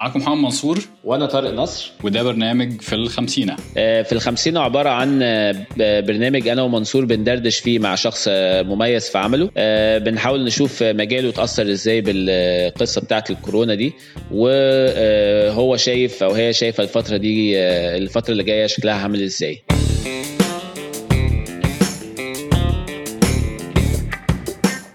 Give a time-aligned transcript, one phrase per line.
[0.00, 0.78] معاكم محمد منصور.
[1.04, 1.92] وأنا طارق نصر.
[2.04, 3.56] وده برنامج في الخمسينة.
[3.76, 5.66] آه، في الخمسين عبارة عن آه،
[6.00, 9.50] برنامج أنا ومنصور بندردش فيه مع شخص آه، مميز في عمله.
[9.98, 13.92] بنحاول نشوف مجاله اتأثر إزاي بالقصة بتاعة الكورونا دي.
[14.30, 17.58] وهو شايف أو هي شايفة الفترة دي
[17.96, 19.62] الفترة اللي جاية شكلها عامل إزاي.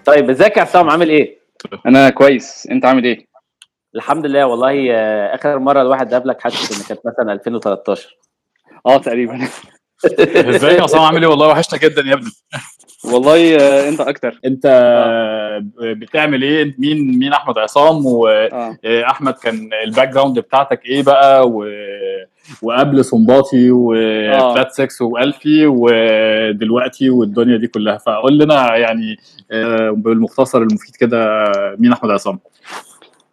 [0.06, 1.38] طيب إزيك يا عصام؟ عامل إيه؟
[1.86, 2.68] أنا كويس.
[2.70, 3.31] أنت عامل إيه؟
[3.96, 8.16] الحمد لله والله آه، آخر مرة الواحد قابلك حاسس ان كانت مثلا 2013
[8.86, 9.38] آه تقريبا.
[10.36, 12.30] ازيك يا عصام؟ عامل إيه؟ والله وحشنا جدا يا ابني.
[13.04, 14.40] والله آه، أنت أكتر.
[14.44, 15.62] أنت آه.
[15.80, 21.66] بتعمل إيه؟ مين مين أحمد عصام؟ واحمد كان ال background بتاعتك إيه بقى؟ و...
[22.62, 27.98] وقبل صنباطي و Flat 6 والفي ودلوقتي والدنيا دي كلها.
[27.98, 29.16] فقول لنا يعني
[29.92, 32.38] بالمختصر المفيد كده مين أحمد عصام؟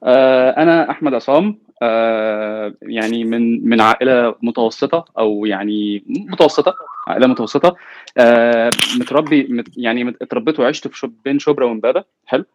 [0.03, 6.75] أنا أحمد عصام آه، يعني من من عائلة متوسطة أو يعني متوسطة
[7.07, 7.75] عائلة متوسطة.
[8.17, 8.69] آه،
[8.99, 12.45] متربي يعني اتربيت وعشت في بين شبرا وإمبابة حلو.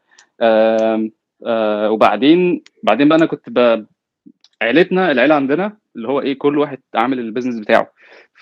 [1.91, 3.49] وبعدين بعدين بقى أنا كنت
[4.63, 7.91] عيلتنا العيلة عندنا اللي هو إيه كل واحد عامل ال business بتاعه.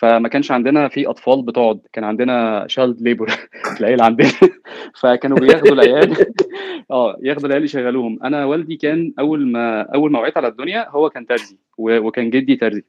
[0.02, 3.28] فما كانش عندنا في أطفال بتقعد كان عندنا child labor
[3.74, 4.30] في العيله عندنا.
[5.00, 6.16] فكانوا بياخدوا العيال.
[6.90, 8.18] آه ياخدوا العيال يشغلوهم.
[8.24, 12.56] أنا والدي كان أول ما أول ما وعيت على الدنيا هو كان ترزي وكان جدي
[12.56, 12.84] ترزي.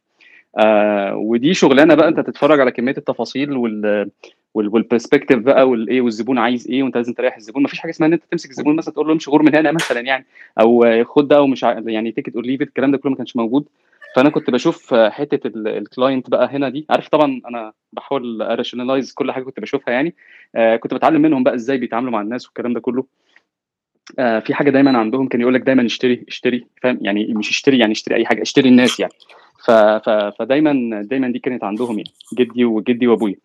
[0.60, 4.10] آه ودي شغلانة بقى أنت تتفرج على كمية التفاصيل وال
[4.54, 7.64] وال perspective بقى والايه والزبون عايز إيه وأنت لازم تريح الزبون.
[7.64, 10.00] مفيش حاجة اسمها إن أنت تمسك الزبون مثلا تقول له امشي غور من هنا مثلا
[10.00, 10.26] يعني
[10.60, 13.36] أو خد ده ومش يعني take it or leave it الكلام ده كله ما كانش
[13.36, 13.66] موجود.
[14.16, 16.86] فأنا كنت بشوف حتة ال client بقى هنا دي.
[16.90, 20.16] عارف طبعا أنا بحاول أ rationalize كل حاجة كنت بشوفها يعني.
[20.56, 23.06] آه كنت بتعلم منهم بقى إزاي بيتعاملوا مع الناس والكلام ده كله.
[24.20, 27.78] آه في حاجة دايما عندهم كان يقول لك دايما اشتري اشتري فاهم؟ يعني مش اشتري
[27.80, 29.14] يعني اشتري أي حاجة اشتري الناس يعني.
[29.66, 32.10] ف ف فدايما دايما دي كانت عندهم يعني.
[32.34, 33.36] جدي وجدي وأبويا.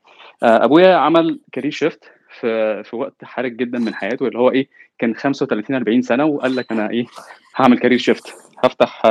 [0.43, 2.05] آه أبويا عمل career shift
[2.41, 6.57] في في وقت حرج جدا من حياته اللي هو إيه؟ كان 35 40 سنة وقال
[6.57, 7.07] لك أنا إيه؟
[7.57, 9.03] هعمل career shift هفتح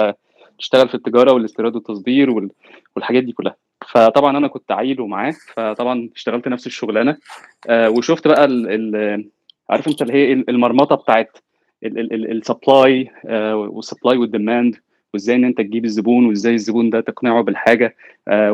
[0.59, 2.49] اشتغل في التجارة والاستيراد والتصدير
[2.95, 3.55] والحاجات دي كلها.
[3.87, 7.17] فطبعا أنا كنت عيل معاه فطبعا اشتغلت نفس الشغلانة.
[7.69, 9.29] آه وشفت بقى ال ال
[9.69, 11.37] عارف أنت اللي هي المرمطة بتاعت
[11.83, 13.11] ال supply
[13.53, 14.75] وال supply وال demand
[15.13, 17.95] وإزاي إن أنت تجيب الزبون وإزاي الزبون ده تقنعه بالحاجة
[18.27, 18.51] آه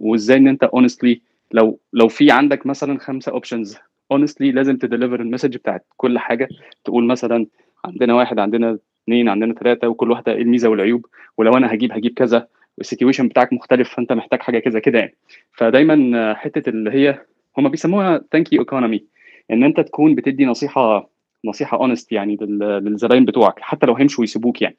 [0.00, 1.20] وإزاي إن أنت honestly
[1.52, 3.76] لو لو في عندك مثلا خمسة options
[4.12, 6.48] honestly لازم ت deliver ال message بتاعت كل حاجة.
[6.84, 7.46] تقول مثلا
[7.84, 11.06] عندنا واحد عندنا اثنين عندنا ثلاثة وكل واحدة إيه الميزة والعيوب
[11.38, 12.46] ولو أنا هجيب هجيب كذا
[12.78, 15.14] وال situation بتاعك مختلف فأنت محتاج حاجة كذا كده يعني.
[15.52, 17.18] فدايما حتة اللي هي
[17.58, 19.04] هم بيسموها thank you economy
[19.50, 21.10] إن أنت تكون بتدي نصيحة
[21.44, 24.76] نصيحة honest يعني للزباين بتوعك حتى لو هيمشوا ويسيبوك يعني.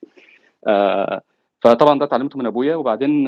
[0.68, 1.22] آه
[1.62, 3.28] فطبعا ده اتعلمته من أبويا وبعدين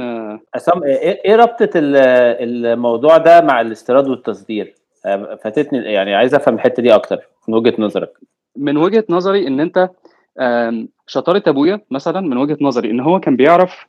[0.56, 4.76] عصام إيه, إيه ربطة الموضوع ده مع الاستيراد والتصدير؟
[5.44, 7.18] فاتتني يعني عايز أفهم الحتة دي أكتر
[7.48, 8.18] من وجهة نظرك.
[8.58, 9.90] من وجهة نظري إن أنت
[11.08, 13.86] شطارة أبويا مثلا من وجهة نظري إن هو كان بيعرف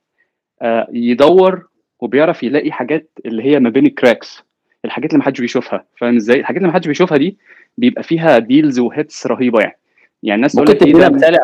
[0.92, 1.68] يدور
[2.00, 4.42] وبيعرف يلاقي حاجات اللي هي ما بين ال cracks
[4.84, 5.84] الحاجات اللي محدش بيشوفها.
[5.98, 7.38] فاهم إزاي؟ الحاجات اللي محدش بيشوفها دي
[7.78, 9.78] بيبقى فيها deals و hits رهيبة يعني.
[10.22, 11.40] يعني الناس ممكن تدينا مثال يا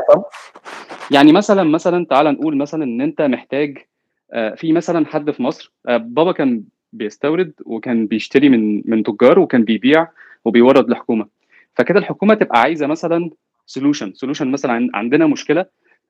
[1.10, 3.78] يعني مثلا مثلا تعال نقول مثلا إن أنت محتاج
[4.56, 10.08] في مثلا حد في مصر بابا كان بيستورد وكان بيشتري من من تجار وكان بيبيع
[10.44, 11.26] وبيورد لحكومة.
[11.74, 13.30] فكده الحكومة تبقى عايزة مثلا
[13.66, 15.66] solution solution مثلا عندنا مشكلة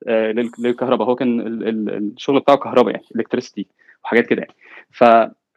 [0.07, 1.07] للكهرباء.
[1.07, 1.41] هو كان
[1.89, 3.67] الشغل بتاعه كهرباء يعني electricity
[4.03, 4.53] وحاجات كده يعني.
[4.91, 5.03] ف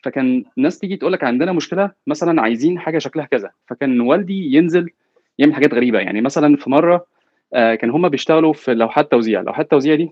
[0.03, 3.51] فكان ناس تيجي تقول لك عندنا مشكلة مثلا عايزين حاجة شكلها كذا.
[3.67, 4.91] فكان والدي ينزل
[5.39, 6.21] يعمل حاجات غريبة يعني.
[6.21, 7.07] مثلا في مرة
[7.53, 9.41] كان هم بيشتغلوا في لوحات توزيع.
[9.41, 10.11] لوحات التوزيع دي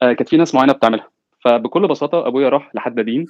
[0.00, 1.08] كانت في ناس معينة بتعملها.
[1.40, 3.26] فبكل بساطة أبويا راح لحد دين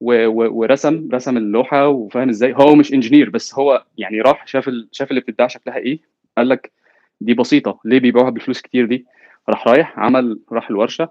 [0.00, 2.54] ورسم رسم اللوحة وفاهم إزاي.
[2.54, 4.70] هو مش engineer بس هو يعني راح شاف.
[4.92, 5.98] شاف اللي بتتباع شكلها إيه.
[6.38, 6.72] قال لك
[7.20, 7.80] دي بسيطة.
[7.84, 9.06] ليه بيبيعوها بفلوس كتير دي؟
[9.48, 11.08] راح رايح عمل راح الورشة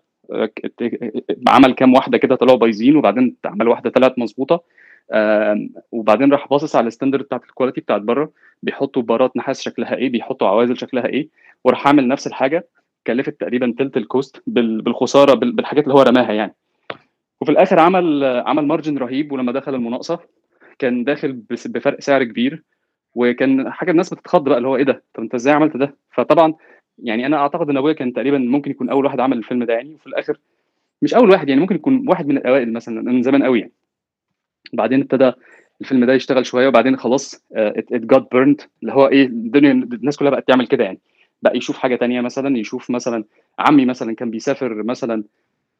[1.48, 4.64] عمل كام واحدة كده طلعوا بايظين وبعدين عمل واحدة طلعت مظبوطة
[5.92, 8.32] وبعدين راح باصص على ال standard بتاعت ال quality بتاعت بره.
[8.64, 11.28] بيحطوا بارات نحاس شكلها إيه بيحطوا عوازل شكلها إيه
[11.64, 12.68] وراح عامل نفس الحاجة
[13.08, 16.56] كلفت تقريبا تلت ال cost بالخسارة بالحاجات اللي هو رماها يعني.
[17.42, 20.20] وفي الآخر عمل عمل مارجن رهيب ولما دخل المناقصة
[20.80, 22.64] كان داخل بفرق سعر كبير.
[23.18, 26.54] وكان حاجة الناس بتتخض بقى اللي هو إيه ده؟ طب أنت إزاي عملت ده؟ فطبعا
[27.04, 29.94] يعني أنا أعتقد إن أبويا كان تقريبا ممكن يكون أول واحد عمل الفيلم ده يعني
[29.94, 30.40] وفي الآخر
[31.02, 33.72] مش أول واحد يعني ممكن يكون واحد من الأوائل مثلا من زمان قوي يعني.
[34.74, 35.32] بعدين ابتدى
[35.82, 40.32] الفيلم ده يشتغل شوية وبعدين خلاص ات جات بيرند اللي هو إيه الدنيا الناس كلها
[40.32, 41.00] بقت تعمل كده يعني.
[41.42, 43.24] بقى يشوف حاجة تانية مثلا يشوف مثلا
[43.60, 45.24] عمي مثلا كان بيسافر مثلا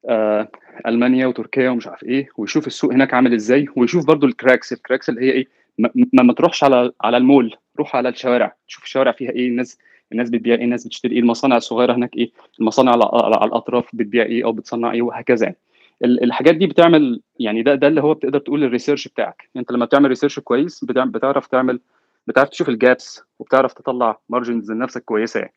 [0.10, 0.48] آه
[0.88, 4.79] ألمانيا وتركيا ومش عارف إيه ويشوف السوق هناك عامل إزاي ويشوف برضو ال cracks ال
[4.79, 5.48] cracks اللي هي إيه
[5.78, 9.78] ما, ما تروحش على على المول روح على الشوارع تشوف الشوارع فيها إيه الناس
[10.12, 14.26] الناس بتبيع إيه الناس بتشتري إيه المصانع الصغيرة هناك إيه المصانع على, على الأطراف بتبيع
[14.26, 15.58] إيه أو بتصنع إيه وهكذا يعني.
[16.04, 19.50] الحاجات دي بتعمل يعني ده ده اللي هو بتقدر تقول ال research بتاعك.
[19.56, 21.80] أنت لما بتعمل research كويس بتعرف تعمل
[22.28, 25.54] بتعرف تشوف ال gaps وبتعرف تطلع margins لنفسك كويسة يعني.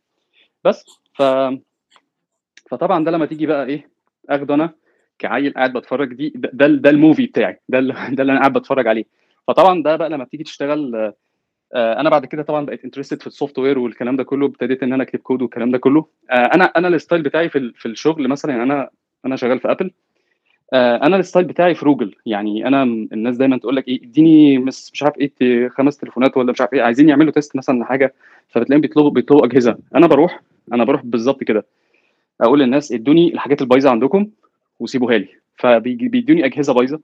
[0.65, 1.23] بس ف
[2.71, 3.89] فطبعا ده لما تيجي بقى إيه
[4.31, 4.71] أخده أنا
[5.19, 7.81] كعيل قاعد بتفرج دي ده ده, ال movie بتاعي ده
[8.17, 9.05] ده اللي أنا قاعد بتفرج عليه.
[9.49, 11.13] فطبعا ده بقى لما بتيجي تشتغل
[11.75, 15.03] أنا بعد كده طبعا بقيت interested في ال software والكلام ده كله ابتديت إن أنا
[15.03, 16.07] أكتب كود والكلام ده كله.
[16.33, 18.91] أنا أنا ال style بتاعي في في الشغل مثلا يعني أنا
[19.27, 19.91] أنا شغال في Apple
[20.75, 25.15] أنا ال style بتاعي frugal يعني أنا الناس دايما تقول لك إيه إديني مش عارف
[25.19, 28.15] إيه خمس تليفونات ولا مش عارف إيه عايزين يعملوا test مثلا حاجة
[28.49, 29.79] فبتلاقيهم بيطلبوا بيطلبوا أجهزة.
[29.95, 30.41] أنا بروح
[30.73, 31.67] أنا بروح بالظبط كده.
[32.41, 34.27] أقول للناس إدوني الحاجات البايظة عندكم
[34.81, 35.29] وسيبوها لي.
[35.57, 37.01] فبيدوني أجهزة بايظة.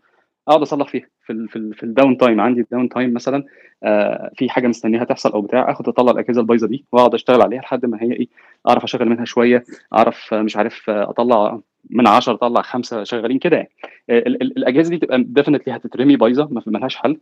[0.49, 1.07] اقعد اصلح فيها.
[1.27, 3.45] في في, في ال downtime عندي ال downtime مثلا
[3.85, 7.61] آه في حاجة مستنيها تحصل أو بتاع آخد أطلع الأجهزة البايظة دي وأقعد أشتغل عليها
[7.61, 8.27] لحد ما هي إيه
[8.69, 9.65] أعرف أشغل منها شوية
[9.95, 11.61] أعرف مش عارف أطلع
[11.91, 13.71] من 10 أطلع خمسة شغالين كده يعني.
[14.11, 17.19] الأجهزة دي تبقى definitely هتترمي بايظة ما لهاش حل.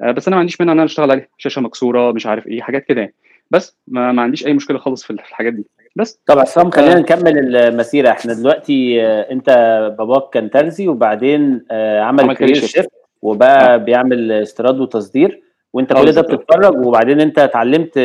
[0.00, 1.26] آه بس أنا ما عنديش مانع إن أنا أشتغل عليها.
[1.38, 3.14] شاشة مكسورة مش عارف إيه حاجات كده يعني.
[3.50, 5.64] بس ما, ما عنديش أي مشكلة خالص في الحاجات دي.
[5.98, 6.20] بس.
[6.26, 6.98] طب عصام خلينا آه.
[6.98, 8.10] نكمل المسيرة.
[8.10, 9.48] إحنا دلوقتي آه أنت
[9.98, 12.90] باباك كان ترزي وبعدين آه عمل, عمل career shift
[13.22, 13.76] وبقى آه.
[13.76, 15.42] بيعمل استيراد وتصدير
[15.72, 17.98] وأنت كل ده بتتفرج وبعدين أنت اتعلمت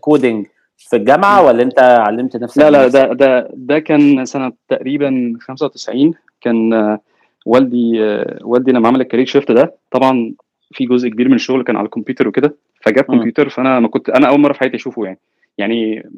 [0.00, 0.46] coding
[0.78, 6.14] في الجامعة ولا أنت علمت نفسك لا لا ده ده ده كان سنة تقريبا 95
[6.40, 6.98] كان
[7.46, 8.00] والدي
[8.42, 10.34] والدي لما عمل ال career shift ده طبعا
[10.72, 14.28] في جزء كبير من الشغل كان على الكمبيوتر وكده فجاب كمبيوتر فأنا ما كنت أنا
[14.28, 15.18] أول مرة في حياتي أشوفه يعني.
[15.58, 16.10] يعني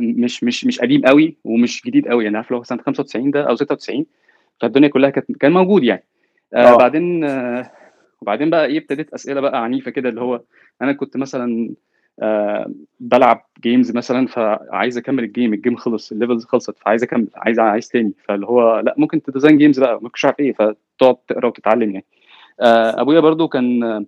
[0.00, 2.24] مش مش مش قديم قوي ومش جديد قوي.
[2.24, 4.06] يعني عارف لو سنة 95 ده أو 96
[4.60, 6.04] فالدنيا كلها كانت كان موجود يعني.
[6.54, 7.70] آه بعدين آه
[8.22, 10.40] وبعدين بقى إيه ابتديت أسئلة بقى عنيفة كده اللي هو
[10.82, 11.70] أنا كنت مثلا
[12.22, 12.70] آه
[13.00, 17.28] بلعب games مثلا فعايز أكمل ال game ال game خلص ال levels خلصت فعايز أكمل
[17.36, 18.12] عايز عايز تاني.
[18.24, 22.04] فاللي هو لا ممكن ت design games بقى مش عارف إيه فتقعد تقرا وتتعلم يعني.
[22.60, 24.06] آه أبويا برضو كان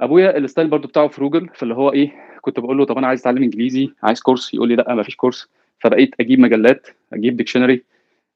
[0.00, 2.12] أبويا ال style برضو بتاعه frugal فاللي هو إيه
[2.48, 5.16] كنت بقول له طب أنا عايز أتعلم إنجليزي عايز كورس يقول لي لأ ما فيش
[5.16, 5.48] كورس.
[5.80, 7.82] فبقيت أجيب مجلات أجيب dictionary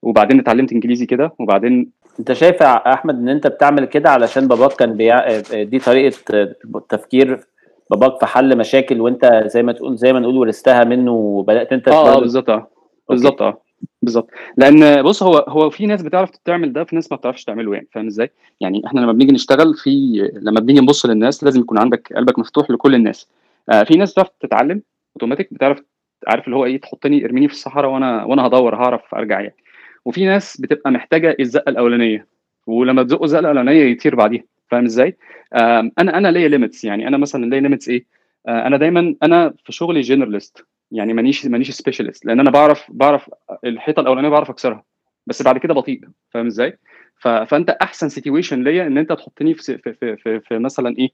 [0.02, 4.72] وبعدين اتعلمت إنجليزي كده وبعدين أنت شايف يا أحمد إن أنت بتعمل كده علشان باباك
[4.72, 5.40] كان بيع...
[5.62, 6.16] دي طريقة
[6.88, 7.40] تفكير
[7.90, 11.88] باباك في حل مشاكل وأنت زي ما تقول زي ما نقول ورثتها منه وبدأت أنت
[11.88, 12.68] آه بالظبط آه
[13.08, 13.62] بالظبط آه
[14.02, 14.30] بالظبط.
[14.56, 17.88] لأن بص هو هو في ناس بتعرف تعمل ده في ناس ما بتعرفش تعمله يعني
[17.92, 18.30] فاهم إزاي؟
[18.60, 19.90] يعني إحنا لما بنيجي نشتغل في
[20.34, 23.28] لما بنيجي نبص للناس لازم يكون عندك قلبك مفتوح لكل الناس.
[23.70, 24.82] آه في ناس بتعرف تتعلم
[25.16, 25.82] اوتوماتيك بتعرف
[26.28, 29.56] عارف اللي هو إيه تحطني ارميني في الصحراء وأنا وأنا هدور هعرف أرجع يعني
[30.04, 32.26] وفي ناس بتبقى محتاجة الزقة الأولانية
[32.66, 35.16] ولما تزقه الزقة الأولانية يطير بعديها فاهم إزاي؟
[35.52, 38.04] آه أنا أنا ليا limits يعني أنا مثلا ليا limits إيه؟
[38.48, 43.30] آه أنا دايما أنا في شغلي generalist يعني مانيش مانيش specialist لأن أنا بعرف بعرف
[43.64, 44.84] الحيطة الأولانية بعرف أكسرها
[45.26, 46.00] بس بعد كده بطيء
[46.30, 46.78] فاهم إزاي؟
[47.20, 51.08] فأنت أحسن situation ليا إن أنت تحطني في في, في, في مثلا إيه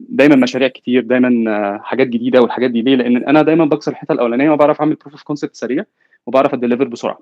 [0.00, 4.50] دايما مشاريع كتير دايما حاجات جديدة والحاجات دي ليه؟ لأن أنا دايما بكسر الحيطة الأولانية
[4.50, 5.84] وبعرف أعمل proof of concept سريع
[6.26, 7.18] وبعرف ا deliver بسرعة.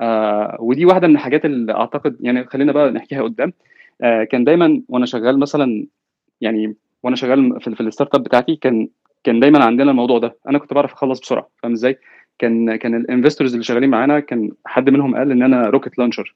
[0.00, 3.52] آه ودي واحدة من الحاجات اللي أعتقد يعني خلينا بقى نحكيها قدام
[4.02, 5.86] آه كان دايما وأنا شغال مثلا
[6.40, 8.88] يعني وأنا شغال في, في ال startup بتاعتي كان
[9.24, 11.98] كان دايما عندنا الموضوع ده أنا كنت بعرف أخلص بسرعة فاهم إزاي؟
[12.38, 16.34] كان كان ال investors اللي شغالين معانا كان حد منهم قال إن أنا rocket launcher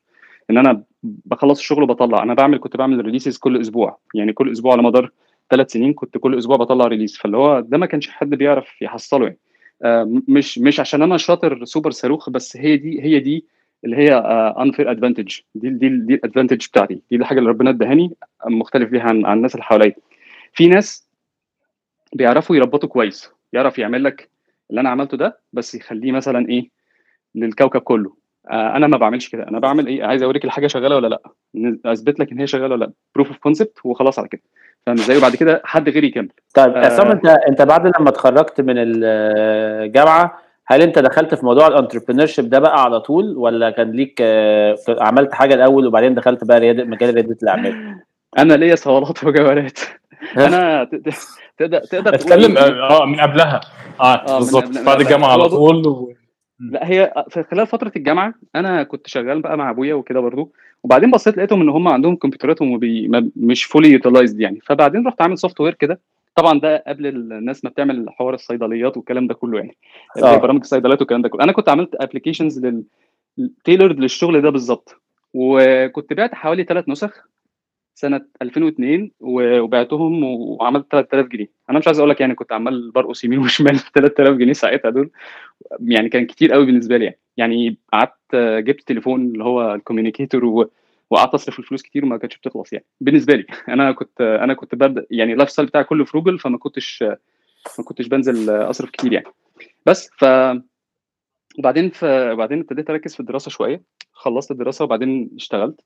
[0.50, 4.72] إن أنا بخلص الشغل وبطلع أنا بعمل كنت بعمل releases كل أسبوع يعني كل أسبوع
[4.72, 5.10] على مدار
[5.50, 9.24] ثلاث سنين كنت كل أسبوع بطلع release فاللي هو ده ما كانش حد بيعرف يحصله
[9.26, 9.38] يعني.
[9.84, 13.44] آه مش مش عشان أنا شاطر سوبر صاروخ بس هي دي هي دي
[13.84, 14.14] اللي هي
[14.58, 17.02] unfair advantage دي دي دي ال advantage بتاعتي.
[17.10, 19.94] دي الحاجة اللي ربنا ادهاني مختلف بيها عن, عن الناس اللي حواليا.
[20.52, 21.08] في ناس
[22.12, 23.30] بيعرفوا يربطوا كويس.
[23.52, 24.28] يعرف يعمل لك
[24.70, 26.70] اللي أنا عملته ده بس يخليه مثلا إيه
[27.34, 28.10] للكوكب كله.
[28.10, 28.14] آه
[28.50, 29.48] أنا ما بعملش كده.
[29.48, 31.22] أنا بعمل إيه؟ عايز أوريك الحاجة شغالة ولا لأ.
[31.86, 32.92] أثبت لك إن هي شغالة ولا لأ.
[33.14, 34.42] proof of concept وخلاص على كده.
[34.86, 36.28] فاهم إزاي؟ وبعد كده حد غيري يكمل.
[36.54, 37.12] طيب عصام آه.
[37.12, 42.58] أنت أنت بعد لما اتخرجت من الجامعة هل أنت دخلت في موضوع ال entrepreneurship ده
[42.58, 44.22] بقى على طول ولا كان ليك
[44.88, 47.96] عملت حاجة الأول وبعدين دخلت بقى رياده مجال رياده الأعمال؟
[48.38, 49.78] أنا ليا صولات وجولات.
[50.36, 50.84] أنا
[51.58, 53.60] تقدر تقدر أتكلم آه من قبلها.
[54.00, 54.78] آه, آه بالظبط.
[54.86, 56.12] بعد الجامعة على طول و...
[56.60, 61.10] لا هي في خلال فترة الجامعة أنا كنت شغال بقى مع أبويا وكده برضو وبعدين
[61.10, 64.60] بصيت لقيتهم إن هم عندهم كمبيوترات ومش fully utilized يعني.
[64.66, 66.00] فبعدين رحت عامل software كده.
[66.34, 69.76] طبعا ده قبل الناس ما بتعمل حوار الصيدليات والكلام ده كله يعني.
[70.22, 70.36] آه.
[70.36, 71.44] برامج الصيدليات والكلام ده كله.
[71.44, 72.84] أنا كنت عملت applications لل
[73.64, 75.00] tailored للشغل ده بالظبط.
[75.34, 77.28] وكنت بعت حوالي ثلاث نسخ
[77.94, 81.46] سنة 2002 وبعتهم وعملت 3000 جنيه.
[81.70, 85.10] أنا مش عايز أقول لك يعني كنت عمال برقص يمين وشمال 3000 جنيه ساعتها دول.
[85.80, 87.18] يعني كان كتير قوي بالنسبة لي يعني.
[87.36, 90.68] يعني قعدت جبت تليفون اللي هو ال Communicator.
[91.10, 92.84] وقعدت أصرف الفلوس كتير وما كانتش بتخلص يعني.
[93.00, 97.02] بالنسبة لي أنا كنت أنا كنت ببدأ يعني ال lifestyle بتاعي كله frugal فما كنتش
[97.78, 99.26] ما كنتش بنزل أصرف كتير يعني.
[99.86, 100.24] بس ف
[101.58, 102.04] وبعدين ف...
[102.04, 103.82] وبعدين ابتديت أركز في الدراسة شوية.
[104.12, 105.80] خلصت الدراسة وبعدين اشتغلت.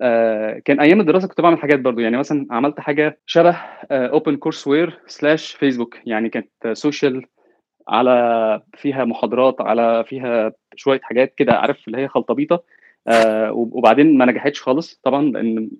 [0.00, 2.00] آه كان أيام الدراسة كنت بعمل حاجات برضو.
[2.00, 3.56] يعني مثلا عملت حاجة شبه
[3.90, 7.26] open courseware slash Facebook يعني كانت social
[7.88, 12.62] على فيها محاضرات على فيها شوية حاجات كده عارف اللي هي خلطبيطة.
[13.08, 15.70] آه وبعدين ما نجحتش خالص طبعا لأن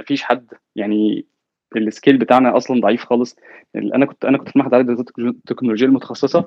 [0.00, 1.26] مفيش حد يعني
[1.76, 3.36] ال scale بتاعنا أصلا ضعيف خالص.
[3.76, 6.44] أنا كنت أنا كنت في معهد عدد التكنولوجيا المتخصصة.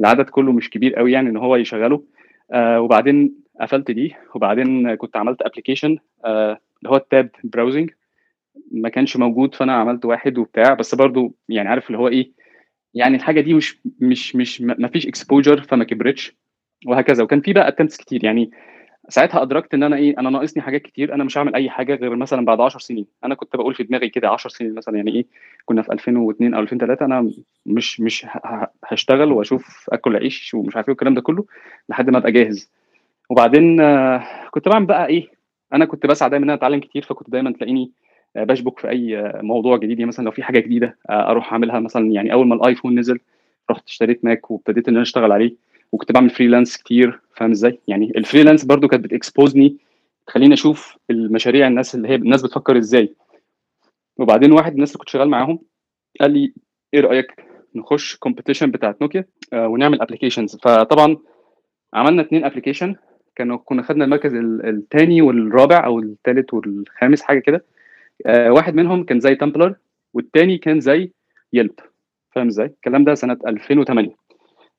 [0.00, 2.04] العدد كله مش كبير قوي يعني إن هو يشغله.
[2.52, 4.14] آه وبعدين قفلت دي.
[4.34, 5.96] وبعدين كنت عملت application
[6.82, 7.90] اللي هو ال tab browsing
[8.72, 10.74] ما كانش موجود فأنا عملت واحد وبتاع.
[10.74, 12.30] بس برضو يعني عارف اللي هو إيه
[12.94, 16.36] يعني الحاجة دي مش مش مش ما فيش exposure فما كبرتش
[16.86, 17.22] وهكذا.
[17.24, 18.24] وكان في بقى attempts كتير.
[18.24, 18.50] يعني
[19.08, 21.14] ساعتها أدركت إن أنا إيه أنا ناقصني حاجات كتير.
[21.14, 23.06] أنا مش هعمل أي حاجة غير مثلا بعد 10 سنين.
[23.24, 24.96] أنا كنت بقول في دماغي كده 10 سنين مثلا.
[24.96, 25.26] يعني إيه
[25.64, 27.30] كنا في 2002 أو 2003 أنا
[27.66, 28.26] مش مش
[28.84, 31.44] هشتغل وأشوف آكل عيش ومش عارف إيه والكلام ده كله
[31.88, 32.70] لحد ما أبقى جاهز.
[33.30, 33.76] وبعدين
[34.50, 35.37] كنت بعمل بقى إيه
[35.72, 37.90] أنا كنت بسعى دايما إن أنا أتعلم كتير فكنت دايما تلاقيني
[38.36, 41.80] بشبك في أي موضوع جديد يعني مثلا لو في حاجة جديدة أروح أعملها.
[41.80, 43.18] مثلا يعني أول ما الآيفون نزل
[43.70, 45.54] رحت اشتريت ماك وابتديت إن أنا أشتغل عليه
[45.92, 49.76] وكنت بعمل freelance كتير فاهم إزاي؟ يعني ال freelance برضو كانت بت expose ني
[50.26, 53.14] تخليني أشوف المشاريع الناس اللي هي الناس بتفكر إزاي.
[54.18, 55.58] وبعدين واحد الناس اللي كنت شغال معاهم
[56.20, 56.52] قال لي
[56.94, 57.44] إيه رأيك
[57.74, 61.16] نخش competition بتاعت نوكيا آه ونعمل applications فطبعا
[61.94, 62.96] عملنا اثنين application
[63.38, 67.64] كانوا كنا خدنا المركز الثاني والرابع أو الثالث والخامس حاجة كده.
[68.26, 69.74] آه واحد منهم كان زي Tumblr
[70.14, 71.12] والثاني كان زي
[71.52, 71.74] Yelp.
[72.30, 74.10] فاهم إزاي؟ الكلام ده سنة 2008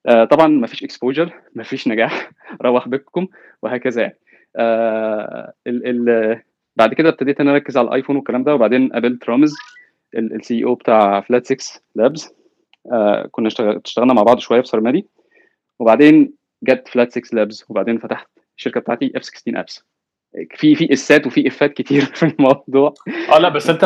[0.06, 2.32] آه طبعا ما فيش exposure ما فيش نجاح.
[2.66, 3.28] روح بكم
[3.62, 4.18] وهكذا يعني.
[4.56, 6.42] آه ال ال
[6.76, 9.56] بعد كده ابتديت أنا أركز على الآيفون والكلام ده وبعدين قابلت رامز
[10.16, 12.34] ال CEO بتاع Flat 6 Labs
[12.92, 13.48] آه كنا
[13.86, 15.06] اشتغلنا مع بعض شوية في سرمادي
[15.80, 19.84] وبعدين جت Flat 6 Labs وبعدين فتحت الشركة بتاعتي F 16 Apps
[20.56, 22.94] في في إسات وفي إفات كتير في الموضوع.
[23.36, 23.84] آه لا بس أنت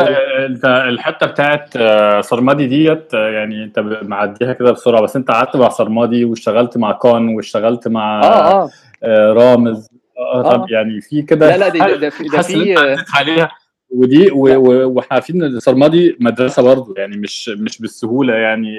[0.49, 1.77] أنت الحتة بتاعت
[2.25, 7.35] سرمادي ديت يعني أنت معديها كده بسرعة بس أنت قعدت مع سرمادي واشتغلت مع كون
[7.35, 8.69] واشتغلت مع آه
[9.03, 9.33] آه.
[9.33, 9.89] رامز.
[10.17, 13.49] آه طب يعني في كده لا لا ده ده في ده في عليها.
[13.89, 18.77] ودي وإحنا عارفين إن سرمادي مدرسة برضه يعني مش مش بالسهولة يعني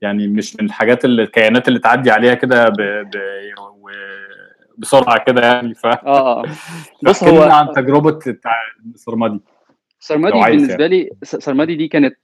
[0.00, 2.76] يعني مش من الحاجات اللي الكيانات اللي تعدي عليها كده ب...
[2.80, 3.16] ب...
[4.78, 6.42] بسرعة كده يعني ف آه
[7.04, 8.18] بص هو عن تجربة
[8.94, 9.40] سرمادي
[10.00, 10.88] سرمادي بالنسبة يعني.
[10.88, 12.16] لي سرمادي دي كانت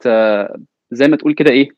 [0.91, 1.69] زي ما تقول كده إيه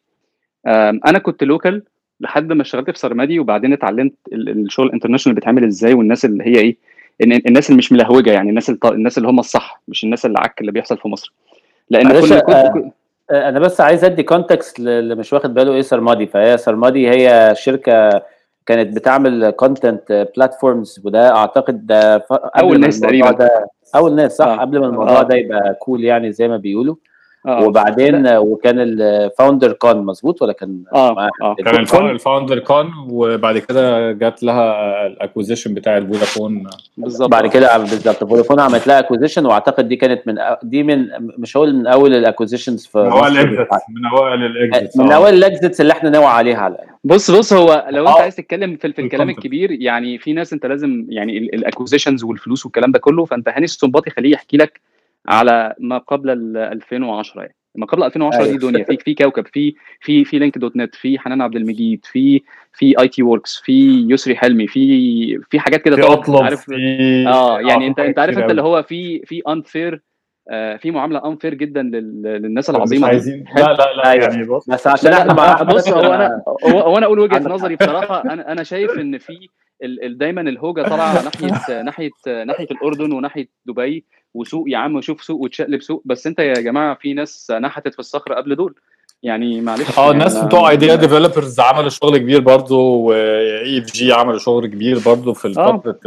[1.06, 1.82] أنا كنت local
[2.20, 6.58] لحد ما اشتغلت في سرمادي وبعدين اتعلمت الشغل ال international بيتعمل إزاي والناس اللي هي
[6.58, 6.76] إيه
[7.22, 10.60] الناس اللي مش ملهوجة يعني الناس اللي الناس اللي هم الصح مش الناس اللي عك
[10.60, 11.32] اللي بيحصل في مصر.
[11.90, 12.92] لأن كنا كنت
[13.30, 18.22] أنا بس عايز أدي context اللي مش واخد باله إيه سرمادي فهي سرمادي هي شركة
[18.66, 24.56] كانت بتعمل content platforms وده أعتقد ده أول ناس تقريبا ده أول ناس صح آه.
[24.56, 25.22] قبل ما الموضوع آه.
[25.22, 26.96] ده يبقى cool يعني زي ما بيقولوا
[27.46, 27.64] آه.
[27.64, 28.38] وبعدين لا.
[28.38, 31.54] وكان ال founder Con مظبوط ولا كان آه, آه.
[31.64, 36.66] كان ال founder Con وبعد كده جات لها ال acquisition بتاع الفودافون.
[36.96, 37.30] بالظبط.
[37.30, 38.24] بعد كده بالظبط.
[38.24, 41.08] فودافون عملت لها acquisition وأعتقد دي كانت من دي من
[41.38, 44.96] مش هقول من أول ال acquisitions في من أوائل ال exits من أوائل ال exits
[44.96, 48.36] من أوائل ال exits اللي إحنا نوعى عليها على بص بص هو لو أنت عايز
[48.36, 52.92] تتكلم في, في الكلام الكبير يعني في ناس أنت لازم يعني ال acquisitions والفلوس والكلام
[52.92, 54.80] ده كله فأنت هاني السنباطي خليه يحكي لك
[55.26, 57.54] على ما قبل 2010 يعني.
[57.74, 58.52] ما قبل 2010 أيوة.
[58.52, 58.84] دي دنيا.
[58.84, 64.06] في في كوكب في في في LINKdotNET في حنان عبد المجيد في في ITWorx في
[64.10, 66.02] يسري حلمي في في حاجات كده في
[66.44, 66.70] عارف؟
[67.26, 70.02] آه يعني أنت أنت عارف أنت اللي هو في في unfair
[70.78, 73.06] في معاملة unfair جدا للناس العظيمة.
[73.06, 74.24] عايزين لا لا لا أيوة.
[74.24, 74.70] يعني بص.
[74.70, 78.24] بس عشان إحنا بص هو أنا هو أنا أقول وجهة نظري بصراحة.
[78.24, 79.48] أنا أنا شايف إن في
[80.08, 82.10] دايما الهوجة طالعة ناحيه ناحيه
[82.44, 86.02] ناحية الأردن وناحية دبي وسوق يا عم وشوف سوق وتشقلب سوق.
[86.04, 88.74] بس أنت يا جماعة في ناس نحتت في الصخر قبل دول.
[89.22, 94.66] يعني معلش آه الناس بتوع Idea Developers عملوا شغل كبير برضه و EFG عملوا شغل
[94.66, 95.98] كبير برضه في فتره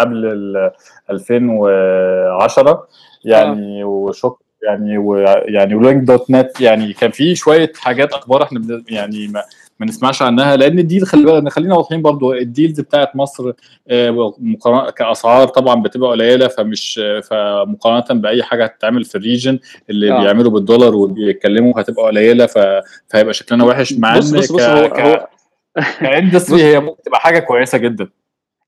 [0.00, 0.70] قبل ال
[1.10, 2.88] 2010
[3.24, 3.86] يعني آه.
[3.86, 9.42] وشكر يعني ويعني و LINKdotNET يعني كان في شوية حاجات أخبار إحنا يعني ما,
[9.80, 13.52] ما نسمعش عنها لأن ال deal خلي خلينا واضحين برضو ال deals بتاعت مصر
[13.88, 14.34] آه،
[14.96, 19.58] كأسعار طبعا بتبقى قليلة فمش فمقارنة بأي حاجة هتتعمل في ال region
[19.90, 20.22] اللي آه.
[20.22, 24.70] بيعملوا بالدولار وبيتكلموا هتبقى قليلة فهيبقى شكلنا وحش مع بص بص بص ك...
[24.70, 25.28] هو, هو...
[26.00, 28.08] ك industry هي ممكن تبقى حاجة كويسة جدا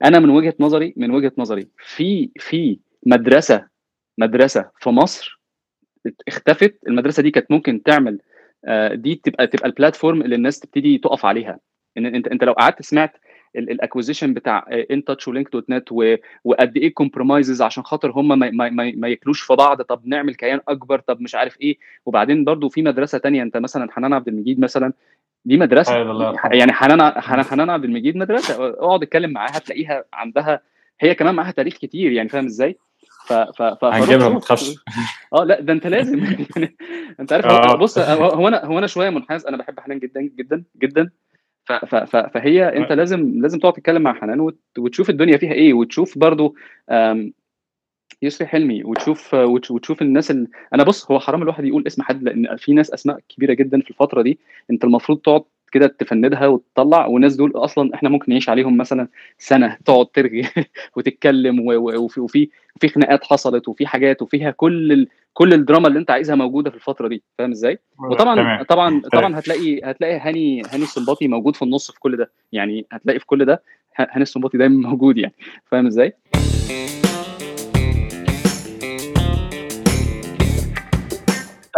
[0.05, 3.65] أنا من وجهة نظري من وجهة نظري في في مدرسة
[4.19, 5.38] مدرسة في مصر
[6.29, 8.19] اختفت المدرسة دي كانت ممكن تعمل
[8.65, 11.59] آه، دي تبقى تبقى ال platform اللي الناس تبتدي تقف عليها.
[11.99, 13.13] إن انت إنت لو قعدت سمعت
[13.57, 15.93] ال acquisition بتاع InTouch و LINKdotNET
[16.45, 20.35] وقد إيه compromises عشان خاطر هم ما, ما, ما, ما ياكلوش في بعض طب نعمل
[20.35, 21.79] كيان أكبر طب مش عارف إيه.
[22.07, 24.93] وبعدين برضو في مدرسة تانية أنت مثلا حنان عبد المجيد مثلا
[25.45, 25.97] دي مدرسة
[26.53, 30.61] يعني حنان حنان عبد المجيد مدرسة اقعد اتكلم معاها تلاقيها عندها
[31.01, 32.77] هي كمان معاها تاريخ كتير يعني فاهم إزاي؟
[33.29, 34.75] ف ف ف هنجيبها ما تخافش
[35.35, 36.19] آه لا ده أنت لازم.
[36.57, 36.77] يعني
[37.21, 37.77] أنت عارف آه.
[37.77, 41.11] بص هو أنا هو أنا شوية منحاز أنا بحب حنان جدا جدا جدا.
[41.65, 45.75] ف ف ف فهي أنت لازم لازم تقعد تتكلم مع حنان وتشوف الدنيا فيها إيه
[45.75, 46.57] وتشوف برضو
[48.23, 52.57] يسري حلمي وتشوف وتشوف الناس اللي أنا بص هو حرام الواحد يقول اسم حد لأن
[52.57, 54.39] في ناس أسماء كبيرة جدا في الفترة دي.
[54.71, 59.09] أنت المفروض تقعد كده تفندها وتطلع والناس دول أصلا إحنا ممكن نعيش عليهم مثلا
[59.39, 60.49] سنة تقعد ترغي
[60.97, 65.09] وتتكلم وفي وفي وفي خناقات حصلت وفي حاجات وفيها كل ال...
[65.33, 69.81] كل الدراما اللي أنت عايزها موجودة في الفترة دي فاهم إزاي؟ وطبعا طبعا طبعا هتلاقي
[69.85, 73.63] هتلاقي هاني هاني السنباطي موجود في النص في كل ده يعني هتلاقي في كل ده
[73.97, 75.35] هاني السنباطي دايما موجود يعني
[75.65, 76.13] فاهم إزاي؟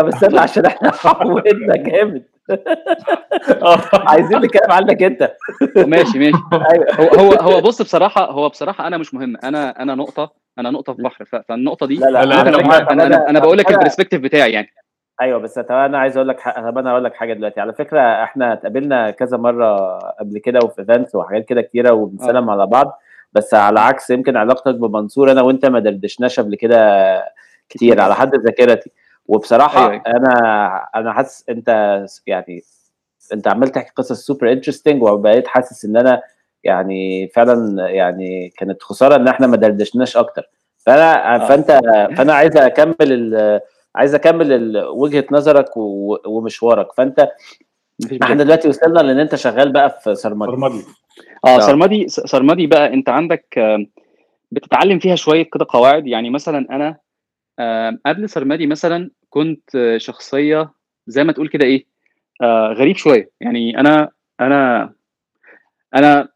[0.01, 2.23] طب استنى عشان إحنا حولنا جامد.
[3.93, 5.33] عايزين نتكلم عنك انت.
[5.77, 6.39] ماشي ماشي.
[6.73, 6.95] أيوة.
[7.01, 9.37] هو هو هو بص بصراحة هو بصراحة أنا مش مهم.
[9.45, 11.25] أنا أنا نقطة أنا نقطة في بحر.
[11.49, 14.69] فالنقطة دي لا لا أنا أنا, أنا, أنا بقول لك ال perspective بتاعي يعني.
[15.21, 17.61] أيوه بس طب أنا عايز أقول لك طب أنا أقول لك حاجة دلوقتي.
[17.61, 22.67] على فكرة إحنا اتقابلنا كذا مرة قبل كده وفي events وحاجات كده كتيرة وبنسلم على
[22.67, 23.01] بعض.
[23.33, 27.05] بس على عكس يمكن علاقتك بمنصور أنا وأنت ما دردشناش قبل كده
[27.69, 28.91] كتير على حد ذاكرتي.
[29.31, 30.03] وبصراحة أيوة.
[30.07, 30.33] أنا
[30.95, 31.69] أنا حاسس أنت
[32.27, 32.63] يعني
[33.33, 36.23] أنت عمال تحكي قصص super interesting وبقيت حاسس إن أنا
[36.65, 40.43] يعني فعلا يعني كانت خسارة إن إحنا ما دردشناش أكتر.
[40.79, 41.49] فأنا آه.
[41.49, 41.71] فأنت
[42.17, 43.61] فأنا عايز أكمل
[43.95, 45.77] عايز أكمل وجهة نظرك
[46.27, 46.93] ومشوارك.
[46.93, 47.29] فأنت
[48.23, 50.51] إحنا دلوقتي وصلنا لإن أنت شغال بقى في سرمدي.
[50.51, 50.85] سرمدي.
[51.47, 51.61] آه.
[51.61, 53.59] سرمدي سرمدي بقى أنت عندك
[54.51, 56.07] بتتعلم فيها شوية كده قواعد.
[56.07, 56.97] يعني مثلا أنا
[58.07, 60.71] قبل سرمدي مثلا كنت شخصية
[61.07, 61.87] زي ما تقول كده إيه
[62.43, 63.31] آه غريب شوية.
[63.41, 64.93] يعني أنا أنا
[65.95, 66.29] أنا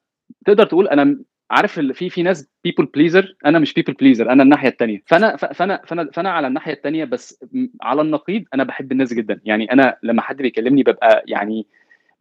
[0.47, 1.19] تقدر تقول أنا
[1.51, 5.81] عارف في في ناس people pleaser أنا مش people pleaser أنا الناحية الثانية فأنا فأنا
[5.87, 7.45] فأنا فأنا على الناحية الثانية بس
[7.83, 9.41] على النقيض أنا بحب الناس جدا.
[9.45, 11.67] يعني أنا لما حد بيكلمني ببقى يعني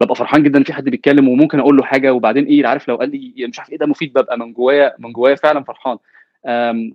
[0.00, 3.10] ببقى فرحان جدا في حد بيتكلم وممكن أقول له حاجة وبعدين إيه عارف لو قال
[3.10, 5.98] لي مش عارف إيه ده مفيد ببقى من جوايا من جوايا فعلا فرحان.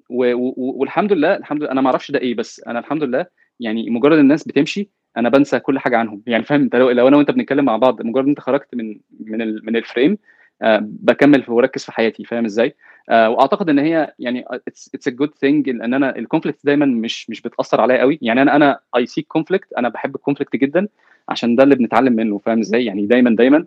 [0.09, 3.25] والحمد لله الحمد لله أنا ما أعرفش ده إيه بس أنا الحمد لله
[3.59, 6.23] يعني مجرد الناس بتمشي أنا بنسى كل حاجة عنهم.
[6.27, 9.75] يعني فاهم؟ أنت لو, أنا وأنت بنتكلم مع بعض مجرد أنت خرجت من من من
[9.75, 10.17] ال frame
[10.61, 12.23] آه بكمل واركز في حياتي.
[12.25, 12.75] فاهم إزاي؟
[13.09, 17.29] آه وأعتقد إن هي يعني it's a good thing إن أنا ال conflict دايما مش
[17.29, 18.19] مش بتأثر عليا قوي.
[18.21, 20.87] يعني أنا أنا I seek conflict أنا بحب ال conflict جدا
[21.29, 22.37] عشان ده اللي بنتعلم منه.
[22.37, 23.65] فاهم إزاي؟ يعني دايما دايما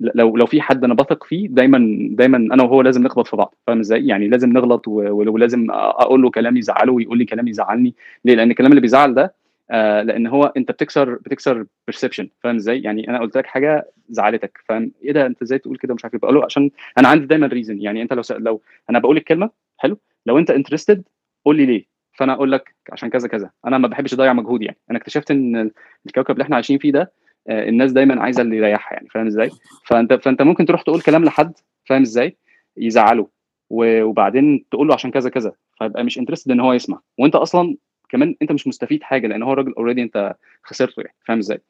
[0.00, 3.54] لو لو في حد أنا بثق فيه دايما دايما أنا وهو لازم نخبط في بعض
[3.66, 7.94] فاهم إزاي؟ يعني لازم نغلط ولازم أقول له كلام يزعله ويقول لي كلام يزعلني.
[8.24, 9.34] ليه؟ لأن الكلام اللي بيزعل ده
[9.70, 14.58] آه لأن هو أنت بتكسر بتكسر perception فاهم إزاي؟ يعني أنا قلت لك حاجة زعلتك
[14.68, 16.20] فاهم؟ إيه ده؟ أنت إزاي تقول كده؟ مش عارف إيه.
[16.20, 19.98] بقول له عشان أنا عندي دايما reason يعني أنت لو لو أنا بقول الكلمة حلو؟
[20.26, 21.02] لو أنت interested
[21.44, 21.84] قول لي ليه.
[22.12, 23.50] فأنا أقول لك عشان كذا كذا.
[23.66, 24.76] أنا ما بحبش أضيع مجهود يعني.
[24.90, 25.70] أنا اكتشفت إن
[26.06, 27.12] الكوكب اللي إحنا عايشين فيه ده
[27.48, 29.50] الناس دايما عايزة اللي يريحها يعني فاهم إزاي؟
[29.86, 31.52] فأنت فأنت ممكن تروح تقول كلام لحد
[31.84, 32.36] فاهم إزاي؟
[32.76, 33.28] يزعله
[33.70, 37.00] وبعدين تقول له عشان كذا كذا فيبقى مش interested إن هو يسمع.
[37.18, 37.76] وأنت أصلا
[38.08, 41.60] كمان أنت مش مستفيد حاجة لأن هو الراجل already أنت خسرته يعني فاهم إزاي؟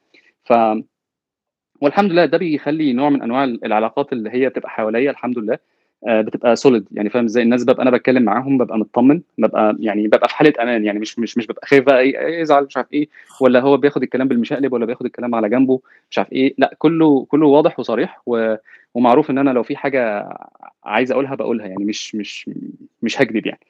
[0.45, 0.53] ف
[1.81, 5.59] والحمد لله ده بيخلي نوع من أنواع العلاقات اللي هي بتبقى حواليا الحمد لله
[6.07, 10.29] بتبقى solid يعني فاهم إزاي؟ الناس ببقى أنا بتكلم معاهم ببقى مطمن ببقى يعني ببقى
[10.29, 10.85] في حالة أمان.
[10.85, 13.09] يعني مش مش مش ببقى خايف بقى إيه يزعل مش عارف إيه
[13.41, 16.55] ولا هو بياخد الكلام بالمشقلب ولا بياخد الكلام على جنبه مش عارف إيه.
[16.59, 18.55] لأ كله كله واضح وصريح و...
[18.95, 20.29] ومعروف إن أنا لو في حاجة
[20.85, 21.67] عايز أقولها بقولها.
[21.67, 22.51] يعني مش مش
[23.03, 23.61] مش هكذب يعني.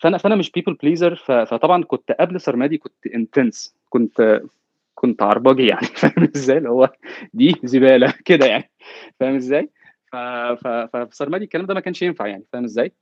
[0.00, 4.40] فأنا فأنا مش people pleaser فطبعا كنت قبل سرمادي كنت intense كنت
[4.94, 5.86] كنت عرباجي يعني.
[6.00, 6.92] فاهم إزاي؟ اللي هو
[7.34, 8.70] دي زبالة كده يعني.
[9.20, 9.68] فاهم إزاي؟
[10.54, 12.92] ففي سرمادي الكلام ده ما كانش ينفع يعني فاهم إزاي؟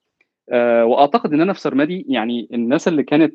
[0.51, 3.35] أه وأعتقد إن أنا في سرمادي يعني الناس اللي كانت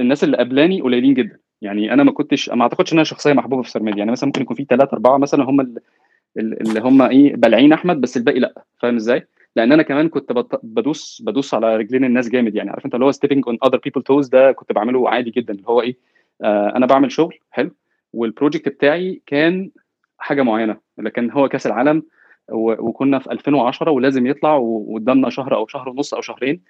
[0.00, 1.38] الناس اللي قبلاني قليلين جدا.
[1.62, 4.42] يعني أنا ما كنتش ما أعتقدش إن أنا شخصية محبوبة في سرمادي يعني مثلا ممكن
[4.42, 5.80] يكون في ثلاثة أربعة مثلا هم اللي,
[6.36, 10.32] اللي هم إيه بلعين أحمد بس الباقي لأ فاهم إزاي؟ لأن أنا كمان كنت
[10.62, 12.70] بدوس بدوس على رجلين الناس جامد يعني.
[12.70, 15.54] عارف أنت اللي هو stepping on other people toes ده كنت بعمله عادي جدا.
[15.54, 15.96] اللي هو إيه
[16.44, 17.70] آه أنا بعمل شغل حلو
[18.12, 19.70] وال project بتاعي كان
[20.18, 22.02] حاجة معينة لكن هو كأس العالم
[22.52, 26.60] وكنا في 2010 ولازم يطلع وقدامنا شهر أو شهر ونص أو شهرين.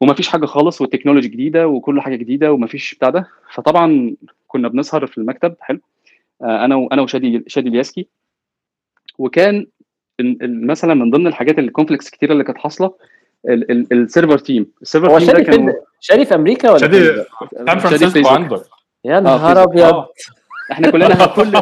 [0.00, 3.28] وما فيش حاجة خالص وال technology جديدة وكل حاجة جديدة وما فيش بتاع ده.
[3.54, 5.80] فطبعا كنا بنسهر في المكتب حلو.
[6.42, 8.06] آه أنا وأنا وشادي شادي الياسكي.
[9.18, 9.66] وكان
[10.40, 12.94] مثلا من ضمن الحاجات ال conflicts كتيرة اللي كانت حاصلة
[13.92, 14.66] ال server team.
[14.82, 17.24] ال server هو team شادي فين؟ شادي في أمريكا ولا شادي
[17.66, 18.62] سان فرانسيسكو عندك.
[19.04, 20.04] يا نهار أبيض.
[20.72, 21.52] إحنا كلنا كل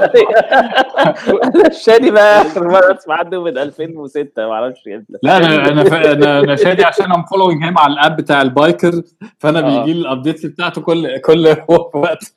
[1.85, 4.81] شادي بقى آخر مرة أسمع عنه من 2006 ما أعرفش
[5.23, 9.03] لا أنا أنا أنا شادي عشان I'm following him على ال app بتاع ال biker
[9.39, 9.81] فأنا آه.
[9.81, 11.57] بيجي لي ال updates بتاعته كل كل
[11.95, 12.35] وقت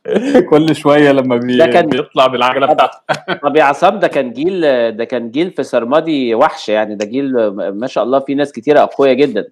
[0.50, 2.98] كل شوية لما بي كان بيطلع بالعجلة بتاعته
[3.44, 4.62] طب يا عصام ده كان جيل
[4.98, 8.80] ده كان جيل في سرمادي وحش يعني ده جيل ما شاء الله في ناس كتيرة
[8.80, 9.46] أقوياء جدا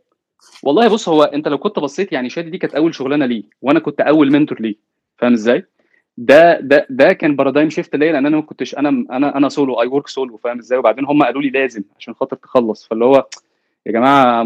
[0.63, 3.79] والله بص هو أنت لو كنت بصيت يعني شادي دي كانت أول شغلانة ليه وأنا
[3.79, 4.75] كنت أول mentor ليه
[5.17, 5.65] فاهم إزاي؟
[6.17, 9.81] ده ده ده كان paradigm shift ليا لأن أنا ما كنتش أنا أنا أنا solo
[9.81, 12.87] I work solo فاهم إزاي؟ وبعدين هم قالوا لي لازم عشان خاطر تخلص.
[12.87, 13.27] فاللي هو
[13.85, 14.41] يا جماعة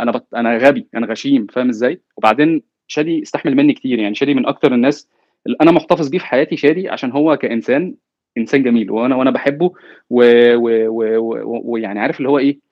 [0.00, 0.34] أنا بط...
[0.34, 4.74] أنا غبي أنا غشيم فاهم إزاي؟ وبعدين شادي استحمل مني كتير يعني شادي من أكتر
[4.74, 5.08] الناس
[5.46, 7.94] اللي أنا محتفظ بيه في حياتي شادي عشان هو كإنسان
[8.38, 9.72] إنسان جميل وأنا وأنا بحبه
[10.10, 12.65] ويعني عارف اللي هو إيه؟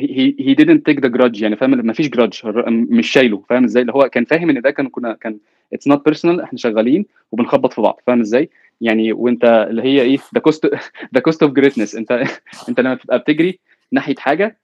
[0.00, 3.80] هي هي didn't take the grudge يعني فاهم؟ ما فيش جراج مش شايله فاهم إزاي؟
[3.82, 5.38] اللي هو كان فاهم إن ده كان كنا كان
[5.72, 10.18] it's not personal إحنا شغالين وبنخبط في بعض فاهم إزاي؟ يعني وأنت اللي هي إيه
[10.34, 10.66] the cost
[11.14, 12.24] the cost of greatness أنت
[12.68, 13.58] أنت لما تبقى بتجري
[13.92, 14.58] ناحية حاجة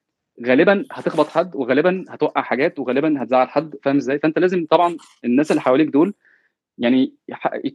[0.47, 5.51] غالبا هتخبط حد وغالبا هتوقع حاجات وغالبا هتزعل حد فاهم إزاي؟ فأنت لازم طبعا الناس
[5.51, 6.15] اللي حواليك دول
[6.79, 7.13] يعني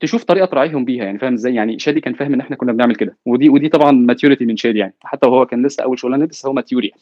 [0.02, 2.96] تشوف طريقة تراعيهم بيها يعني فاهم إزاي؟ يعني شادي كان فاهم إن إحنا كنا بنعمل
[2.96, 3.18] كده.
[3.26, 4.94] ودي ودي طبعا maturity من شادي يعني.
[5.04, 7.02] حتى وهو كان لسه أول شغلانة بس هو mature يعني.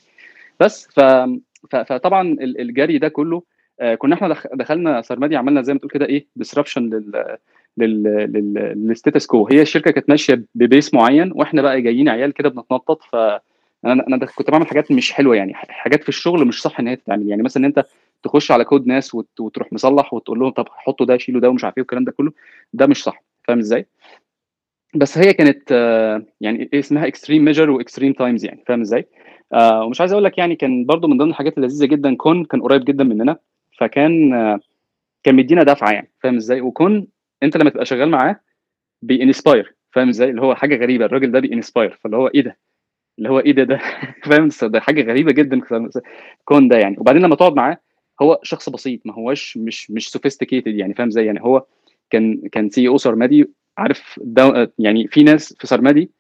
[0.59, 0.99] بس ف...
[1.71, 3.43] فطبعا الجري ده كله
[3.97, 7.37] كنا إحنا دخلنا سرمادي عملنا زي ما تقول كده إيه disruption لل
[7.77, 8.03] لل
[8.75, 12.49] لل status quo هي الشركة كانت ماشية ب pace معين وإحنا بقى جايين عيال كده
[12.49, 13.15] بنتنطط ف
[13.85, 16.95] أنا أنا كنت بعمل حاجات مش حلوة يعني حاجات في الشغل مش صح إن هي
[16.95, 17.85] تتعمل يعني مثلا أنت
[18.23, 21.77] تخش على كود ناس وتروح مصلح وتقول لهم طب حطوا ده شيلوا ده ومش عارف
[21.77, 22.31] إيه والكلام ده كله
[22.73, 23.85] ده مش صح فاهم إزاي؟
[24.95, 25.71] بس هي كانت
[26.41, 29.05] يعني اسمها extreme measures و extreme times يعني فاهم إزاي؟
[29.53, 32.61] آه ومش عايز أقول لك يعني كان برضو من ضمن الحاجات اللذيذة جدا كون كان
[32.61, 33.37] قريب جدا مننا
[33.77, 34.59] فكان آه
[35.23, 37.07] كان مدينا دفعة يعني فاهم إزاي؟ وكون
[37.43, 38.39] أنت لما تبقى شغال معاه
[39.01, 42.41] بي inspire فاهم إزاي؟ اللي هو حاجة غريبة الراجل ده بي inspire فاللي هو إيه
[42.41, 42.57] ده؟
[43.17, 43.79] اللي هو إيه ده؟ ده
[44.29, 45.61] فاهم؟ ده حاجة غريبة جدا
[46.45, 46.95] كون ده يعني.
[46.99, 47.77] وبعدين لما تقعد معاه
[48.21, 51.65] هو شخص بسيط ما هوش مش مش sophisticated يعني فاهم إزاي؟ يعني هو
[52.09, 54.19] كان كان CEO سرمادي عارف
[54.79, 56.11] يعني في ناس في سرمادي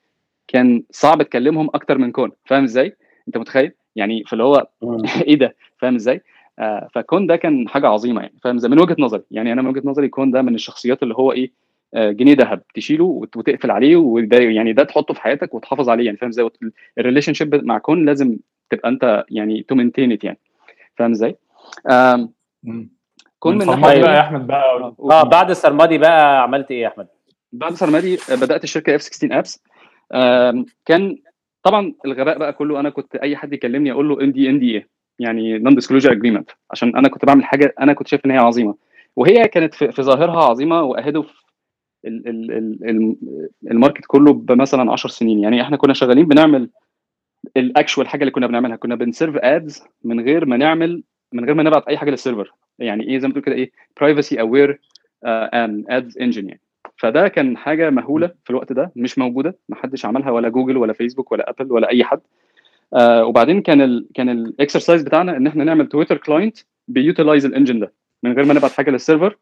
[0.47, 2.95] كان صعب تكلمهم أكتر من كون فاهم إزاي؟
[3.27, 4.67] انت متخيل؟ يعني فاللي هو
[5.27, 6.21] إيه ده؟ فاهم إزاي؟
[6.59, 9.67] آه فكون ده كان حاجة عظيمة يعني فاهم إزاي؟ من وجهة نظري يعني أنا من
[9.67, 11.51] وجهة نظري كون ده من الشخصيات اللي هو إيه
[11.93, 13.03] آه جنيه ذهب تشيله
[13.35, 16.49] وتقفل عليه وده يعني ده تحطه في حياتك وتحافظ عليه يعني فاهم إزاي؟
[16.97, 18.37] ال relationship مع كون لازم
[18.69, 20.39] تبقى انت يعني to maintain يعني
[20.95, 21.35] فاهم إزاي؟
[23.39, 27.07] كون من ناحية بقى يا أحمد بقى آه بعد السرمادي بقى عملت إيه يا أحمد؟
[27.51, 29.63] بعد سرمادي بدأت الشركة F 16 Apps
[30.85, 31.17] كان
[31.63, 36.11] طبعا الغباء بقى كله أنا كنت أي حد يكلمني أقول له ND NDA؟ يعني non-disclosure
[36.11, 38.75] agreement عشان أنا كنت بعمل حاجة أنا كنت شايف إن هي عظيمة.
[39.15, 40.81] وهي كانت في, ظاهرها عظيمة
[42.05, 43.17] ال
[43.71, 45.39] ال market كله بمثلا 10 سنين.
[45.39, 46.69] يعني إحنا كنا شغالين بنعمل
[47.57, 48.75] ال actual حاجة اللي كنا بنعملها.
[48.75, 52.21] كنا بن serve ads من غير ما نعمل من غير ما نبعت أي حاجة لل
[52.21, 54.81] server يعني إيه؟ زي ما تقول كده إيه؟ privacy aware
[55.89, 56.61] ads engine يعني.
[56.99, 60.93] فده كان حاجة مهولة في الوقت ده مش موجودة ما حدش عملها ولا جوجل ولا
[60.93, 62.19] فيسبوك ولا أبل ولا أي حد.
[62.93, 67.45] آه وبعدين كان ال كان ال exercise بتاعنا إن إحنا نعمل تويتر client بي utilize
[67.45, 67.93] ال engine ده.
[68.23, 69.37] من غير ما نبعت حاجة لل server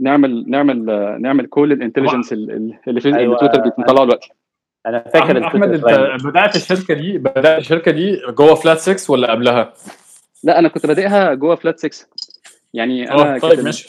[0.00, 3.38] نعمل نعمل آه نعمل كل ال intelligence اللي في أيوة.
[3.38, 4.28] تويتر بيطلعه دلوقتي.
[4.86, 9.72] أنا فاكر أحمد أنت بدأت الشركة دي بدأت الشركة دي جوه فلات 6 ولا قبلها؟
[10.44, 12.06] لا أنا كنت بادئها جوه فلات 6
[12.74, 13.88] يعني أنا طيب ماشي.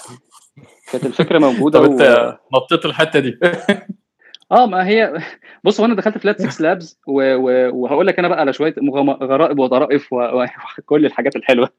[0.91, 2.01] كانت الفكرة موجودة طب انت
[2.51, 2.57] و...
[2.57, 3.39] نطيت الحتة دي.
[4.51, 5.21] آه ما هي
[5.63, 7.35] بص هو أنا دخلت فلات 6 لابس و...
[7.35, 7.75] و...
[7.75, 8.75] وهقول لك أنا بقى على شوية
[9.21, 11.07] غرائب وطرائف وكل و...
[11.07, 11.69] الحاجات الحلوة.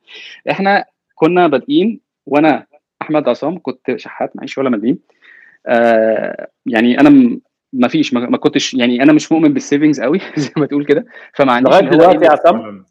[0.50, 2.66] إحنا كنا بادئين وأنا
[3.02, 4.98] أحمد عصام كنت شحات معيش ولا مليم.
[5.66, 7.40] آه يعني أنا م...
[7.72, 8.20] ما فيش ما...
[8.20, 11.06] ما كنتش يعني أنا مش مؤمن بال savings قوي زي ما تقول كده.
[11.34, 12.84] فما عنديش لغاية دلوقتي يا عصام؟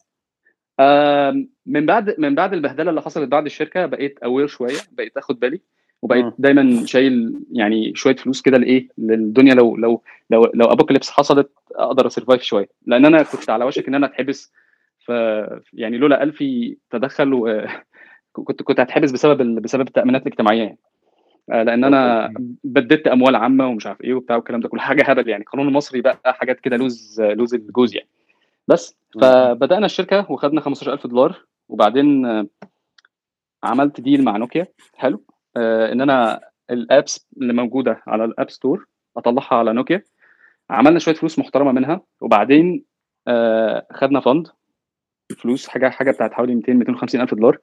[0.80, 5.40] آه من بعد من بعد البهدلة اللي حصلت بعد الشركة بقيت aware شوية بقيت أخد
[5.40, 5.62] بالي.
[6.06, 11.52] وبقيت دايما شايل يعني شوية فلوس كده لإيه؟ للدنيا لو لو لو لو apocalypse حصلت
[11.76, 12.70] أقدر أ survive شوية.
[12.86, 14.54] لأن أنا كنت على وشك إن أنا أتحبس
[15.00, 15.10] ف
[15.74, 17.68] يعني لولا ألفي تدخل و...
[18.34, 20.78] كنت كنت هتحبس بسبب بسبب التامينات الاجتماعيه يعني.
[21.52, 25.30] آه، لأن أنا بددت أموال عامة ومش عارف إيه وبتاع والكلام ده كل حاجة هبل
[25.30, 25.44] يعني.
[25.44, 28.08] القانون المصري بقى حاجات كده لوز لوز الجوز يعني.
[28.68, 32.26] بس فبدأنا الشركة وخدنا 15000 دولار وبعدين
[33.64, 34.68] عملت deal مع نوكيا.
[34.96, 35.16] حلو.
[35.18, 36.42] آه إن أنا
[36.72, 40.04] ال apps اللي موجودة على ال App Store أطلعها على نوكيا
[40.70, 42.86] عملنا شوية فلوس محترمة منها وبعدين
[43.28, 44.48] آه خدنا fund
[45.38, 47.58] فلوس حاجة حاجة بتاعت حوالي 200 250 ألف دولار.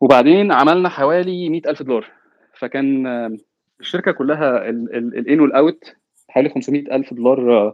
[0.00, 2.10] وبعدين عملنا حوالي 100 ألف دولار.
[2.58, 3.36] فكان آه
[3.80, 5.96] الشركة كلها ال in وال out
[6.28, 7.68] حوالي 500 ألف دولار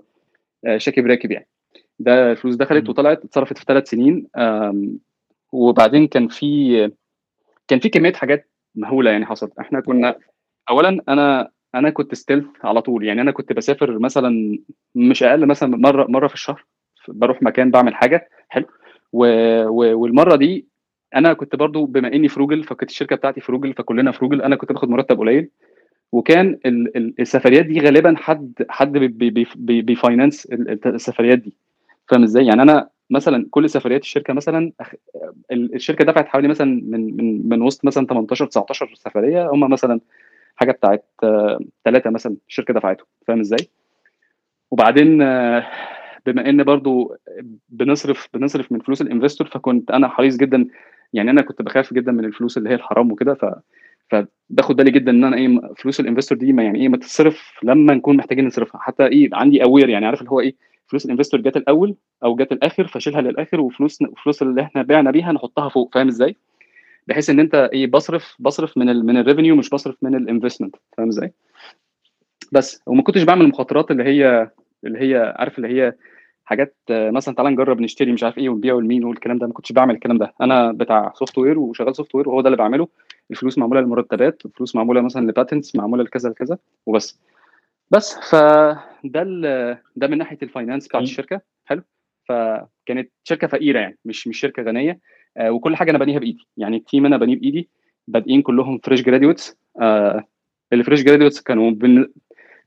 [0.66, 1.48] آه شاكب راكب يعني.
[1.98, 4.28] ده الفلوس دخلت وطلعت اتصرفت في ثلاث سنين.
[5.52, 6.90] وبعدين كان في
[7.68, 9.58] كان في كمية حاجات مهولة يعني حصلت.
[9.58, 10.14] إحنا كنا
[10.70, 13.04] اولا أنا أنا كنت stealth على طول.
[13.04, 14.58] يعني أنا كنت بسافر مثلا
[14.94, 16.64] مش أقل مثلا مرة مرة في الشهر.
[17.08, 18.28] بروح مكان بعمل حاجة.
[18.48, 18.64] حلو.
[19.12, 19.26] و...
[19.66, 19.98] و...
[19.98, 20.66] والمرة دي
[21.14, 24.88] أنا كنت برضو بما إني frugal فكانت الشركة بتاعتي frugal فكلنا frugal أنا كنت باخد
[24.88, 25.50] مرتب قليل.
[26.12, 26.96] وكان ال...
[26.96, 27.14] ال...
[27.20, 29.08] السفريات دي غالبا حد حد بي...
[29.08, 29.46] بي...
[29.56, 29.82] بي...
[29.82, 30.46] بي finance
[30.86, 31.52] السفريات دي.
[32.08, 34.72] فاهم إزاي؟ يعني أنا مثلا كل سفريات الشركة مثلا
[35.52, 40.00] الشركة دفعت حوالي مثلا من من من وسط مثلا 18 19 سفرية هم مثلا
[40.56, 41.04] حاجة بتاعت
[41.84, 43.68] ثلاثة مثلا الشركة دفعته فاهم إزاي؟
[44.70, 45.18] وبعدين
[46.26, 47.16] بما إن برضو
[47.68, 50.66] بنصرف بنصرف من فلوس ال investor فكنت أنا حريص جدا
[51.12, 53.44] يعني أنا كنت بخاف جدا من الفلوس اللي هي الحرام وكده ف
[54.10, 57.58] فباخد بالي جدا إن أنا إيه فلوس ال investor دي ما يعني إيه ما تتصرف
[57.62, 60.54] لما نكون محتاجين نصرفها حتى إيه عندي aware يعني عارف اللي هو إيه
[60.90, 65.10] فلوس ال investor جت الأول أو جت الآخر فاشيلها للآخر وفلوس الفلوس اللي إحنا بعنا
[65.10, 66.36] بيها نحطها فوق فاهم إزاي؟
[67.06, 70.20] بحيث إن أنت إيه بصرف بصرف من ال من ال revenue مش بصرف من ال
[70.20, 71.32] investment فاهم إزاي؟
[72.52, 74.50] بس وما كنتش بعمل المخاطرات اللي هي
[74.84, 75.94] اللي هي عارف اللي هي
[76.44, 79.94] حاجات مثلا تعالى نجرب نشتري مش عارف إيه ونبيع لمين والكلام ده ما كنتش بعمل
[79.94, 82.88] الكلام ده أنا بتاع software وشغال software وهو ده اللي بعمله
[83.30, 87.18] الفلوس معمولة للمرتبات الفلوس معمولة مثلا ل patents معمولة لكذا لكذا وبس
[87.90, 89.24] بس فده
[89.96, 91.40] ده من ناحية ال finance بتاعت الشركة.
[91.64, 91.82] حلو.
[92.28, 95.00] فكانت شركة فقيرة يعني مش مش شركة غنية.
[95.36, 96.48] آه وكل حاجة أنا بنيها بإيدي.
[96.56, 97.68] يعني ال team أنا بنيه بإيدي.
[98.08, 100.24] بادئين كلهم fresh graduates آه
[100.72, 101.72] ال fresh graduates كانوا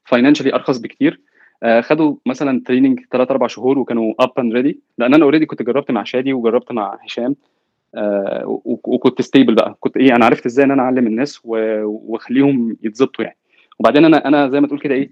[0.05, 1.21] financially أرخص بكتير.
[1.63, 5.61] آه خدوا مثلا training 3 4 شهور وكانوا up and ready لأن أنا already كنت
[5.61, 7.35] جربت مع شادي وجربت مع هشام.
[7.95, 9.75] آه وكنت stable بقى.
[9.79, 13.37] كنت إيه أنا عرفت إزاي إن أنا أعلم الناس وأخليهم يتظبطوا يعني.
[13.83, 15.11] وبعدين أنا أنا زي ما تقول كده إيه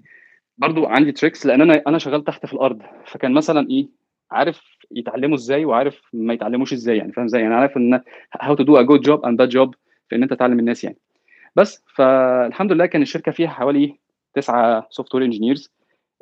[0.58, 2.82] برضو عندي tricks لأن أنا أنا شغال تحت في الأرض.
[3.06, 3.88] فكان مثلا إيه
[4.30, 8.00] عارف يتعلموا إزاي وعارف ما يتعلموش إزاي يعني فاهم إزاي؟ يعني عارف إن
[8.40, 9.74] how to do a good job and bad job
[10.08, 10.96] في إن أنت تعلم الناس يعني.
[11.56, 13.94] بس فالحمد لله كان الشركة فيها حوالي
[14.34, 15.72] تسعة software engineers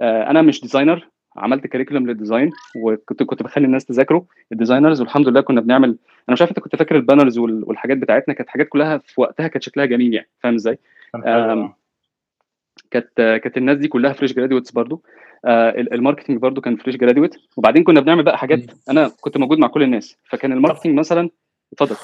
[0.03, 5.29] أنا مش designer عملت curriculum لل design وكنت كنت بخلي الناس تذاكره ال designers والحمد
[5.29, 8.69] لله كنا بنعمل أنا مش عارف أنت كنت فاكر ال banners والحاجات بتاعتنا كانت حاجات
[8.69, 10.79] كلها في وقتها كانت شكلها جميل يعني فاهم إزاي؟
[12.91, 15.03] كانت كانت الناس دي كلها fresh graduates برضو.
[15.45, 19.59] آه ال marketing برضو كان fresh graduate وبعدين كنا بنعمل بقى حاجات أنا كنت موجود
[19.59, 20.17] مع كل الناس.
[20.31, 21.31] فكان ال marketing مثلا
[21.73, 21.97] اتفضل.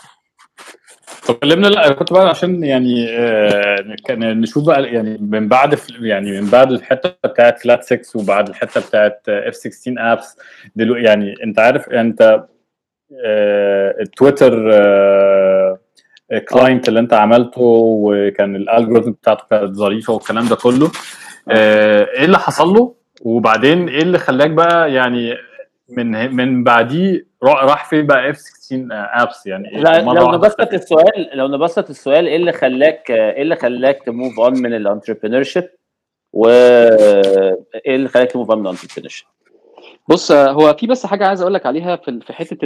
[1.29, 6.51] طب كلمنا لا كنت بقى عشان يعني آه نشوف بقى يعني من بعد يعني من
[6.51, 10.39] بعد الحتة بتاعت Flat 6 وبعد الحتة بتاعت F16 Apps
[10.77, 12.47] دلوقتي يعني أنت عارف أنت
[13.25, 15.79] آه التويتر آه
[16.49, 20.91] client اللي انت عملته وكان ال algorithm بتاعته كانت ظريفة والكلام ده كله.
[21.51, 25.35] آه إيه اللي حصل له؟ وبعدين إيه اللي خلاك بقى يعني
[25.89, 31.91] من من بعديه راح فين بقى F16 Apps يعني لا لو نبسط السؤال لو نبسط
[31.91, 35.69] السؤال إيه اللي خلاك إيه اللي خلاك ت move on من ال entrepreneurship
[36.33, 39.27] وايه اللي خلاك ت move on من ال entrepreneurship
[40.09, 42.57] بص هو في بس حاجة عايز أقول لك عليها في في حتة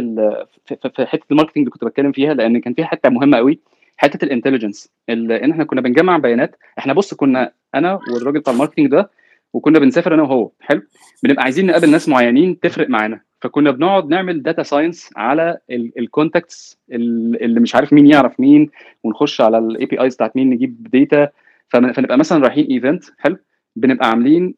[0.66, 3.60] في حتة ال marketing اللي كنت بتكلم فيها لأن كان في حتة مهمة قوي
[3.96, 8.56] حتة ال intelligence إن إحنا كنا بنجمع بيانات إحنا بص كنا أنا والراجل بتاع ال
[8.56, 9.10] marketing ده
[9.52, 10.82] وكنا بنسافر أنا وهو حلو؟
[11.22, 13.20] بنبقى عايزين نقابل ناس معينين تفرق معانا.
[13.40, 18.70] فكنا بنقعد نعمل data science على ال contacts اللي مش عارف مين يعرف مين
[19.04, 21.28] ونخش على ال APIs بتاعت مين نجيب data
[21.68, 23.36] فنبقى مثلا رايحين event حلو؟
[23.76, 24.54] بنبقى عاملين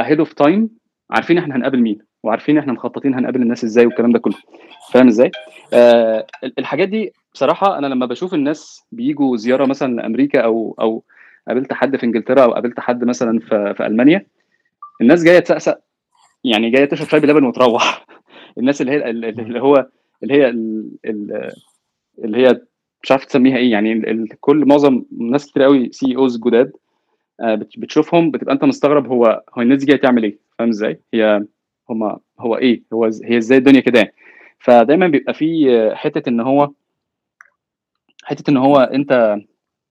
[0.00, 0.70] ahead of time
[1.10, 4.34] عارفين إحنا هنقابل مين وعارفين إحنا مخططين هنقابل الناس إزاي والكلام ده كله.
[4.92, 5.30] فاهم إزاي؟
[5.74, 6.26] آه
[6.58, 11.02] الحاجات دي بصراحة أنا لما بشوف الناس بيجوا زيارة مثلا لأمريكا أو أو
[11.48, 14.26] قابلت حد في إنجلترا أو قابلت حد مثلا في, في ألمانيا
[15.00, 15.78] الناس جاية تسقسق
[16.44, 18.06] يعني جاية تشرب شاي بلبن وتروح.
[18.58, 19.86] الناس اللي هي اللي هو
[20.22, 20.48] اللي هي
[22.24, 22.60] اللي هي
[23.02, 26.72] مش عارف تسميها إيه يعني كل معظم ناس كتير قوي سي اوز جداد
[27.40, 30.38] آه بتشوفهم بتبقى أنت مستغرب هو هو الناس دي جاية تعمل إيه.
[30.62, 31.44] فاهم إزاي؟ هي
[31.90, 34.12] هما هو إيه؟ هو هي إزاي الدنيا كده يعني؟
[34.58, 36.70] فدايما بيبقى في حتة إن هو
[38.24, 39.36] حتة إن هو أنت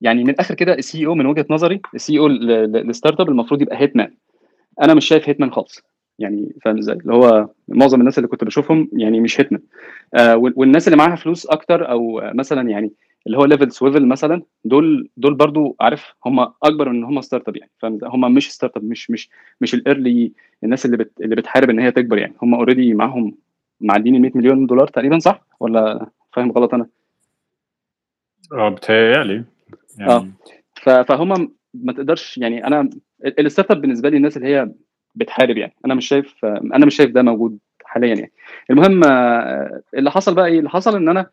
[0.00, 3.80] يعني من الآخر كده ال CEO من وجهة نظري ال CEO لل startup المفروض يبقى
[3.80, 4.14] hitman
[4.82, 5.82] أنا مش شايف hitman خالص.
[6.18, 9.62] يعني فاهم إزاي؟ اللي هو معظم الناس اللي كنت بشوفهم يعني مش hitman
[10.14, 12.92] آه والناس اللي معاها فلوس أكتر أو مثلا يعني
[13.26, 17.56] اللي هو level Swvl مثلا دول دول برضو عارف هم أكبر من إن هم startup
[17.56, 17.70] يعني.
[17.78, 19.30] فاهم؟ هم مش startup مش مش
[19.60, 20.32] مش ال early
[20.64, 22.34] الناس اللي بت اللي بتحارب إن هي تكبر يعني.
[22.42, 23.34] هم already معاهم
[23.80, 26.86] معديين ال 100 مليون دولار تقريبا صح؟ ولا فاهم غلط أنا؟
[28.52, 29.44] آه بتهيألي.
[29.98, 30.32] يعني
[30.86, 31.02] آه.
[31.02, 32.90] فهم ما تقدرش يعني أنا
[33.38, 34.70] ال startup بالنسبة لي الناس اللي هي
[35.14, 35.74] بتحارب يعني.
[35.86, 38.32] أنا مش شايف أنا مش شايف ده موجود حاليا يعني.
[38.70, 39.04] المهم
[39.94, 41.26] اللي حصل بقى إيه؟ اللي حصل إن أنا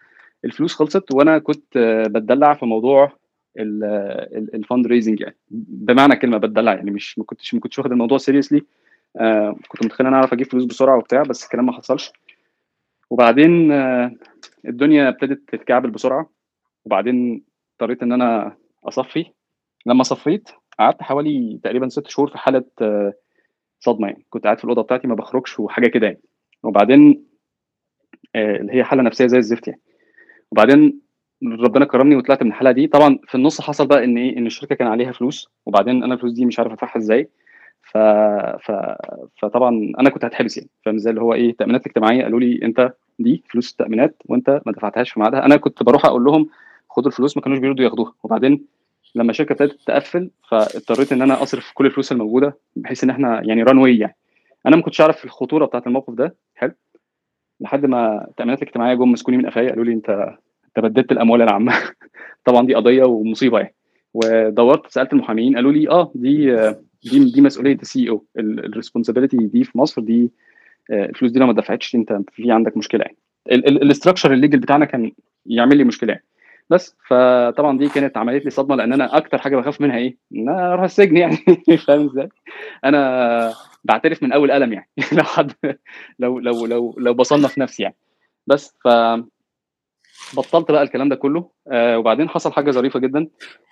[0.46, 1.78] الفلوس خلصت وأنا كنت
[2.10, 3.12] بتدلع في موضوع
[4.54, 8.66] ال fundraising يعني بمعنى كلمة بتدلع يعني مش ما كنتش ما كنتش واخد الموضوع seriously
[9.20, 12.12] آه كنت متخيل إن أنا أعرف أجيب فلوس بسرعة وبتاع بس الكلام ما حصلش.
[13.10, 14.12] وبعدين آه
[14.68, 16.30] الدنيا ابتدت تتكعبل بسرعة.
[16.86, 19.26] وبعدين اضطريت إن أنا أصفي.
[19.86, 20.50] لما صفيت
[20.80, 23.14] قعدت حوالي تقريبا ست شهور في حالة آه
[23.80, 24.26] صدمة يعني.
[24.30, 26.22] كنت قاعد في الأوضة بتاعتي ما بخرجش وحاجة كده يعني.
[26.64, 27.26] وبعدين
[28.36, 29.82] اللي هي حالة نفسية زي الزفت يعني.
[30.52, 31.00] وبعدين
[31.44, 32.88] ربنا كرمني وطلعت من الحالة دي.
[32.88, 36.34] طبعا في النص حصل بقى إن إيه إن الشركة كان عليها فلوس وبعدين أنا الفلوس
[36.34, 37.30] دي مش عارف أدفعها إزاي.
[37.82, 37.98] ف...
[37.98, 38.72] ف...
[39.42, 42.94] فطبعا أنا كنت هتحبس يعني فاهم إزاي؟ اللي هو إيه التامينات الاجتماعيه قالوا لي أنت
[43.20, 45.46] دي فلوس التامينات وأنت ما دفعتهاش في ميعادها.
[45.46, 46.50] أنا كنت بروح أقول لهم
[46.90, 48.14] خدوا الفلوس ما كانوش بيرضوا ياخدوها.
[48.24, 48.66] وبعدين
[49.16, 53.64] لما الشركة ابتدت تقفل فاضطريت إن أنا أصرف كل الفلوس الموجودة بحيث إن إحنا يعني
[53.64, 54.16] ران واي يعني.
[54.66, 56.36] أنا ما كنتش أعرف الخطورة بتاعت الموقف ده.
[56.56, 56.72] حلو.
[57.60, 60.10] لحد ما التامينات الاجتماعية جم مسكوني من قفايا قالوا لي أنت
[60.68, 61.74] أنت بدلت الأموال العامه
[62.46, 63.76] طبعا دي قضية ومصيبة يعني.
[64.14, 66.56] ودورت سألت المحامين قالوا لي آه دي
[67.04, 70.32] دي دي مسؤولية ال CEO ال responsibility دي في مصر دي
[70.92, 73.18] الفلوس دي لو ما دفعتش أنت في عندك مشكلة يعني.
[73.52, 75.12] ال structure ال legal بتاعنا كان
[75.46, 76.26] يعمل لي مشكلة يعني.
[76.70, 80.50] بس فطبعا دي كانت عملت لي صدمة لأن أنا أكتر حاجة بخاف منها إيه؟ إن
[80.50, 81.38] أنا أروح السجن يعني.
[81.88, 82.30] فاهم إزاي؟
[82.86, 84.90] أنا بعترف من أول قلم يعني.
[85.18, 85.52] لو حد
[86.20, 87.96] لو لو لو لو بصنف نفسي يعني.
[88.48, 88.88] بس ف
[90.38, 91.50] بطلت بقى الكلام ده كله.
[91.72, 93.28] آه وبعدين حصل حاجة ظريفة جدا.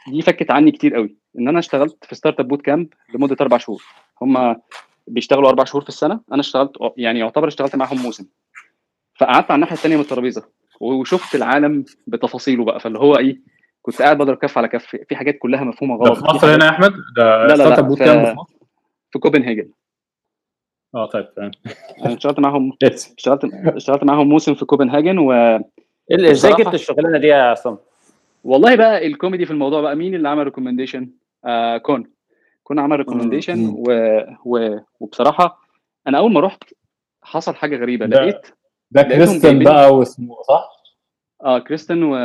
[0.07, 1.15] دي فكت عني كتير قوي.
[1.39, 3.83] إن أنا اشتغلت في Startup Bootcamp لمدة أربع شهور.
[4.21, 4.55] هم
[5.07, 6.21] بيشتغلوا أربع شهور في السنة.
[6.31, 8.25] أنا اشتغلت يعني يعتبر اشتغلت معاهم موسم.
[9.19, 10.43] فقعدت على الناحية الثانية من الترابيزه
[10.81, 12.79] وشفت العالم بتفاصيله بقى.
[12.79, 13.41] فاللي هو إيه
[13.81, 14.95] كنت قاعد بضرب كف على كف.
[15.09, 16.17] في حاجات كلها مفهومة غلط.
[16.17, 18.35] في مصر هنا يا أحمد؟ ده لا لا لا bootcamp في,
[19.11, 19.69] في كوبنهاجن.
[20.95, 21.51] آه طيب تمام.
[22.05, 22.73] أنا اشتغلت معاهم
[23.17, 25.31] اشتغلت اشتغلت معاهم موسم في كوبنهاجن و
[26.11, 27.77] إزاي جبت الشغلانة دي يا عصام؟
[28.43, 31.09] والله بقى الكوميدي في الموضوع بقى مين اللي عمل recommendation؟
[31.45, 32.11] آه كون.
[32.63, 33.91] كون عمل recommendation و...
[34.45, 34.79] و...
[34.99, 35.61] وبصراحة
[36.07, 36.63] أنا أول ما رحت
[37.23, 38.05] حصل حاجة غريبة.
[38.05, 38.47] ده لقيت
[38.91, 40.69] ده كريستن بقى واسمه صح؟
[41.43, 42.15] آه كريستن و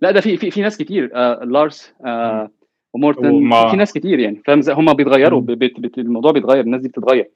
[0.00, 1.10] لا ده في في في ناس كتير.
[1.14, 2.50] آه لارس آه
[2.92, 6.88] ومورتن في, ناس كتير يعني فاهم؟ هم بيتغيروا ب- بت- بت- الموضوع بيتغير الناس دي
[6.88, 7.30] بتتغير.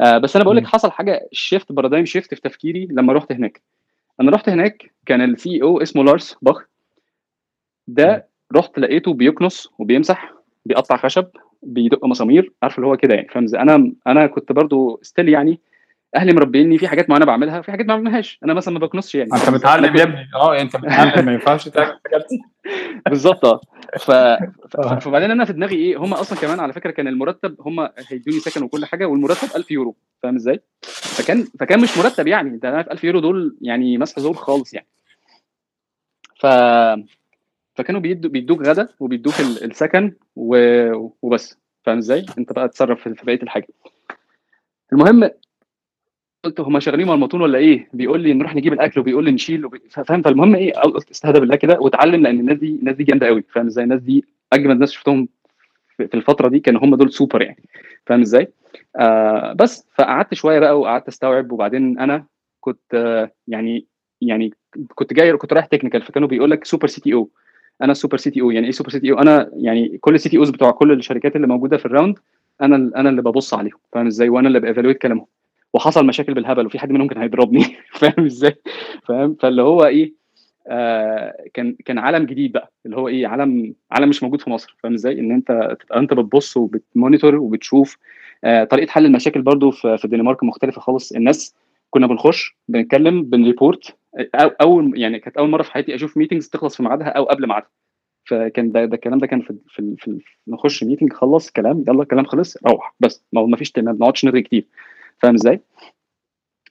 [0.00, 0.66] آه بس أنا بقول لك.
[0.66, 3.62] حصل حاجة shift paradigm shift في تفكيري لما رحت هناك.
[4.20, 6.64] أنا رحت هناك كان ال CEO اسمه لارس باخ.
[7.88, 10.32] ده رحت لقيته بيكنس وبيمسح
[10.66, 11.26] بيقطع خشب
[11.62, 15.60] بيدق مسامير عارف اللي هو كده يعني فاهم؟ أنا أنا كنت برضو still يعني
[16.16, 18.38] أهلي مربيني في حاجات معينة بعملها في حاجات ما بعملهاش.
[18.44, 19.30] أنا مثلا ما بكنسش يعني.
[19.34, 20.28] أنت متعلم يا ابني.
[20.34, 21.98] آه أنت متعلم ما ينفعش تعمل
[23.08, 23.60] بالظبط آه.
[23.98, 24.10] ف...
[25.00, 28.62] فبعدين أنا في دماغي إيه هم أصلا كمان على فكرة كان المرتب هم هيدوني سكن
[28.62, 29.96] وكل حاجة والمرتب 1000 يورو.
[30.22, 32.50] فاهم إزاي؟ فكان فكان مش مرتب يعني.
[32.50, 34.86] أنت عارف 1000 يورو دول يعني مسح زور خالص يعني.
[36.40, 36.46] ف
[37.74, 40.56] فكانوا بيدوا بيدوك غدا وبيدوك ال- السكن و...
[41.22, 41.58] وبس.
[41.84, 43.66] فاهم إزاي؟ أنت بقى تتصرف في في بقية الحاجة.
[44.92, 45.30] المهم
[46.46, 49.78] قلت هما شغالين مرمطون ولا إيه؟ بيقول لي نروح نجيب الأكل وبيقول لي نشيل وبي...
[49.88, 53.44] فاهم فالمهم إيه قلت استهدى بالله كده واتعلم لأن الناس دي الناس دي جامدة قوي
[53.48, 55.28] فاهم إزاي؟ الناس دي اجمد ناس شفتهم
[55.96, 57.62] في الفترة دي كانوا هم دول سوبر يعني
[58.06, 58.48] فاهم إزاي؟
[58.96, 62.24] آه بس فقعدت شوية بقى وقعدت أستوعب وبعدين أنا
[62.60, 63.86] كنت آه يعني
[64.20, 64.52] يعني
[64.94, 67.30] كنت جاي كنت رايح technical فكانوا بيقول لك سوبر سي تي أو
[67.82, 70.28] أنا سوبر سي تي أو يعني إيه سوبر سي تي أو أنا يعني كل ال
[70.28, 72.18] CTOs بتوع كل الشركات اللي موجودة في ال round
[72.62, 75.26] أنا أنا اللي ببص عليهم فاهم إزاي وأنا اللي ب evaluate كلامهم
[75.76, 77.64] وحصل مشاكل بالهبل وفي حد منهم كان هيضربني
[78.00, 78.56] فاهم إزاي؟
[79.08, 80.14] فاهم؟ فاللي هو إيه
[80.68, 84.76] آه كان كان عالم جديد بقى اللي هو إيه عالم عالم مش موجود في مصر
[84.82, 87.98] فاهم إزاي؟ إن أنت تبقى أنت بتبص وبت monitor وبتشوف
[88.44, 91.12] آه طريقة حل المشاكل برضو في, في الدنمارك مختلفة خالص.
[91.12, 91.54] الناس
[91.90, 93.96] كنا بنخش بنتكلم بن report
[94.60, 97.70] أول يعني كانت أول مرة في حياتي أشوف meetings تخلص في ميعادها أو قبل ميعادها.
[98.24, 102.24] فكان ده, ده الكلام ده كان في, في, في نخش meeting خلص كلام يلا الكلام
[102.24, 104.66] خلص روح بس ما فيش ما بنقعدش نرغي كتير.
[105.18, 105.60] فاهم إزاي؟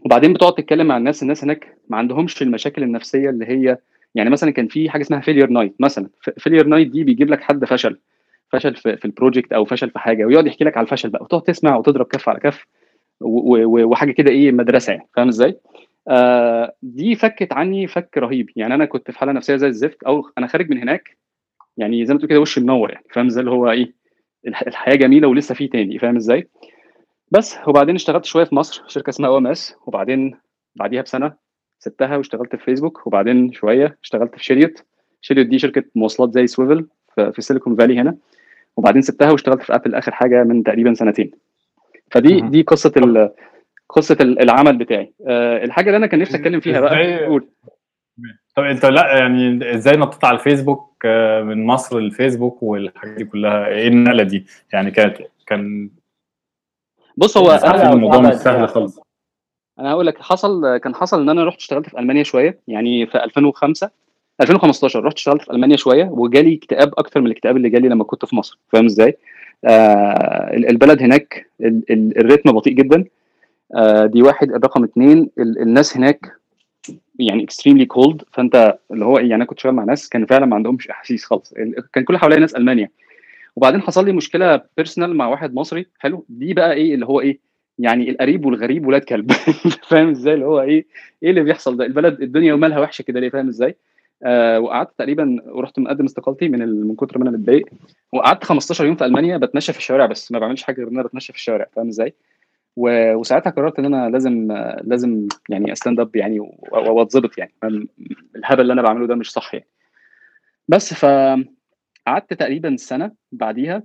[0.06, 3.78] وبعدين بتقعد تتكلم مع الناس الناس هناك ما عندهمش المشاكل النفسية اللي هي
[4.16, 7.66] يعني مثلا كان في حاجة اسمها failure night مثلا failure night دي بيجيب لك حد
[7.66, 8.00] فشل
[8.52, 11.24] فشل في, في ال project أو فشل في حاجة ويقعد يحكي لك على الفشل بقى
[11.24, 12.66] وتقعد تسمع وتضرب كف على كف
[13.22, 15.60] وحاجة كده إيه مدرسة يعني فاهم إزاي؟
[16.08, 20.30] آه دي فكت عني فك رهيب يعني أنا كنت في حالة نفسية زي الزفت أو
[20.38, 21.18] أنا خارج من هناك
[21.78, 23.93] يعني زي ما تقول كده وشي منور يعني فاهم إزاي اللي هو إيه
[24.48, 26.48] الحياة جميلة ولسه في تاني فاهم إزاي؟
[27.32, 27.58] بس.
[27.68, 30.38] وبعدين اشتغلت شوية في مصر شركة اسمها OMS وبعدين
[30.76, 31.34] بعديها بسنة
[31.80, 34.86] سبتها واشتغلت في فيسبوك وبعدين شوية اشتغلت في Chariot
[35.22, 38.18] Chariot دي شركة مواصلات زي سويفل في سيليكون فالي هنا.
[38.78, 41.32] وبعدين سبتها واشتغلت في Apple آخر حاجة من تقريبا سنتين.
[42.12, 43.32] فدي دي قصة
[43.90, 45.14] قصة العمل بتاعي.
[45.28, 47.48] أه الحاجة اللي أنا كان نفسي أتكلم فيها بقى قول.
[48.56, 51.06] طب أنت لأ يعني إزاي نطيت على الفيسبوك
[51.44, 55.18] من مصر للفيسبوك والحاجات دي كلها؟ إيه النقلة دي؟ يعني كانت
[55.48, 55.90] كان
[57.18, 58.99] بص هو أنا الموضوع مش سهل خالص.
[59.80, 63.24] أنا هقول لك حصل كان حصل إن أنا رحت اشتغلت في ألمانيا شوية يعني في
[63.24, 63.89] 2005
[64.41, 68.26] 2015 رحت اشتغلت في ألمانيا شوية وجالي اكتئاب أكتر من الاكتئاب اللي جالي لما كنت
[68.26, 68.59] في مصر.
[68.68, 69.18] فاهم إزاي؟
[69.66, 73.05] آه البلد هناك ال ال الريتم بطيء جدا.
[73.76, 76.32] آه دي واحد الرقم اثنين الناس هناك
[77.20, 80.55] يعني extremely cold فأنت اللي هو يعني أنا كنت شغال مع ناس كان فعلا ما
[80.55, 81.53] عندهمش احاسيس خالص.
[81.93, 82.89] كان كل حواليا ناس ألمانيا.
[83.56, 87.39] وبعدين حصل لي مشكلة personal مع واحد مصري حلو؟ دي بقى إيه اللي هو إيه؟
[87.80, 89.32] يعني القريب والغريب ولاد كلب.
[89.89, 90.86] فاهم إزاي؟ اللي هو إيه؟
[91.24, 93.76] إيه اللي بيحصل ده؟ البلد الدنيا ومالها وحشة كده ليه؟ فاهم إزاي؟
[94.24, 97.66] آه وقعدت تقريبا ورحت مقدم استقالتي من من كتر ما أنا متضايق.
[98.14, 101.03] وقعدت 15 يوم في ألمانيا بتمشى في الشوارع بس ما بعملش حاجة غير إن أنا
[101.03, 101.68] بتمشى في الشوارع.
[101.76, 102.14] فاهم إزاي؟
[102.78, 104.51] وساعتها قررت إن أنا لازم
[104.84, 106.39] لازم يعني stand up يعني
[106.72, 107.53] واتظبط يعني.
[108.36, 109.68] الهبل اللي أنا بعمله ده مش صح يعني.
[110.68, 111.06] بس ف
[112.08, 113.84] قعدت تقريبا سنة بعديها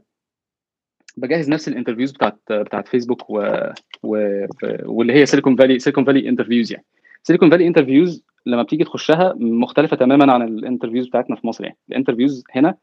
[1.17, 3.57] بجهز نفس ال interviews بتاعت بتاعت فيسبوك و...
[4.03, 4.47] و...
[4.85, 6.85] واللي هي سيليكون فالي سيليكون فالي interviews يعني.
[7.23, 11.77] سيليكون فالي interviews لما بتيجي تخشها مختلفة تماما عن ال interviews بتاعتنا في مصر يعني.
[11.89, 12.75] ال interviews هنا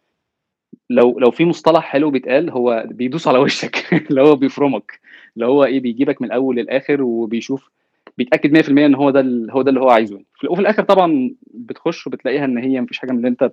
[0.90, 3.94] لو لو في مصطلح حلو بيتقال هو بيدوس على وشك.
[4.10, 5.00] اللي هو بيفرمك.
[5.36, 7.70] اللي هو إيه بيجيبك من الأول للآخر وبيشوف
[8.18, 9.22] بيتأكد 100% إن هو ده
[9.52, 10.20] هو ده اللي هو عايزه
[10.50, 13.52] وفي الآخر طبعا بتخش وبتلاقيها إن هي مفيش حاجة من اللي أنت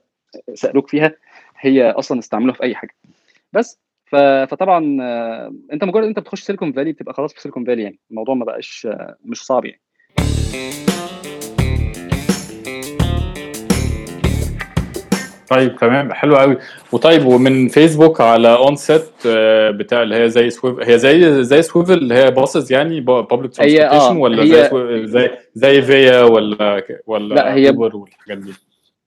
[0.55, 1.15] سألوك فيها.
[1.59, 2.95] هي أصلا استعملوها في أي حاجة.
[3.53, 4.79] بس فطبعا
[5.73, 7.99] أنت مجرد أنت بتخش سيليكون فالي بتبقى خلاص في سيليكون فالي يعني.
[8.11, 8.89] الموضوع ما بقاش
[9.25, 9.81] مش صعب يعني.
[15.51, 16.13] طيب تمام.
[16.13, 16.59] حلو قوي
[16.93, 19.27] وطيب ومن فيسبوك على اون سيت
[19.77, 24.17] بتاع اللي هي زي سويف هي زي زي سويفل اللي هي buses يعني public transportation
[24.17, 28.53] ولا هي زي زي زي Via ولا ولا لا هي والحاجات دي؟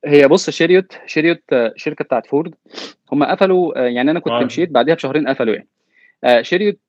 [0.08, 1.41] هي بص Chariot Chariot
[1.76, 2.55] شركة بتاعت فورد
[3.12, 4.43] هم قفلوا يعني أنا كنت آه.
[4.45, 6.43] مشيت بعديها بشهرين قفلوا يعني.
[6.43, 6.80] Chariot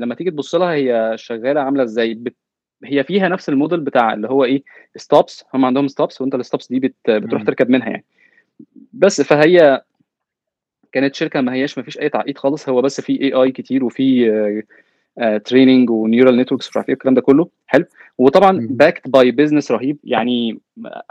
[0.00, 2.34] لما تيجي تبص لها هي شغالة عاملة إزاي؟ بت...
[2.84, 4.62] هي فيها نفس الموديل بتاع اللي هو إيه؟
[4.96, 7.10] stops هم عندهم stops وأنت ال stops دي بت...
[7.10, 8.04] بتروح تركب منها يعني.
[8.92, 9.82] بس فهي
[10.92, 12.68] كانت شركة ما هياش ما فيش أي تعقيد خالص.
[12.68, 14.62] هو بس في AI كتير وفي
[15.44, 17.48] training و neural networks مش عارف إيه الكلام ده كله.
[17.66, 17.84] حلو.
[18.18, 19.98] وطبعا backed by business رهيب.
[20.04, 20.60] يعني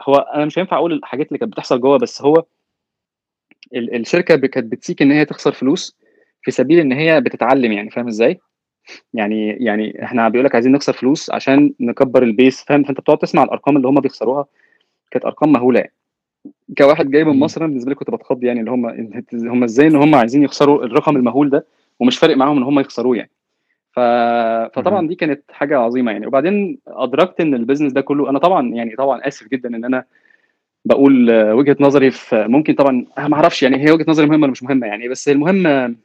[0.01, 2.43] هو أنا مش هينفع أقول الحاجات اللي كانت بتحصل جوه بس هو
[3.73, 5.97] الشركة كانت بت seek إن هي تخسر فلوس
[6.41, 8.39] في سبيل إن هي بتتعلم يعني فاهم إزاي؟
[9.13, 13.17] يعني يعني إحنا بيقول لك عايزين نخسر فلوس عشان نكبر ال base فاهم؟ فأنت بتقعد
[13.17, 14.45] تسمع الأرقام اللي هم بيخسروها.
[15.11, 15.79] كانت أرقام مهولة.
[15.79, 15.93] يعني.
[16.77, 18.85] كواحد جاي من مصر بالنسبة لي كنت بتخض يعني اللي هم
[19.53, 21.65] هم إزاي إن هم عايزين يخسروا الرقم المهول ده
[21.99, 23.29] ومش فارق معاهم إن هم يخسروه يعني.
[23.91, 23.99] ف...
[24.75, 26.27] فطبعا دي كانت حاجة عظيمة يعني.
[26.27, 30.03] وبعدين أدركت إن ال business ده كله أنا طبعا يعني طبعا آسف جدا إن أنا
[30.85, 34.63] بقول وجهة نظري في ممكن طبعا ما أعرفش يعني هي وجهة نظري مهمة ولا مش
[34.63, 35.95] مهمة يعني بس المهم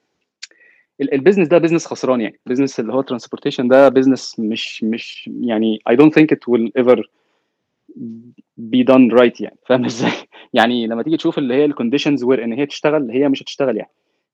[1.01, 2.41] ال business ده business خسران يعني.
[2.47, 7.03] business اللي هو transportation ده business مش مش يعني I don't think it will ever
[8.61, 9.57] be done right يعني.
[9.67, 10.13] فاهم إزاي؟
[10.53, 13.77] يعني لما تيجي تشوف اللي هي ال conditions where إن هي تشتغل هي مش هتشتغل
[13.77, 13.91] يعني.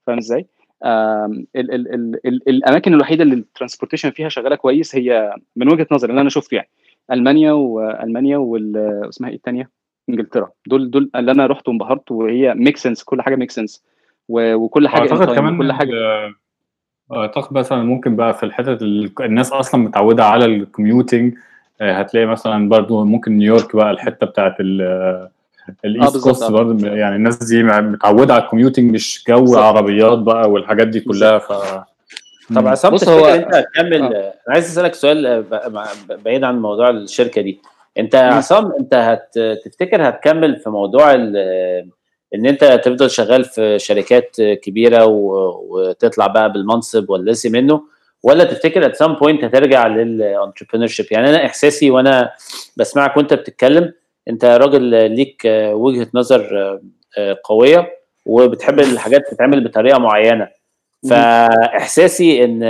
[0.06, 0.46] فاهم إزاي؟
[0.84, 5.86] ال ال ال ال الأماكن الوحيدة اللي ال transportation فيها شغالة كويس هي من وجهة
[5.92, 6.68] نظري اللي أنا شفته يعني
[7.12, 8.76] ألمانيا وألمانيا وال
[9.08, 9.70] اسمها إيه الثانية؟
[10.08, 13.84] إنجلترا دول دول اللي أنا رحت وانبهرت وهي make sense كل حاجة make sense
[14.28, 15.92] وكل حاجة أعتقد كمان كل حاجة
[17.12, 18.82] أعتقد مثلا ممكن بقى في الحتت
[19.20, 21.34] الناس أصلا متعودة على ال commuting
[21.80, 24.56] هتلاقي مثلا برضو ممكن نيويورك بقى الحتة بتاعت
[25.84, 29.58] ال East Coast برضه يعني الناس دي متعودة على ال commuting مش جو صح.
[29.60, 31.52] عربيات بقى والحاجات دي كلها ف
[32.54, 33.26] طب عصام تفتكر هو...
[33.26, 34.06] أنت هتكمل آه.
[34.08, 35.44] أنا عايز أسألك سؤال
[36.24, 37.60] بعيد عن موضوع الشركة دي.
[37.98, 41.14] أنت عصام أنت هتفتكر هتكمل في موضوع
[42.34, 47.82] إن أنت تفضل شغال في شركات كبيرة وتطلع بقى بالمنصب واللاسي منه؟
[48.22, 52.30] ولا تفتكر at some point هترجع لل entrepreneurship يعني أنا إحساسي وأنا
[52.76, 53.92] بسمعك وأنت بتتكلم
[54.28, 55.42] انت راجل ليك
[55.72, 56.80] وجهة نظر
[57.44, 57.90] قوية
[58.26, 60.48] وبتحب الحاجات تتعمل بطريقة معينة.
[61.10, 62.62] فإحساسي إن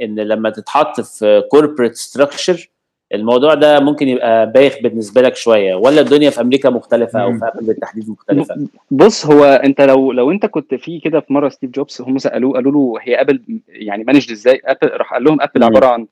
[0.00, 2.70] إن لما تتحط في corporate structure
[3.14, 5.74] الموضوع ده ممكن يبقى بايخ بالنسبة لك شوية.
[5.74, 10.30] ولا الدنيا في أمريكا مختلفة أو في Apple بالتحديد مختلفة؟ بص هو أنت لو لو
[10.30, 14.04] أنت كنت في كده في مرة ستيف جوبز هم سألوه قالوا له هي Apple يعني
[14.04, 16.06] managed إزاي؟ Apple راح قال لهم Apple عبارة عن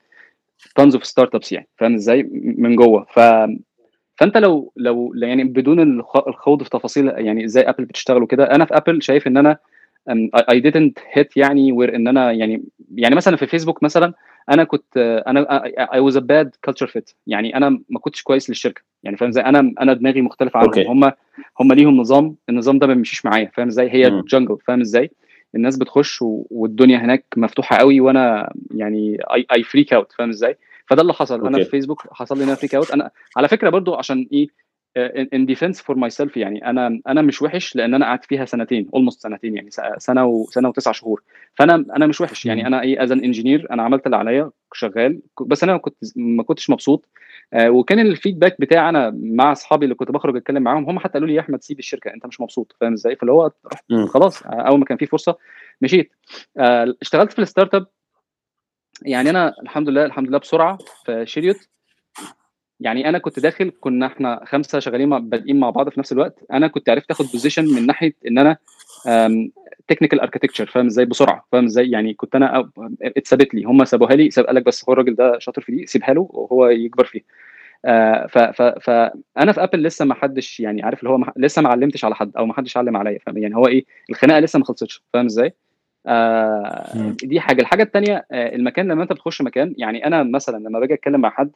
[0.77, 3.07] tons of startups يعني فاهم إزاي؟ من جوه.
[3.11, 3.21] ف
[4.19, 8.77] فانت لو لو يعني بدون الخوض في تفاصيل يعني إزاي Apple بتشتغل وكده أنا في
[8.77, 9.59] Apple شايف ان أنا
[10.53, 12.65] I didn't hit يعني where ان أنا يعني
[12.95, 14.13] يعني مثلا في فيسبوك مثلا
[14.51, 15.65] أنا كنت أنا
[15.95, 18.83] I was a bad culture fit يعني أنا ما كنتش كويس للشركة.
[19.03, 20.73] يعني فاهم إزاي؟ أنا أنا دماغي مختلفة عنهم.
[20.73, 20.89] okay.
[20.89, 21.13] هم
[21.61, 23.51] هم ليهم نظام النظام ده ما بيمشيش معايا.
[23.55, 25.11] فاهم إزاي؟ هي jungle فاهم إزاي؟
[25.55, 26.19] الناس بتخش
[26.51, 30.57] والدنيا هناك مفتوحة قوي وأنا يعني I I freak out فاهم إزاي؟
[30.89, 31.43] فده اللي حصل.
[31.43, 31.47] okay.
[31.47, 34.69] أنا في فيسبوك حصل لي أنا freak out أنا على فكرة برضو عشان إيه
[35.35, 39.23] in defense for myself يعني أنا أنا مش وحش لأن أنا قعدت فيها سنتين almost
[39.23, 41.23] سنتين يعني سنة وسنه وتسع شهور.
[41.55, 42.67] فأنا أنا مش وحش يعني.
[42.67, 45.21] أنا إيه as an engineer أنا عملت اللي عليا شغال.
[45.47, 47.09] بس أنا كنت ما كنتش مبسوط.
[47.53, 51.13] آه وكان ال feedback بتاعي أنا مع أصحابي اللي كنت بخرج أتكلم معاهم هم حتى
[51.13, 52.77] قالوا لي يا أحمد سيب الشركة أنت مش مبسوط.
[52.81, 53.51] فاهم إزاي؟ فاللي هو
[54.09, 55.37] خلاص أول ما كان في فرصة
[55.81, 56.11] مشيت.
[56.57, 57.87] آه اشتغلت في ال startup
[59.03, 61.69] يعني أنا الحمد لله الحمد لله بسرعة في شيريوت.
[62.81, 66.39] يعني أنا كنت داخل كنا إحنا خمسة شغالين بادئين مع بعض في نفس الوقت.
[66.53, 68.57] أنا كنت عرفت آخد position من ناحية إن أنا
[69.89, 72.71] technical architecture فاهم إزاي؟ بسرعة فاهم إزاي؟ يعني كنت أنا
[73.03, 73.65] اتثبت لي.
[73.65, 76.29] هم سابوها لي ساب قال لك بس هو الراجل ده شاطر في دي سيبها له
[76.31, 77.21] وهو يكبر فيه
[77.85, 78.27] آه
[78.81, 82.37] فانا في Apple لسه ما حدش يعني عارف اللي هو لسه ما علمتش على حد
[82.37, 85.55] أو ما حدش علم عليا فاهم؟ يعني هو إيه؟ الخناقة لسه ما خلصتش فاهم إزاي؟
[86.09, 87.61] آه دي حاجة.
[87.61, 91.31] الحاجة الثانية آه المكان لما أنت بتخش مكان يعني أنا مثلا لما باجي أتكلم مع
[91.31, 91.51] حد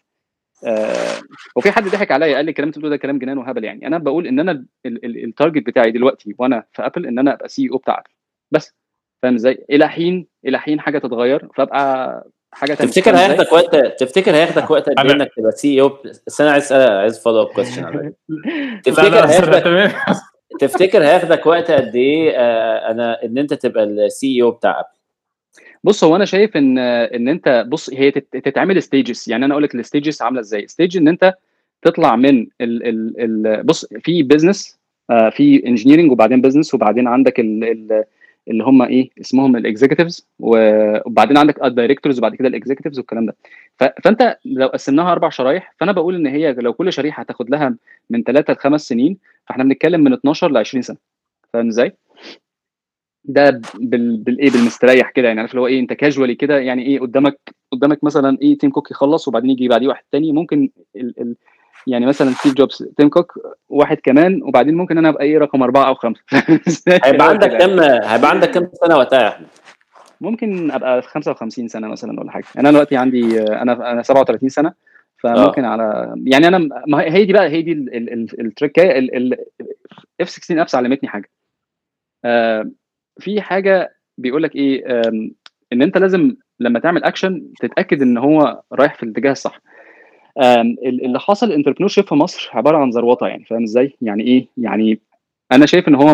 [0.66, 1.20] آه
[1.56, 3.86] وفي حد ضحك عليا قال لي الكلام اللي ده كلام جنان وهبل يعني.
[3.86, 7.76] أنا بقول إن أنا ال target بتاعي دلوقتي وأنا في Apple إن أنا أبقى CEO
[7.76, 8.10] بتاع Apple
[8.50, 8.74] بس
[9.22, 12.24] فاهم إزاي؟ إلى حين إلى حين حاجة تتغير فأبقى
[12.54, 15.88] حاجة تفتكر هياخدك وقت تفتكر هياخدك وقت قد إيه إنك تبقى CEO
[16.26, 18.12] بس أنا عايز عايز follow up question
[18.84, 19.66] تفتكر هياخدك
[20.60, 24.88] تفتكر هياخدك وقت قد إيه آه أنا إن أنت تبقى ال CEO بتاع Apple
[25.84, 29.74] بص هو أنا شايف إن إن أنت بص هي تتعمل stages يعني أنا أقول لك
[29.74, 30.66] ال stages عاملة إزاي.
[30.68, 31.34] stage إن أنت
[31.82, 34.78] تطلع من ال ال ال بص في business
[35.10, 38.04] آه في engineering وبعدين business وبعدين عندك ال ال
[38.48, 43.26] اللي هم إيه اسمهم ال executives وبعدين عندك ال directors وبعد كده ال executives والكلام
[43.26, 43.36] ده.
[43.78, 47.76] فأنت لو قسمناها أربع شرايح فأنا بقول إن هي لو كل شريحة هتاخد لها
[48.10, 50.96] من ثلاثة لخمس سنين فإحنا بنتكلم من 12 ل 20 سنة.
[51.52, 51.96] فاهم إزاي؟
[53.24, 57.00] ده بال بالإيه بالمستريح كده يعني عارف اللي هو إيه أنت casually كده يعني إيه
[57.00, 57.38] قدامك
[57.72, 60.32] قدامك مثلا إيه تيم كوك يخلص وبعدين يجي بعديه واحد تاني.
[60.32, 61.36] ممكن ال ال
[61.86, 63.32] يعني مثلا ستيف جوبز تيم كوك
[63.68, 66.22] واحد كمان وبعدين ممكن أنا أبقى إيه رقم أربعة أو خمسة
[67.04, 69.46] هيبقى عندك كام هيبقى عندك كام سنة وقتها يا أحمد؟
[70.20, 74.72] ممكن أبقى 55 سنة مثلا ولا حاجة أنا دلوقتي عندي أنا أنا 37 سنة
[75.16, 75.72] فممكن أوه.
[75.72, 77.72] على يعني أنا ما هي دي بقى هي دي
[78.40, 79.08] التريكايه
[80.20, 81.30] اف 16 ابس علمتني حاجة
[82.24, 82.70] آه
[83.20, 85.02] في حاجة بيقول لك إيه
[85.72, 89.60] إن أنت لازم لما تعمل اكشن تتأكد إن هو رايح في الاتجاه الصح
[90.38, 95.00] اللي حصل انتربرنور في مصر عبارة عن زروطه يعني فاهم إزاي؟ يعني إيه؟ يعني
[95.52, 96.10] أنا شايف إن هو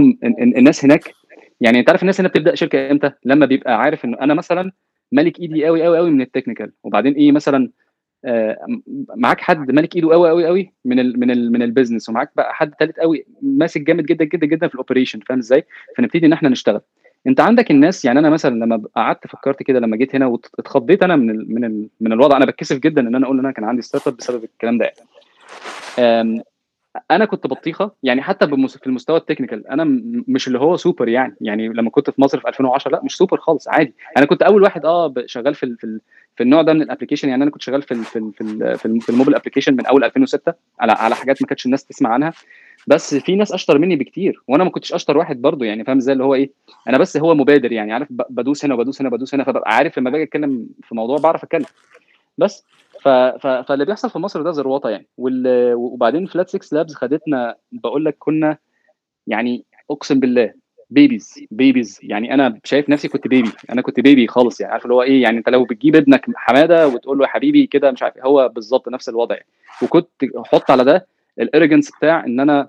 [0.56, 1.14] الناس هناك
[1.60, 4.72] يعني أنت عارف الناس هنا بتبدأ شركة إمتى؟ لما بيبقى عارف إن أنا مثلا
[5.12, 7.70] مالك إيدي قوي قوي قوي من ال technical وبعدين إيه مثلا
[9.16, 12.30] معاك حد مالك إيده قوي قوي قوي من ال من ال من ال business ومعاك
[12.36, 15.64] بقى حد ثالث قوي ماسك جامد جدا جدا جدا في ال operation فاهم إزاي؟
[15.96, 16.80] فنبتدي إن إحنا نشتغل.
[17.26, 21.16] انت عندك الناس يعني أنا مثلا لما قعدت فكرت كده لما جيت هنا واتخضيت أنا
[21.16, 23.64] من ال من ال من الوضع أنا بتكسف جدا إن أنا أقول إن أنا كان
[23.64, 24.92] عندي startup بسبب الكلام ده.
[27.10, 29.84] أنا كنت بطيخة يعني حتى في المستوى ال technical أنا
[30.28, 31.36] مش اللي هو سوبر يعني.
[31.40, 33.94] يعني لما كنت في مصر في 2010 لا مش سوبر خالص عادي.
[34.16, 36.00] أنا كنت أول واحد آه شغال في في
[36.36, 38.32] في النوع ده من ال application يعني أنا كنت شغال في ال في ال
[38.78, 42.10] في, ال في الموبايل application من أول 2006 على على حاجات ما كانتش الناس تسمع
[42.10, 42.32] عنها.
[42.86, 46.12] بس في ناس أشطر مني بكتير وأنا ما كنتش أشطر واحد برضو يعني فاهم؟ إزاي
[46.12, 46.50] اللي هو إيه
[46.88, 50.10] أنا بس هو مبادر يعني عارف؟ بدوس هنا وبدوس هنا وبدوس هنا فببقى عارف لما
[50.10, 51.64] باجي أتكلم في موضوع بعرف أتكلم.
[52.38, 52.64] بس
[53.02, 53.08] ف...
[53.08, 53.46] ف...
[53.46, 55.06] فاللي بيحصل في مصر ده زروطه يعني.
[55.18, 55.72] وال...
[55.74, 58.58] وبعدين Flat6Labs خدتنا بقول لك كنا
[59.26, 60.52] يعني أقسم بالله
[60.90, 64.94] babies babies يعني أنا شايف نفسي كنت baby أنا كنت baby خالص يعني عارف اللي
[64.94, 68.18] هو إيه؟ يعني أنت لو بتجيب ابنك حمادة وتقول له يا حبيبي كده مش عارف
[68.18, 69.46] هو بالظبط نفس الوضع يعني.
[69.82, 70.08] وكنت
[70.46, 71.06] أحط على ده
[71.40, 72.68] ال arrogance بتاع إن أنا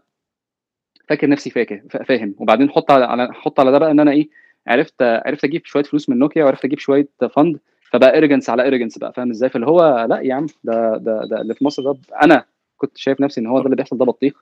[1.09, 2.35] فاكر نفسي فاكر فاهم.
[2.39, 4.29] وبعدين حط على حط على ده بقى إن أنا إيه
[4.67, 7.59] عرفت عرفت أجيب شوية فلوس من نوكيا وعرفت أجيب شوية fund
[7.91, 11.41] فبقى arrogance على arrogance بقى فاهم إزاي؟ فاللي هو لأ يا عم ده ده ده
[11.41, 12.43] اللي في مصر ده أنا
[12.77, 14.33] كنت شايف نفسي إن هو ده اللي بيحصل ده بطيخ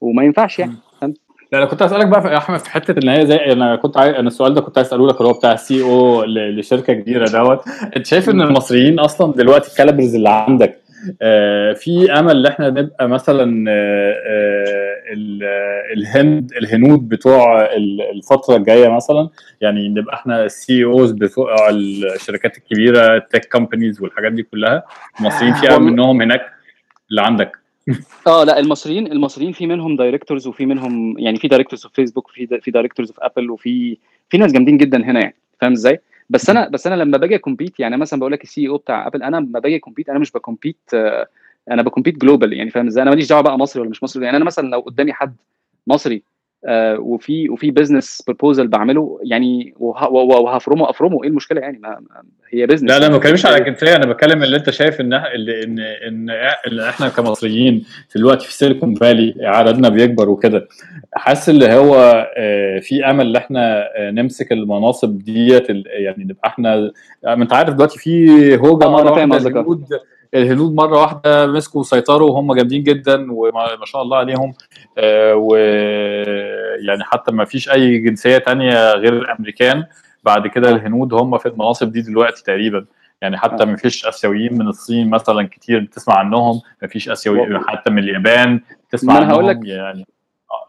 [0.00, 1.14] وما ينفعش يعني فاهم؟
[1.52, 4.14] لا أنا كنت اسالك بقى يا أحمد في حتة إن هي زي أنا كنت عايز
[4.14, 7.68] أنا السؤال ده كنت عايز أسأله لك اللي هو بتاع ال CEO لشركة كبيرة دوت.
[7.96, 10.80] أنت شايف إن المصريين أصلا دلوقتي ال calibers اللي عندك
[11.74, 17.74] في أمل إن إحنا نبقى مثلا آه، آه، الهند الهنود بتوع
[18.14, 19.28] الفترة الجاية مثلا.
[19.60, 24.84] يعني نبقى إحنا ال CEOs بتوع الشركات الكبيرة ال tech companies والحاجات دي كلها.
[25.20, 26.42] المصريين في أمل منهم هناك
[27.10, 27.56] اللي عندك.
[28.26, 32.60] آه لا المصريين المصريين في منهم directors وفي منهم يعني في directors في فيسبوك وفي
[32.60, 33.96] في directors في Apple وفي
[34.30, 35.34] في ناس جامدين جدا هنا يعني.
[35.60, 36.00] فاهم إزاي؟
[36.30, 39.22] بس أنا بس أنا لما باجي compete يعني مثلا بقول لك ال CEO بتاع Apple
[39.22, 40.90] أنا لما باجي compete أنا مش ب compete
[41.70, 44.24] أنا ب compete global يعني فاهم إزاي؟ أنا ماليش دعوة بقى مصري ولا مش مصري.
[44.24, 45.36] يعني أنا مثلا لو قدامي حد
[45.86, 46.29] مصري آه
[46.98, 49.18] وفي وفي business proposal بعمله.
[49.24, 51.22] يعني وهفرمه أفرمه.
[51.24, 51.98] إيه المشكلة يعني؟ ما
[52.50, 55.78] هي بزنس لا لا ما بتكلمش على الجنسيه أنا بتكلم اللي أنت شايف ان إن
[55.80, 56.30] إن
[56.66, 60.68] إن إحنا كمصريين في الوقت في سيليكون فالي عددنا بيكبر وكده.
[61.14, 61.96] حاسس اللي هو
[62.36, 66.92] آه، في أمل إن إحنا آه، نمسك المناصب ديت يعني نبقى إحنا
[67.26, 69.64] أنت عارف دلوقتي في هوجة مرة واحدة
[70.34, 74.54] الهنود مرة واحدة مسكوا وسيطروا وهم جامدين جدا وما شاء الله عليهم.
[74.98, 79.84] آه، ويعني حتى ما فيش أي جنسية تانية غير الأمريكان.
[80.24, 82.86] بعد كده الهنود هم في المناصب دي دلوقتي تقريبا.
[83.22, 86.60] يعني حتى ما فيش آسيويين من الصين مثلا كتير بتسمع عنهم.
[86.82, 88.60] ما فيش اسيويين حتى من اليابان
[88.90, 90.06] تسمع عنهم هقول لك يعني.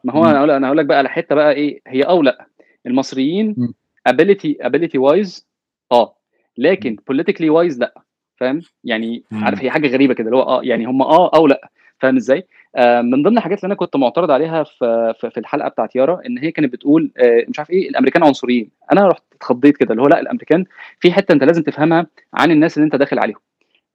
[0.04, 1.82] ما هو أنا هقول أنا هقول لك بقى على حتة بقى إيه.
[1.88, 2.46] هي أو لا
[2.86, 3.74] المصريين
[4.08, 5.48] ability ability wise
[5.92, 6.16] آه.
[6.58, 7.94] لكن politically wise لا.
[8.42, 9.44] فاهم؟ يعني مم.
[9.44, 11.70] عارف هي حاجة غريبة كده اللي هو آه يعني هم آه أو لأ
[12.00, 15.96] فاهم إزاي؟ آه من ضمن الحاجات اللي أنا كنت معترض عليها في في الحلقة بتاعت
[15.96, 18.70] يارا إن هي كانت بتقول آه مش عارف إيه الأمريكان عنصريين.
[18.92, 20.66] أنا رحت اتخضيت كده اللي هو لأ الأمريكان
[21.00, 23.40] في حتة أنت لازم تفهمها عن الناس اللي أنت داخل عليهم.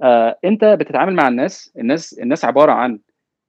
[0.03, 2.99] آه أنت بتتعامل مع الناس الناس الناس عبارة عن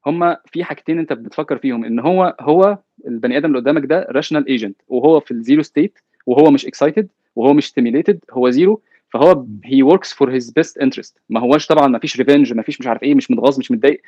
[0.05, 2.77] هم في حاجتين أنت بتفكر فيهم إن هو هو
[3.07, 7.07] البني آدم اللي قدامك ده rational agent وهو في ال zero state وهو مش excited
[7.35, 11.87] وهو مش stimulated هو zero فهو he works for his best interest ما هوش طبعا
[11.87, 14.01] ما فيش revenge ما فيش مش عارف إيه مش متغاظ مش متضايق.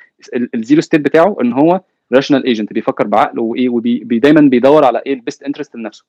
[0.55, 1.81] ال zero state بتاعه إن هو
[2.13, 6.05] rational agent بيفكر بعقله وإيه ودايما بيدور على إيه ال best interest لنفسه.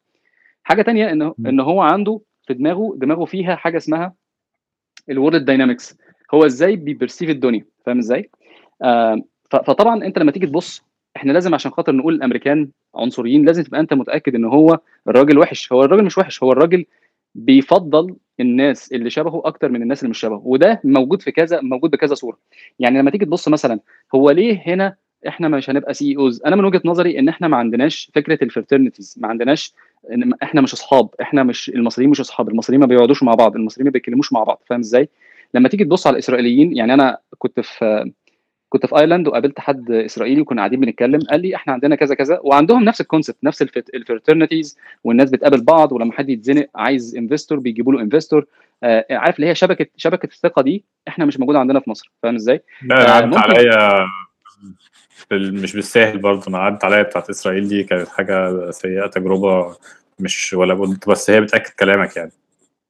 [0.62, 4.14] حاجة تانية ان ان هو عنده في دماغه دماغه فيها حاجة اسمها
[5.10, 5.98] ال world dynamics
[6.34, 8.30] هو إزاي بي perceive الدنيا؟ فاهم إزاي؟
[8.82, 10.82] آه فطبعا أنت لما تيجي تبص
[11.16, 14.78] إحنا لازم عشان خاطر نقول الامريكان عنصريين لازم تبقى أنت متأكد إن هو
[15.08, 15.72] الراجل وحش.
[15.72, 16.84] هو الراجل مش وحش هو الراجل
[17.34, 21.90] بيفضل الناس اللي شبهه أكتر من الناس اللي مش شبهه وده موجود في كذا موجود
[21.90, 22.38] بكذا صورة.
[22.78, 23.80] يعني لما تيجي تبص مثلا
[24.14, 24.96] هو ليه هنا
[25.28, 29.14] إحنا مش هنبقى CEOs أنا من وجهة نظري إن إحنا ما عندناش فكرة ال fraternities
[29.18, 29.74] ما عندناش
[30.42, 33.92] إحنا مش أصحاب إحنا مش المصريين مش أصحاب المصريين ما بيقعدوش مع بعض المصريين ما
[33.92, 35.08] بيتكلموش مع بعض فاهم إزاي؟
[35.54, 38.10] لما تيجي تبص على الإسرائيليين يعني أنا كنت في
[38.70, 42.40] كنت في ايرلاند وقابلت حد إسرائيلي وكنا قاعدين بنتكلم قال لي إحنا عندنا كذا كذا
[42.42, 43.62] وعندهم نفس ال concept نفس
[43.94, 48.46] ال fraternities والناس بتقابل بعض ولما حد يتزنق عايز investor بيجيبوا له investor
[48.82, 52.34] آه عارف اللي هي شبكة شبكة الثقة دي إحنا مش موجودة عندنا في مصر فاهم
[52.34, 54.06] إزاي؟ لا آه عدت عليا
[55.32, 59.76] مش بالساهل برضه أنا عدت عليا بتاعت إسرائيل دي كانت حاجة سيئة تجربة
[60.20, 62.30] مش ولا قلت بس هي بتأكد كلامك يعني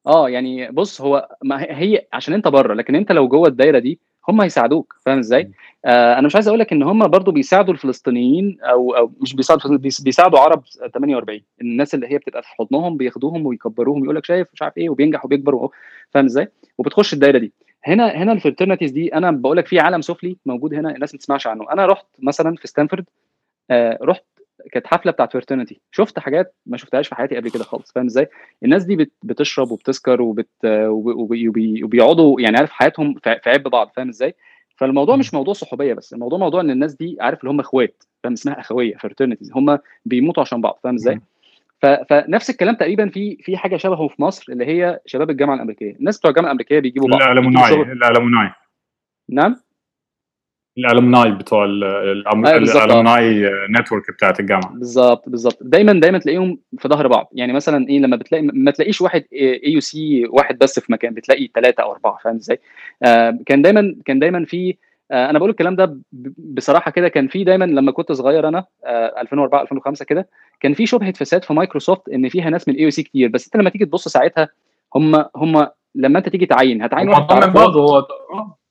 [0.06, 3.98] آه يعني بص هو ما هي عشان أنت بره لكن أنت لو جوه الدايرة دي
[4.30, 5.50] هم هيساعدوك فاهم إزاي؟
[5.84, 9.76] آه أنا مش عايز أقول لك إن هم برضو بيساعدوا الفلسطينيين أو أو مش بيساعدوا
[9.76, 10.62] بيساعدوا عرب
[10.94, 14.88] 48 الناس اللي هي بتبقى في حضنهم بياخدوهم ويكبروهم يقول لك شايف مش عارف إيه
[14.90, 15.68] وبينجح وبيكبر
[16.10, 17.52] فاهم إزاي؟ وبتخش الدايرة دي
[17.84, 21.18] هنا هنا ال fraternities دي أنا بقول لك في عالم سفلي موجود هنا الناس ما
[21.18, 23.04] تسمعش عنه أنا رحت مثلا في ستانفورد
[23.70, 24.24] آه رحت
[24.72, 28.28] كانت حفلة بتاعت fraternity شفت حاجات ما شفتهاش في حياتي قبل كده خالص فاهم إزاي؟
[28.64, 34.34] الناس دي بت بتشرب وبتسكر وبت وبيقعدوا يعني عارف حياتهم في عب بعض فاهم إزاي؟
[34.76, 38.32] فالموضوع مش موضوع صحوبية بس الموضوع موضوع إن الناس دي عارف اللي هم إخوات فاهم؟
[38.32, 41.20] اسمها إخوية fraternities هم بيموتوا عشان بعض فاهم إزاي؟
[42.08, 45.96] فنفس الكلام تقريبا في في حاجة شبهه في مصر اللي هي شباب الجامعة الأمريكية.
[45.96, 48.50] الناس بتوع الجامعة الأمريكية بيجيبوا بعض ال alumni ال alumni
[49.28, 49.56] نعم؟
[50.86, 53.50] الالومناي بتوع الالومناي
[53.80, 54.72] نتورك بتاعت الجامعة.
[54.74, 55.58] بالظبط بالظبط.
[55.60, 57.30] دايما دايما تلاقيهم في ظهر بعض.
[57.32, 61.82] يعني مثلا إيه لما بتلاقي ما تلاقيش واحد AUC واحد بس في مكان بتلاقي ثلاثة
[61.82, 62.60] أو أربعة فاهم إزاي؟
[63.02, 64.76] آه كان دايما كان دايما في
[65.12, 65.98] أنا بقول الكلام ده
[66.38, 70.28] بصراحة كده كان في دايما لما كنت صغير أنا 2004 2005 كده
[70.60, 73.28] كان في شبهه فساد في مايكروسوفت إن فيها ناس من ال AUC كتير.
[73.28, 74.48] بس أنت لما تيجي تبص ساعتها
[74.96, 78.06] هم هم لما أنت تيجي تعين هتعين واحد بعضه هو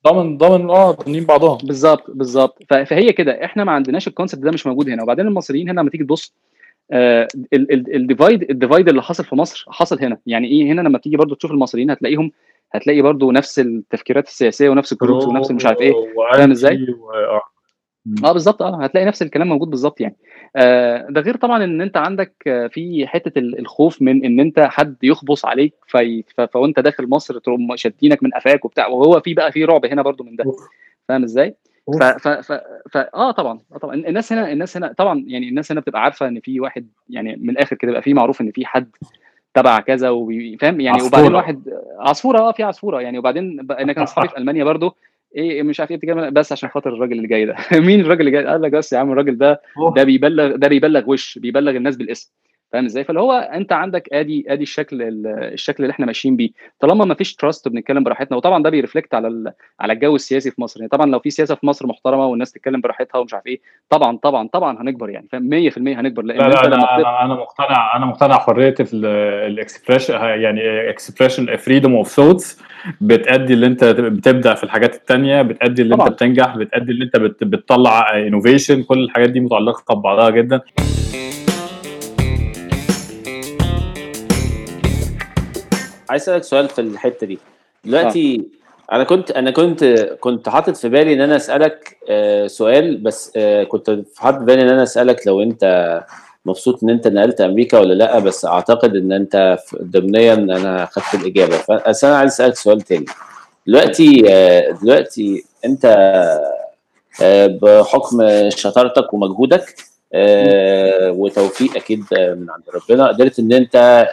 [0.06, 2.58] ضامن ضامن آه ضامنين بعضهم بالظبط بالظبط.
[2.70, 3.44] فهي كده.
[3.44, 5.02] إحنا ما عندناش ال concept ده مش موجود هنا.
[5.02, 6.34] وبعدين المصريين هنا لما تيجي تبص
[7.94, 10.18] ال divide ال divide اللي حصل في مصر حصل هنا.
[10.26, 12.32] يعني إيه؟ هنا لما تيجي برضو تشوف المصريين هتلاقيهم
[12.72, 15.92] هتلاقي برضو نفس التفكيرات السياسية ونفس ال groups ونفس مش عارف إيه.
[16.32, 16.86] فاهم إزاي؟
[18.24, 18.62] آه بالظبط.
[18.62, 20.16] آه هتلاقي نفس الكلام موجود بالظبط يعني.
[20.56, 22.32] آه ده غير طبعا إن أنت عندك
[22.72, 28.22] في حتة الخوف من إن أنت حد يخبص عليك في فوأنت داخل مصر تقوم شادينك
[28.22, 28.86] من قفاك وبتاع.
[28.86, 30.44] وهو في بقى في رعب هنا برضو من ده.
[31.08, 31.54] فاهم إزاي؟
[32.00, 32.52] ف ف ف
[32.90, 33.58] ف آه طبعا.
[33.72, 33.94] آه طبعا.
[33.94, 37.50] الناس هنا الناس هنا طبعا يعني الناس هنا بتبقى عارفة إن في واحد يعني من
[37.50, 38.90] الآخر كده بيبقى في معروف إن في حد
[39.54, 40.88] تبع كذا وفاهم يعني.
[40.88, 41.06] عصفورة.
[41.08, 41.62] وبعدين واحد
[41.98, 43.18] عصفورة آه في عصفورة يعني.
[43.18, 44.96] وبعدين أنا كان اصحابي في ألمانيا برضو
[45.36, 47.56] إيه مش عارف إيه بتتكلم بس عشان خاطر الراجل اللي جاي ده.
[47.80, 51.10] مين الراجل اللي جاي؟ قال لك بس يا عم الراجل ده ده بيبلغ ده بيبلغ
[51.10, 52.32] وش بيبلغ الناس بالاسم.
[52.72, 56.50] فاهم إزاي؟ فاللي هو أنت عندك آدي آدي الشكل الشكل اللي إحنا ماشيين بيه.
[56.80, 60.60] طالما ما فيش trust بنتكلم براحتنا وطبعا ده بي reflect على على الجو السياسي في
[60.60, 60.80] مصر.
[60.80, 63.60] يعني طبعا لو في سياسة في مصر محترمة والناس تتكلم براحتها ومش عارف إيه
[63.90, 66.22] طبعا طبعا طبعا هنكبر يعني فاهم؟ 100% هنكبر.
[66.22, 71.56] لأن لا لا أنت لما أنا, أنا مقتنع أنا مقتنع حرية ال expression يعني expression
[71.56, 72.62] freedom of thoughts
[73.00, 76.06] بتأدي اللي أنت بتبدع في الحاجات التانية بتأدي اللي طبعا.
[76.06, 80.60] انت بتنجح بتأدي اللي أنت بتطلع انوفيشن كل الحاجات دي متعلقة ببعضها جدا.
[86.10, 87.38] عايز أسألك سؤال في الحتة دي.
[87.84, 88.42] دلوقتي
[88.92, 88.94] آه.
[88.94, 89.84] أنا كنت أنا كنت
[90.20, 94.62] كنت حاطط في بالي إن أنا أسألك آه سؤال بس آه كنت حاطط في بالي
[94.62, 96.00] إن أنا أسألك لو أنت
[96.46, 101.58] مبسوط إن أنت نقلت أمريكا ولا لأ بس أعتقد إن أنت ضمنيا أنا خدت الإجابة.
[101.88, 103.04] بس أنا عايز أسألك سؤال تاني.
[103.66, 105.84] دلوقتي آه دلوقتي أنت
[107.22, 108.18] آه بحكم
[108.50, 109.74] شطارتك ومجهودك
[110.14, 114.06] آه وتوفيق أكيد من عند ربنا قدرت إن أنت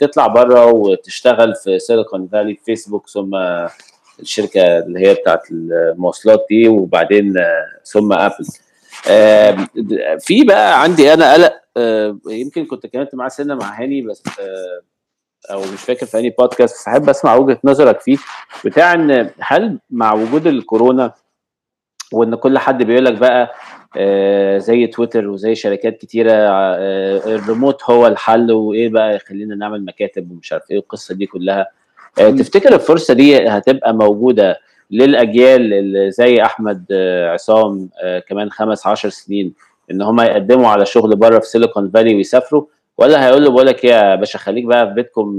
[0.00, 3.34] تطلع بره وتشتغل في سيليكون فالي فيسبوك ثم
[4.20, 7.34] الشركة اللي هي بتاعت المواصلات دي وبعدين
[7.84, 8.44] ثم أبل.
[10.20, 11.60] في بقى عندي أنا قلق
[12.30, 14.22] يمكن كنت اتكلمت مع سنة مع هاني بس
[15.50, 18.18] أو مش فاكر في اني بودكاست أحب أسمع وجهة نظرك فيه
[18.64, 21.12] بتاع إن هل مع وجود الكورونا
[22.12, 23.50] وإن كل حد بيقول لك بقى آه
[24.58, 30.52] زي تويتر وزي شركات كتيرة آه الريموت هو الحل وإيه بقى يخلينا نعمل مكاتب ومش
[30.52, 31.66] عارف إيه القصة دي كلها.
[32.18, 34.60] آه تفتكر الفرصة دي هتبقى موجودة
[34.90, 36.84] للأجيال اللي زي أحمد
[37.32, 37.88] عصام
[38.28, 39.52] كمان خمس عشر سنين
[39.90, 42.64] إن هم يقدموا على شغل بره في سيليكون فالي ويسافروا؟
[42.98, 45.38] ولا هيقول له بقول لك يا باشا خليك بقى في بيتكم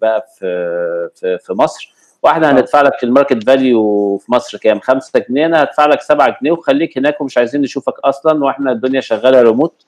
[0.00, 1.92] بقى في, في مصر
[2.26, 5.46] واحدة هندفع لك ال market value في مصر كام؟ 5 جنيه.
[5.46, 9.86] أنا هدفع لك 7 جنيه وخليك هناك ومش عايزين نشوفك أصلا وإحنا الدنيا شغالة ريموت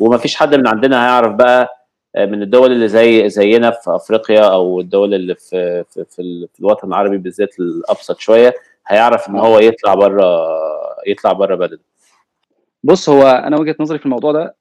[0.00, 1.74] ومفيش حد من عندنا هيعرف بقى
[2.16, 6.88] من الدول اللي زي زينا في أفريقيا أو الدول اللي في في, في, في الوطن
[6.88, 8.54] العربي بالذات الأبسط شوية
[8.86, 10.48] هيعرف إن هو يطلع بره
[11.06, 11.80] يطلع بره بلده.
[12.84, 14.56] بص هو أنا وجهة نظري في الموضوع ده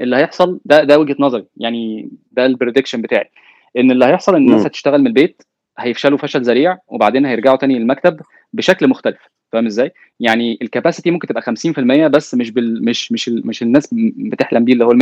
[0.00, 1.46] اللي هيحصل ده ده وجهة نظري.
[1.56, 3.30] يعني ده ال prediction بتاعي.
[3.76, 5.42] إن اللي هيحصل إن الناس هتشتغل من البيت
[5.78, 8.20] هيفشلوا فشل ذريع وبعدين هيرجعوا تاني للمكتب
[8.52, 9.18] بشكل مختلف.
[9.52, 13.62] فاهم إزاي؟ يعني ال capacity ممكن تبقى 50% بس مش بال مش مش ال مش
[13.62, 14.98] الناس بتحلم بيه اللي هو ال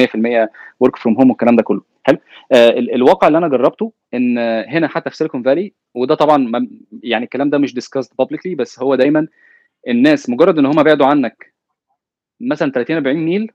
[0.47, 0.49] 100%
[0.81, 1.83] work from home والكلام ده كله.
[2.05, 2.19] حلو؟
[2.53, 6.69] آه الواقع اللي أنا جربته إن هنا حتى في Silicon Valley وده طبعا
[7.03, 9.27] يعني الكلام ده مش discussed publicly بس هو دايما
[9.89, 11.55] الناس مجرد إن هم بعدوا عنك
[12.41, 13.51] مثلا 30 40 ميل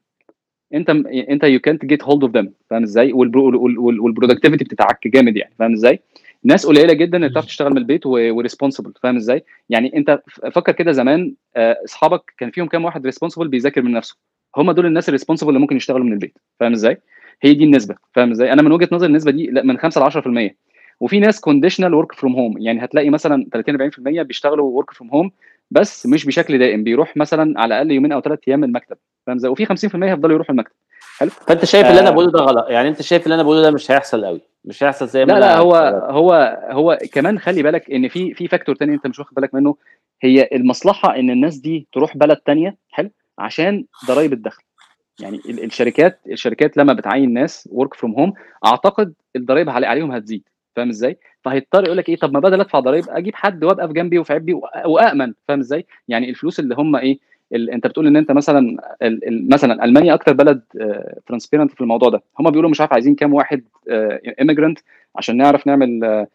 [0.73, 0.89] أنت
[1.29, 5.53] أنت يو كانت جيت هولد اوف ذم فاهم إزاي؟ وال productivity بتتعك جامد يعني.
[5.59, 5.99] فاهم إزاي؟
[6.45, 10.21] ناس قليلة جدا اللي بتعرف تشتغل من البيت و responsible فاهم إزاي؟ يعني أنت
[10.53, 14.15] فكر كده زمان أصحابك كان فيهم كام واحد responsible بيذاكر من نفسه؟
[14.57, 16.97] هم دول الناس ال responsible اللي ممكن يشتغلوا من البيت فاهم إزاي؟
[17.41, 20.51] هي دي النسبة فاهم إزاي؟ أنا من وجهة نظري النسبة دي لا من 5 ل
[20.51, 20.55] 10%
[20.99, 25.31] وفي ناس conditional work from home يعني هتلاقي مثلا 30 40% بيشتغلوا work from home
[25.71, 29.51] بس مش بشكل دائم بيروح مثلا على الأقل يومين أو ثلاث أيام المكتب فاهم إزاي؟
[29.51, 29.71] وفي 50%
[30.03, 30.75] هيفضلوا يروحوا المكتب.
[31.17, 31.29] حلو.
[31.29, 33.71] فأنت شايف آه اللي أنا بقوله ده غلط؟ يعني أنت شايف اللي أنا بقوله ده
[33.71, 35.75] مش هيحصل قوي مش هيحصل زي ما لا لا هو
[36.09, 39.75] هو هو كمان خلي بالك إن في في factor تاني أنت مش واخد بالك منه.
[40.21, 43.09] هي المصلحة إن الناس دي تروح بلد تانية حلو
[43.39, 44.63] عشان ضرائب الدخل.
[45.19, 48.33] يعني الشركات الشركات لما بتعين ناس work from home
[48.65, 50.43] أعتقد الضرائب عليهم هتزيد.
[50.75, 53.93] فاهم إزاي؟ فهيضطر يقول لك إيه طب ما بدل أدفع ضرائب أجيب حد وأبقى في
[53.93, 54.53] جنبي وفي عبي
[54.85, 57.19] وامن فاهم إزاي؟ يعني الفلوس اللي هم إيه
[57.53, 58.77] انت بتقول ان انت مثلا
[59.29, 60.61] مثلا ألمانيا أكتر بلد
[61.27, 62.21] transparent في الموضوع ده.
[62.39, 63.63] هم بيقولوا مش عارف عايزين كام واحد
[64.39, 64.79] immigrant
[65.15, 66.25] عشان نعرف نعمل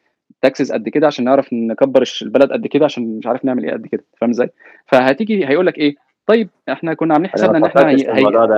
[0.42, 3.86] taxes قد كده عشان نعرف نكبر البلد قد كده عشان مش عارف نعمل إيه قد
[3.86, 4.04] كده.
[4.16, 4.50] فاهم إزاي؟
[4.86, 5.96] فهتيجي هيقول لك إيه؟
[6.26, 7.94] طيب إحنا كنا عاملين حسابنا إن إحنا هي...
[8.18, 8.56] الموضوع ده؟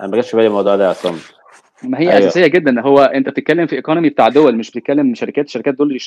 [0.00, 1.14] أنا ما جاش في بالي الموضوع ده عصام
[1.82, 2.18] ما هي أيوة.
[2.18, 2.80] أساسية جدا.
[2.80, 5.98] هو أنت بتتكلم في economy بتاع دول مش بتتكلم شركات الشركات دول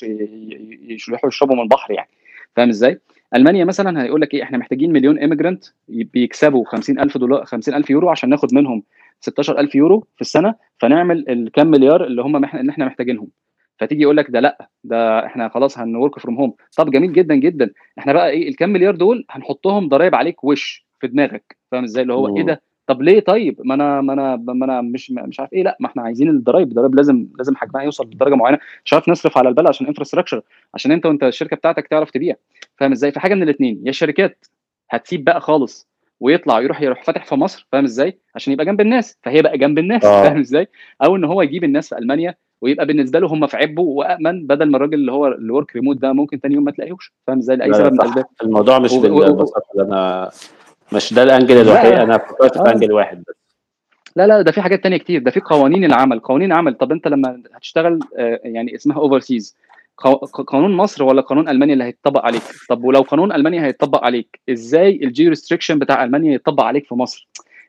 [1.07, 2.09] يروحوا يشربوا من البحر يعني.
[2.55, 2.99] فاهم إزاي؟
[3.35, 8.29] ألمانيا مثلا هيقول لك إيه إحنا محتاجين مليون immigrant بيكسبوا 50000 دولار 50000 يورو عشان
[8.29, 8.83] ناخد منهم
[9.21, 12.35] 16000 يورو في السنة فنعمل الكام مليار اللي هم.
[12.45, 13.27] اللي إحنا محتاجينهم.
[13.79, 17.35] فتيجي يقول لك ده لأ ده إحنا خلاص هن work from home طب جميل جدا
[17.35, 17.71] جدا.
[17.99, 21.57] إحنا بقى إيه الكام مليار دول هنحطهم ضرايب عليك وش في دماغك.
[21.71, 24.81] فاهم إزاي؟ اللي هو إيه ده؟ طب ليه طيب؟ ما أنا ما أنا ما أنا
[24.81, 25.63] مش مش عارف إيه.
[25.63, 26.67] لأ ما إحنا عايزين الضرايب.
[26.67, 28.59] الضرايب لازم لازم حجمها يوصل لدرجة معينة.
[28.85, 30.41] مش عارف نصرف على البلد عشان infrastructure
[30.73, 32.35] عشان أنت وأنت الشركة بتاعتك تعرف تبيع.
[32.77, 34.45] فاهم إزاي؟ في حاجة من الاثنين يا الشركات
[34.89, 35.87] هتسيب بقى خالص
[36.19, 39.17] ويطلع يروح يروح فاتح في مصر فاهم إزاي؟ عشان يبقى جنب الناس.
[39.23, 40.23] فهي بقى جنب الناس آه.
[40.23, 40.67] فاهم إزاي؟
[41.03, 44.71] أو إن هو يجيب الناس في ألمانيا ويبقى بالنسبة له هم في عبه وامن بدل
[44.71, 47.13] ما الراجل اللي هو ال work remote ده ممكن تاني يوم ما تلاقيهوش.
[47.27, 48.25] فاهم إزاي؟ لأي سبب من الأسباب.
[48.43, 50.29] الموضوع مش بالبساطة اللي أنا
[50.93, 53.35] مش ده ال angle الوحيد أنا فكرت في angle واحد بس.
[54.15, 55.21] لا لا ده في حاجات تانية كتير.
[55.21, 56.19] ده في قوانين العمل.
[56.19, 56.73] قوانين عمل.
[56.73, 57.99] طب أنت لما هتشتغل
[58.43, 59.55] يعني اسمها overseas
[60.47, 64.99] قانون مصر ولا قانون ألمانيا اللي هيتطبق عليك؟ طب ولو قانون ألمانيا هيتطبق عليك إزاي
[65.03, 67.27] ال jurisdiction بتاع ألمانيا يتطبق عليك في مصر؟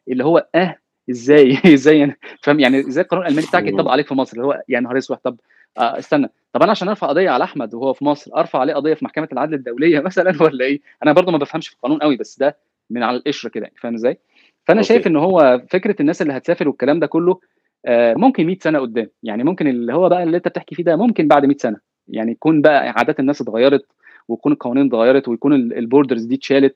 [0.08, 0.76] اللي هو آه
[1.10, 4.62] إزاي؟ إزاي يعني؟ فاهم؟ يعني إزاي القانون الألماني بتاعك يتطبق عليك في مصر؟ اللي هو
[4.68, 5.16] يا نهار أسود.
[5.16, 5.36] طب
[5.78, 6.28] آه استنى.
[6.52, 9.28] طب أنا عشان أرفع قضية على أحمد وهو في مصر أرفع عليه قضية في محكمة
[9.32, 12.56] العدل الدولية مثلا ولا إيه؟ أنا برضو ما بفهمش في القانون قوي بس ده
[12.90, 14.18] من على القشرة كده فاهم إزاي؟
[14.64, 14.88] فأنا okay.
[14.88, 17.40] شايف إن هو فكرة الناس اللي هتسافر والكلام ده كله
[17.86, 19.06] آه ممكن 100 سنة قدام.
[19.22, 21.76] يعني ممكن اللي هو بقى اللي أنت بتحكي فيه ده ممكن بعد 100 سنة.
[22.08, 23.86] يعني يكون بقى عادات الناس اتغيرت
[24.28, 26.74] ويكون القوانين اتغيرت ويكون ال borders دي اتشالت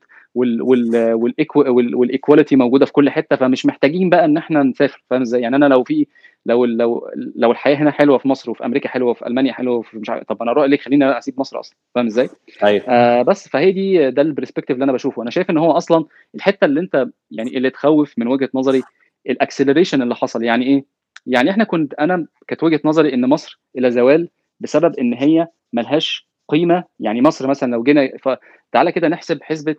[1.51, 5.57] وال equality موجودة في كل حتة فمش محتاجين بقى إن إحنا نسافر فاهم إزاي؟ يعني
[5.57, 6.07] أنا لو في
[6.47, 9.99] لو لو لو الحياة هنا حلوة في مصر وفي أمريكا حلوة وفي ألمانيا حلوة وفي
[9.99, 12.29] مش عارف طب أنا أروح ليه خليني أسيب مصر أصلا فاهم إزاي؟
[12.65, 12.85] أيوه.
[12.89, 15.23] آه بس فهي دي ده ال perspective اللي أنا بشوفه.
[15.23, 18.83] أنا شايف إن هو أصلا الحتة اللي أنت يعني اللي تخوف من وجهة نظري
[19.31, 20.45] ال acceleration اللي حصل.
[20.45, 20.85] يعني إيه؟
[21.27, 24.29] يعني إحنا كنت أنا كانت وجهة نظري إن مصر إلى زوال
[24.61, 26.85] بسبب إن هي ملهاش قيمة.
[27.01, 28.11] يعني مصر مثلا لو جينا
[28.73, 29.77] تعالى كده نحسب حسبة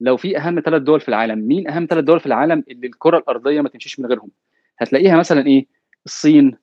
[0.00, 3.18] لو في أهم ثلاث دول في العالم مين أهم ثلاث دول في العالم اللي الكرة
[3.18, 4.30] الأرضية ما تمشيش من غيرهم؟
[4.78, 5.66] هتلاقيها مثلا إيه؟
[6.06, 6.56] الصين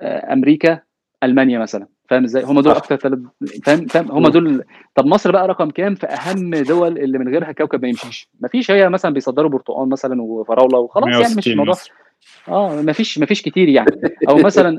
[0.00, 0.80] آه، أمريكا
[1.22, 1.86] ألمانيا مثلا.
[2.08, 3.18] فاهم إزاي؟ هم دول أكتر ثلاث
[3.64, 4.64] فاهم؟ فاهم؟ هم دول
[4.94, 8.48] طب مصر بقى رقم كام في أهم دول اللي من غيرها الكوكب ما يمشيش؟ ما
[8.48, 11.74] فيش هي مثلا بيصدروا برتقال مثلا وفراولة وخلاص يعني مش الموضوع
[12.48, 14.16] آه ما فيش ما فيش كتير يعني.
[14.28, 14.78] أو مثلا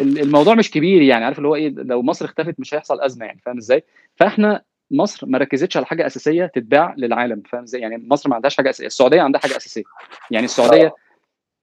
[0.00, 3.40] الموضوع مش كبير يعني عارف اللي هو إيه؟ لو مصر اختفت مش هيحصل أزمة يعني
[3.44, 3.84] فاهم إزاي؟
[4.16, 8.56] فإحنا مصر ما ركزتش على حاجة أساسية تتباع للعالم فاهم إزاي؟ يعني مصر ما عندهاش
[8.56, 9.82] حاجة أساسية السعودية عندها حاجة أساسية.
[10.30, 10.94] يعني السعودية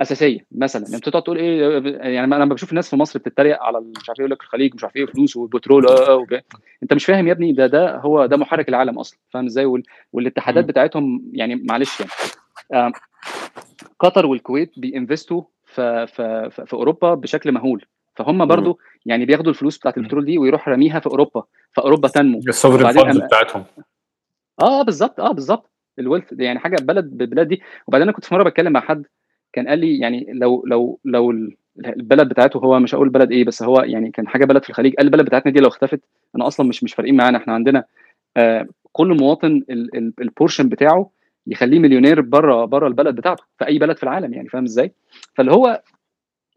[0.03, 0.85] أساسية مثلا.
[0.95, 1.79] انت تقعد تقول إيه
[2.13, 4.95] يعني أنا بشوف الناس في مصر بتتريق على مش عارف يقول لك الخليج مش عارف
[4.95, 6.41] إيه فلوس والبترول آه آه
[6.83, 9.19] أنت مش فاهم يا ابني ده ده هو ده محرك العالم أصلا.
[9.29, 9.83] فاهم إزاي؟ وال...
[10.13, 12.11] والاتحادات بتاعتهم يعني معلش يعني
[12.73, 12.91] آه
[13.99, 17.85] قطر والكويت بي invest وا في في في أوروبا بشكل مهول.
[18.15, 21.43] فهم برضو يعني بياخدوا الفلوس بتاعت البترول دي ويروح راميها في أوروبا.
[21.71, 22.39] فأوروبا تنمو.
[22.47, 23.63] ال sovereign fund بتاعتهم.
[24.61, 25.69] آه بالظبط آه بالظبط.
[25.99, 27.61] ال wealth يعني حاجة بلد بالبلاد دي.
[27.87, 29.05] وبعدين أنا كنت في مرة بتكلم مع حد
[29.53, 31.31] كان قال لي يعني لو لو لو
[31.85, 34.95] البلد بتاعته هو مش هقول بلد إيه بس هو يعني كان حاجة بلد في الخليج
[34.95, 36.01] قال البلد بتاعتنا دي لو اختفت
[36.35, 37.83] أنا أصلا مش مش فارقين معانا إحنا عندنا
[38.37, 39.63] آه كل مواطن
[40.21, 41.09] ال portion بتاعه
[41.47, 44.91] يخليه مليونير بره بره البلد بتاعته في أي بلد في العالم يعني فاهم إزاي؟
[45.35, 45.81] فاللي هو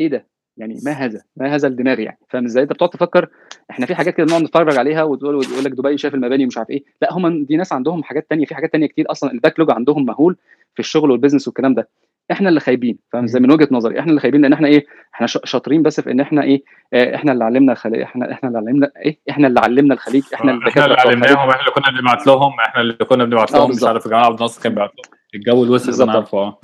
[0.01, 0.27] إيه ده؟
[0.57, 3.29] يعني ما هذا؟ ما هذا الدماغ يعني فاهم إزاي؟ أنت بتقعد تفكر
[3.71, 6.85] إحنا في حاجات كده بنقعد نتفرج عليها وتقول لك دبي شايف المباني ومش عارف إيه،
[7.03, 10.07] لأ هم دي ناس عندهم حاجات تانية في حاجات تانية كتير أصلا ال backlog عندهم
[10.07, 10.37] مهول
[10.75, 11.89] في الشغل وال business والكلام ده
[12.31, 15.27] إحنا اللي خايبين فاهم؟ إزاي من وجهة نظري إحنا اللي خايبين لأن إحنا إيه إحنا
[15.27, 16.63] شاطرين بس في ان إحنا إيه
[16.93, 20.53] آه إحنا اللي علمنا الخليج إحنا إحنا اللي علمنا إيه إحنا اللي علمنا الخليج إحنا
[20.53, 23.85] اللي إحنا اللي علمناهم إحنا اللي كنا بنبعت لهم إحنا اللي كنا بنبعت لهم مش
[23.85, 25.19] عارف جمال عبد الناصر كان بيبعت لهم.
[25.35, 26.59] الجو الوسط أنا عارفه آه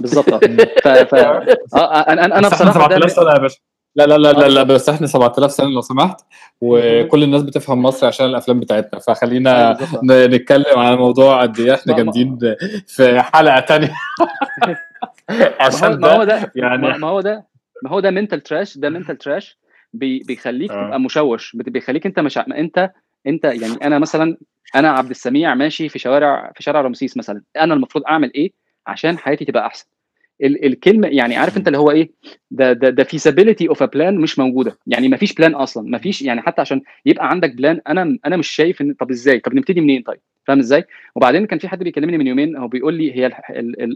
[0.00, 0.44] بالظبط.
[0.84, 3.60] ف ف آه أنا أنا بصراحة 7000 سنة يا باشا.
[3.96, 6.20] لا لا لا لا, لا بس إحنا 7000 سنة لو سمحت
[6.60, 12.38] وكل الناس بتفهم مصر عشان الأفلام بتاعتنا فخلينا نتكلم على موضوع قد إيه إحنا جامدين
[12.86, 13.94] في حلقة ثانية
[15.60, 17.46] عشان ما هو ده يعني ما هو ده
[17.82, 19.58] ما هو ده منتال تراش ده منتال تراش
[19.92, 20.86] بيخليك آه.
[20.86, 22.90] تبقى مشوش بيخليك انت مش انت
[23.26, 24.36] انت يعني أنا مثلا
[24.74, 28.52] أنا عبد السميع ماشي في شوارع في شارع رمسيس مثلا أنا المفروض أعمل إيه
[28.86, 29.86] عشان حياتي تبقى أحسن
[30.42, 32.10] ال الكلمة يعني عارف انت اللي هو إيه
[32.50, 34.78] ده ده ده feasibility of a plan مش موجودة.
[34.86, 38.36] يعني ما فيش plan أصلا ما فيش يعني حتى عشان يبقى عندك plan أنا أنا
[38.36, 40.84] مش شايف إن طب إزاي؟ طب نبتدي منين؟ طيب فاهم إزاي؟
[41.16, 43.30] وبعدين كان في حد بيكلمني من يومين هو بيقول لي هي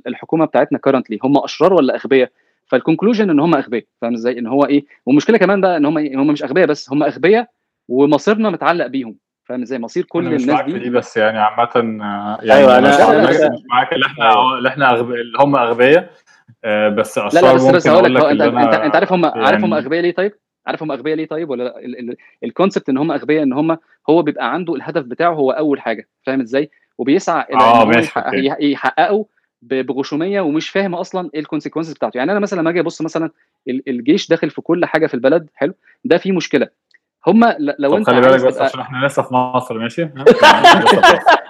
[0.07, 2.31] الحكومة بتاعتنا currently هم أشرار ولا أغبياء؟
[2.67, 5.99] فال conclusion إن هم أغبياء فاهم إزاي؟ إن هو إيه والمشكلة كمان بقى إن هم
[5.99, 7.49] هم مش أغبياء بس هم أغبياء
[7.89, 10.79] ومصيرنا متعلق بيهم فاهم إزاي؟ مصير كل أنا مش الناس معاك دي.
[10.79, 11.71] دي بس يعني عامة
[12.05, 15.01] آه، يعني أيوة، أنا أنا- مش معاك اللي إحنا اللي إحنا.
[15.01, 16.11] اللي هم أغبياء
[16.65, 19.65] آه، بس لا لا أشرار بس بس هقول لك أنت أنت أنت عارف هم عارف
[19.65, 20.33] هم يعني أغبياء ليه طيب؟
[20.67, 21.75] عارف هم أغبياء ليه طيب ولا لا؟
[22.45, 23.79] ال concept إن هم أغبياء إن هم
[24.11, 27.59] هو بيبقى عنده الهدف بتاعه هو أول حاجة فاهم إزاي؟ وبيسعى إلى
[28.05, 29.27] يحقق- يح- يحققه
[29.63, 33.31] بغشومية ومش فاهم أصلا إيه ال consequences بتاعته يعني أنا مثلا لما أجي أبص مثلا
[33.69, 35.75] ال- الجيش داخل في كل حاجة في البلد حلو
[36.05, 36.69] ده فيه مشكلة
[37.27, 40.03] هم لو انت خلي بالك بس عشان إحنا لسه في مصر ماشي؟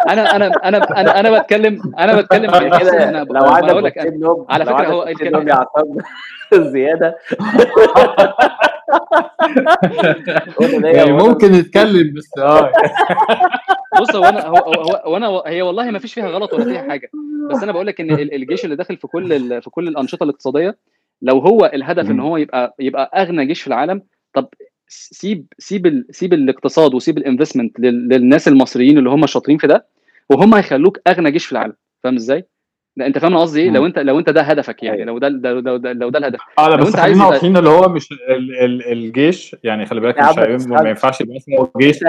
[0.06, 3.24] يعني أنا أنا أنا أنا أنا بتكلم أنا بتكلم كده أنا لو
[3.66, 5.96] بقول لك على عندك هو نوم يا عصام
[6.54, 7.16] زيادة
[10.84, 12.70] يعني ممكن نتكلم بس آه
[14.00, 14.46] بص هو أنا
[15.04, 17.10] هو أنا هي والله ما فيش فيها غلط ولا فيها حاجة
[17.50, 20.24] بس أنا بقول لك إن ال- الجيش اللي داخل في كل ال- في كل الأنشطة
[20.24, 20.76] الاقتصادية
[21.22, 22.20] لو هو الهدف إن.
[22.20, 24.02] هو يبقى يبقى أغنى جيش في العالم
[24.34, 24.48] طب
[24.94, 29.86] سيب سيب ال سيب الاقتصاد وسيب الانفستمنت للناس المصريين اللي هم شاطرين في ده
[30.30, 32.44] وهم هيخلوك أغنى جيش في العالم فاهم إزاي؟
[32.96, 35.06] لا انت فاهم قصدي إيه؟ لو انت لو انت ده هدفك يعني أيوة.
[35.06, 36.40] لو ده لو ده, لو ده, لو ده الهدف.
[36.58, 39.86] آه لا لو بس انت عايز خلينا واضحين اللي هو مش ال ال الجيش يعني
[39.86, 42.00] خلي بالك مش ما ينفعش يبقى اسمه جيش.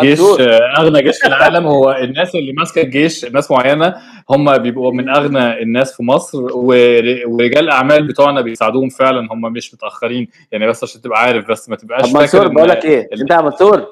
[0.00, 1.66] جيش منصور آه، أغنى جيش في العالم.
[1.66, 3.94] هو الناس اللي ماسكة الجيش ناس معينة
[4.30, 9.28] هم بيبقوا من أغنى الناس في مصر ور- ورجال الاعمال بتوعنا بيساعدوهم فعلا.
[9.32, 10.28] هم مش متأخرين.
[10.52, 13.08] يعني بس عشان تبقى عارف بس ما تبقاش طب فاكر منصور إن بقول لك إيه؟
[13.20, 13.86] انت يا منصور.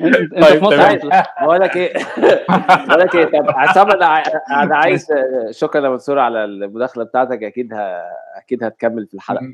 [0.00, 0.76] انت طيب، في مصر
[1.42, 1.92] بقول لك إيه؟
[2.88, 5.06] بقول لك إيه؟ طب عصام أنا عايز
[5.66, 7.42] شكرا يا منصور على المداخلة بتاعتك.
[7.42, 8.02] أكيد ه...
[8.36, 9.46] أكيد هتكمل في الحلقة.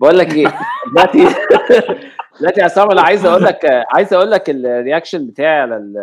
[0.00, 0.46] بقول لك إيه؟
[0.92, 1.18] دلوقتي
[2.40, 5.94] دلوقتي يا عصام أنا عايز أقول لك عايز أقول لك الرياكشن بتاعي على ال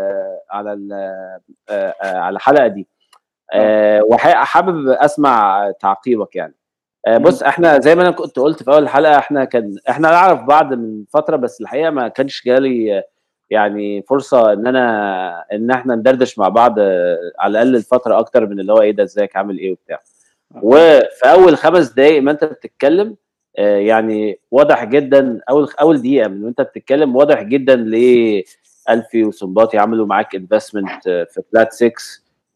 [0.51, 0.93] على ال
[2.03, 2.88] على الحلقة دي.
[3.53, 4.01] أه.
[4.03, 6.55] وحابب أسمع تعقيبك يعني.
[7.20, 10.74] بص إحنا زي ما أنا كنت قلت في أول الحلقة إحنا كان إحنا نعرف بعض
[10.74, 13.03] من فترة بس الحقيقة ما كانش جالي
[13.49, 18.59] يعني فرصة إن أنا إن إحنا ندردش مع بعض آه، على الأقل الفترة أكتر من
[18.59, 20.01] اللي هو إيه ده ازيك عامل إيه وبتاع.
[20.61, 23.15] وفي أول خمس دقايق ما أنت بتتكلم
[23.57, 28.43] آه، يعني واضح جدا أول أول دقيقة من وأنت بتتكلم واضح جدا ليه
[28.89, 31.91] ألفي وسنباطي عملوا معاك investment في Flat 6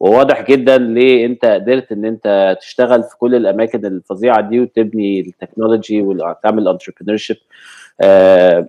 [0.00, 5.28] وواضح جدا ليه أنت قدرت إن أنت تشتغل في كل الأماكن الفظيعة دي وتبني ال
[5.28, 7.36] technology وتعمل entrepreneurship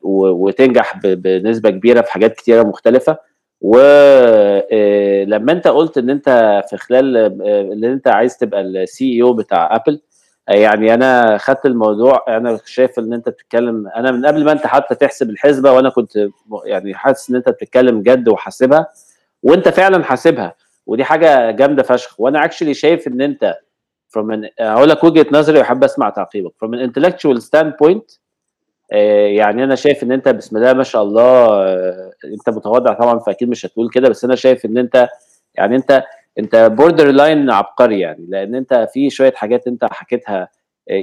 [0.03, 3.17] وتنجح ب- بنسبة كبيرة في حاجات كتيرة مختلفة.
[3.61, 9.75] ولما انت قلت ان انت في خلال آه، اللي انت عايز تبقى ال CEO بتاع
[9.75, 10.01] Apple
[10.49, 14.67] آه، يعني أنا خدت الموضوع أنا شايف ان انت بتتكلم أنا من قبل ما انت
[14.67, 16.27] حتى تحسب الحسبة وأنا كنت
[16.65, 18.87] يعني حاسس ان انت بتتكلم جد وحاسبها
[19.43, 20.55] وانت فعلا حاسبها
[20.85, 22.19] ودي حاجة جامدة فشخ.
[22.19, 23.55] وأنا actually شايف ان انت
[24.09, 26.51] an هقول لك وجهة نظري وحابب أسمع تعقيبك.
[26.65, 26.89] from an
[27.41, 28.20] standpoint آه،
[29.37, 33.49] يعني أنا شايف إن أنت بسم الله ما شاء الله آه، أنت متواضع طبعا فأكيد
[33.49, 35.09] مش هتقول كده بس أنا شايف إن أنت
[35.55, 36.03] يعني أنت
[36.39, 40.49] أنت borderline عبقري يعني لأن أنت في شوية حاجات أنت حكيتها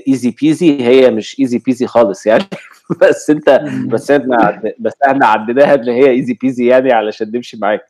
[0.09, 2.45] easy breezy هي مش easy breezy خالص يعني.
[3.03, 7.81] بس أنت بس إحنا بس إحنا عديناها إن هي easy breezy يعني علشان نمشي معاك.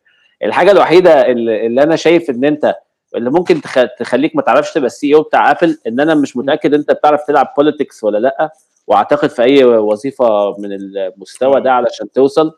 [0.45, 2.75] الحاجة الوحيدة اللي, اللي أنا شايف إن أنت
[3.17, 3.79] اللي ممكن تخ...
[3.99, 7.55] تخليك ما تعرفش تبقى ال CEO بتاع Apple إن أنا مش متأكد أنت بتعرف تلعب
[7.57, 8.53] politics ولا لأ.
[8.89, 12.53] واعتقد في اي وظيفة من المستوى ده علشان توصل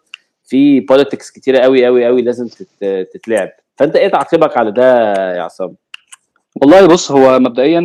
[0.44, 3.08] في politics كتيرة قوي قوي قوي لازم تت...
[3.12, 3.48] تتلعب.
[3.76, 5.74] فانت إيه تعقيبك على ده يا عصام؟
[6.62, 7.78] والله بص هو مبدئيا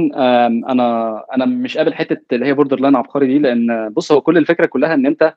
[0.70, 4.66] أنا أنا مش قابل حتة اللي هي borderline عبقري دي لأن بص هو كل الفكرة
[4.66, 5.34] كلها إن أنت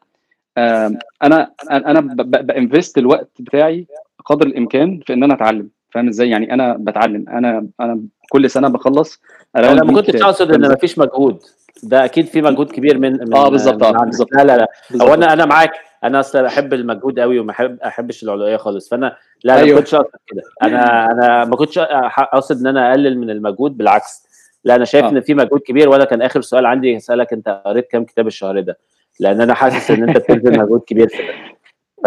[1.22, 3.86] أنا أنا ب invest الوقت بتاعي
[4.24, 5.68] قدر الإمكان في إن أنا أتعلم.
[5.90, 7.24] فاهم إزاي؟ يعني أنا بتعلم.
[7.28, 8.00] أنا أنا
[8.30, 9.20] كل سنة بخلص
[9.56, 10.22] أنا ما 100 كنتش.
[10.22, 11.38] أقصد إن مفيش مجهود.
[11.82, 14.04] ده أكيد في مجهود كبير من, من آه بالظبط آه عندك.
[14.04, 14.28] بالظبط.
[14.32, 14.68] لا لا لا.
[15.04, 15.72] هو أنا أنا معاك.
[16.04, 18.88] أنا أصلا بحب المجهود قوي وما احب أحبش العلوية خالص.
[18.88, 19.74] فانا لا أنا أيوة.
[19.74, 20.42] ما كنتش أقصد كده.
[20.62, 24.28] أنا أنا ما كنتش أقصد إن أنا أقلل من المجهود بالعكس.
[24.64, 25.08] لا أنا شايف آه.
[25.08, 25.88] إن في مجهود كبير.
[25.88, 28.78] وأنا كان آخر سؤال عندي اسالك أنت قريت كام كتاب الشهر ده؟
[29.20, 31.32] لأن أنا حاسس إن أنت بتبذل مجهود كبير في ده.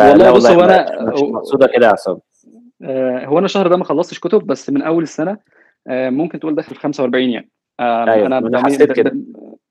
[0.10, 2.18] والله بص هو مش مقصودة كده يا عصام.
[2.84, 5.38] آه، هو أنا الشهر ده ما خلصتش كتب بس من أول السنة
[5.88, 7.50] آه، ممكن تقول داخل في 45 يعني.
[7.80, 9.12] آه، أيوة، أنا أنا بميل حسيت كده.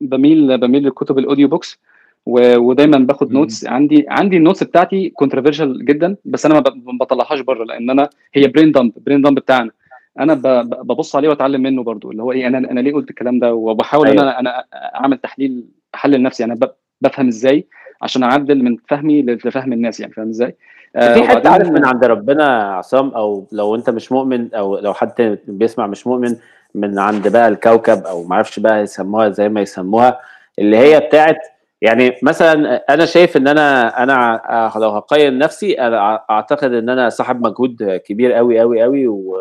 [0.01, 1.79] بميل بميل للكتب ال audio books
[2.27, 3.33] ودايما باخد.
[3.33, 6.63] notes عندي عندي ال notes بتاعتي controversial جدا بس أنا ما
[7.01, 9.71] بطلعهاش بره لأن أنا هي برين دامب برين دامب بتاعنا
[10.19, 10.35] أنا
[10.65, 14.09] ببص عليه وأتعلم منه برضو اللي هو إيه أنا أنا ليه قلت الكلام ده وبحاول
[14.09, 14.31] إن أيوة.
[14.31, 16.59] أنا أنا أعمل تحليل أحلل نفسي أنا
[17.01, 17.67] بفهم إزاي
[18.03, 20.57] عشان أعدل من فهمي لفهم الناس يعني فاهم إزاي؟
[20.97, 24.79] آه، في حتة وبعدين- عارف من عند ربنا عصام أو لو أنت مش مؤمن أو
[24.79, 26.37] لو حد بيسمع مش مؤمن
[26.75, 30.21] من عند بقى الكوكب أو ما أعرفش بقى يسموها زي ما يسموها
[30.59, 31.37] اللي هي بتاعت
[31.83, 34.41] يعني مثلا أنا شايف إن أنا أنا
[34.77, 39.37] لو هقيم نفسي أنا أعتقد إن أنا صاحب مجهود كبير قوي قوي قوي و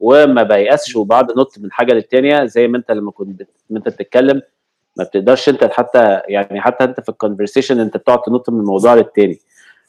[0.00, 4.42] وما بيأسش وبعد نط من حاجة للتانية زي ما أنت لما كنت أنت بتتكلم.
[4.96, 9.38] ما بتقدرش أنت حتى يعني حتى أنت في الكونفرسيشن أنت بتقعد تنط من موضوع للتاني.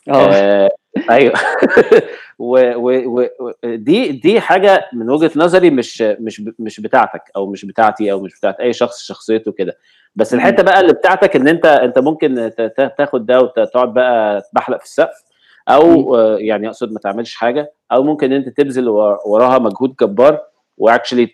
[0.09, 0.69] آه
[1.09, 1.33] أيوه.
[2.39, 8.37] ودي دي حاجة من وجهة نظري مش مش مش بتاعتك أو مش بتاعتي أو مش
[8.39, 9.77] بتاعت أي شخص شخصيته كده.
[10.15, 12.51] بس الحتة بقى اللي بتاعتك إن أنت أنت ممكن
[12.97, 15.23] تاخد ده وتقعد بقى تبحلق في السقف
[15.69, 18.89] أو يعني أقصد ما تعملش حاجة أو ممكن أنت تبذل
[19.25, 20.41] وراها مجهود جبار
[20.77, 21.25] و actually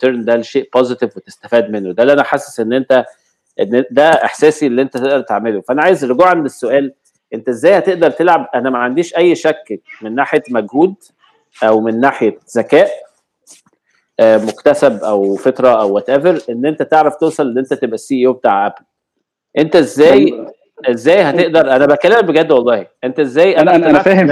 [0.00, 1.92] turn ده لشيء positive وتستفاد منه.
[1.92, 3.04] ده اللي أنا حاسس إن أنت
[3.60, 5.60] إن ده إحساسي اللي أنت تقدر تعمله.
[5.60, 6.92] فأنا عايز رجوعا للسؤال
[7.34, 10.94] انت إزاي هتقدر تلعب؟ أنا ما عنديش اي شك من ناحية مجهود
[11.62, 12.88] أو من ناحية ذكاء
[14.20, 18.66] مكتسب أو فطرة أو whatever ان انت تعرف توصل ان انت تبقى ال CEO بتاع
[18.66, 18.74] Apple
[19.58, 20.46] انت إزاي
[20.90, 22.86] إزاي هتقدر؟ أنا بكلمك بجد والله.
[23.04, 24.30] انت إزاي أنا أنا, أنا فاهم.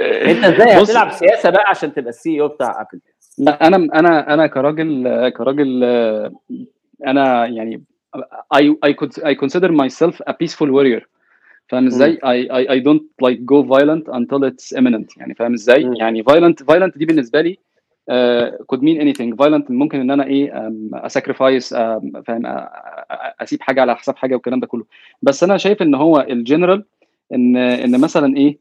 [0.00, 3.00] انت إزاي هتلعب سياسة بقى عشان تبقى ال CEO بتاع Apple
[3.38, 5.84] لا أنا أنا أنا كراجل كراجل
[7.06, 7.82] أنا يعني
[8.54, 11.02] I I could I consider myself a peaceful warrior.
[11.68, 15.94] فاهم إزاي؟ I I don't like go violent until it's imminent يعني فاهم إزاي؟ م.
[15.94, 17.58] يعني violent violent دي بالنسبة لي
[18.10, 22.42] uh, could mean anything violent ممكن إن أنا إيه ا sacrifice فاهم
[23.40, 24.84] أسيب حاجة على حساب حاجة والكلام ده كله
[25.22, 26.84] بس أنا شايف إن هو الجنرال
[27.34, 28.58] إن إن مثلا إيه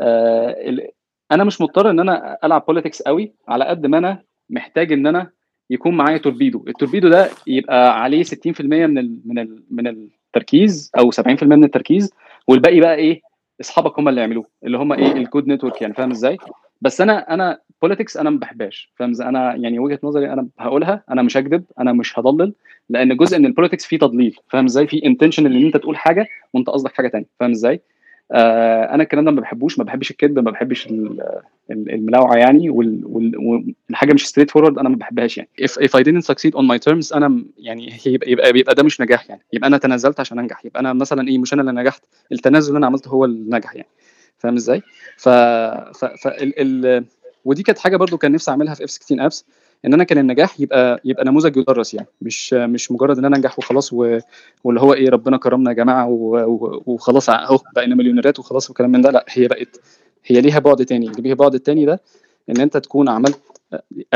[0.00, 0.90] uh,
[1.32, 5.30] أنا مش مضطر إن أنا ألعب politics قوي على قد ما أنا محتاج إن أنا
[5.70, 10.90] يكون معايا torpedo ال torpedo ده يبقى عليه 60% من ال من ال من التركيز
[10.98, 12.12] أو 70% من التركيز
[12.48, 13.20] والباقي بقى إيه؟
[13.60, 16.38] أصحابك هم اللي يعملوه اللي هم إيه؟ ال good network يعني فاهم إزاي؟
[16.80, 21.22] بس أنا أنا politics أنا ما بحبهاش فاهم أنا يعني وجهة نظري أنا هقولها أنا
[21.22, 22.52] مش هكذب أنا مش هضلل
[22.88, 26.28] لأن جزء من ال politics فيه تضليل فاهم إزاي؟ في intention إن أنت تقول حاجة
[26.54, 27.80] وأنت قصدك حاجة ثانية فاهم إزاي؟
[28.30, 30.88] أنا الكلام ده ما بحبوش ما بحبش الكذب ما بحبش
[31.70, 35.48] الملاوعة يعني والحاجة مش straightforward أنا ما بحبهاش يعني.
[35.62, 39.00] If, if I didn't succeed on my terms أنا يعني يبقى, يبقى يبقى ده مش
[39.00, 39.42] نجاح يعني.
[39.52, 40.64] يبقى أنا تنازلت عشان أنجح.
[40.64, 42.02] يبقى أنا مثلا إيه مش أنا اللي نجحت
[42.32, 43.88] التنازل اللي أنا عملته هو اللي نجح يعني.
[44.38, 44.82] فاهم إزاي؟
[45.16, 47.04] ف, ف, ف ال, ال,
[47.44, 49.44] ودي كانت حاجة برضو كان نفسي أعملها في F 16 Apps
[49.86, 53.58] إن أنا كان النجاح يبقى يبقى نموذج يدرس يعني مش مش مجرد إن أنا أنجح
[53.58, 54.18] وخلاص و...
[54.64, 56.36] واللي هو إيه ربنا كرمنا يا جماعة و...
[56.36, 56.82] و...
[56.86, 59.10] وخلاص أهو بقينا مليونيرات وخلاص والكلام من ده.
[59.10, 59.80] لا هي بقت
[60.24, 61.06] هي ليها بعد تاني.
[61.08, 62.00] اللي ليها بعد التاني ده
[62.50, 63.40] إن أنت تكون عملت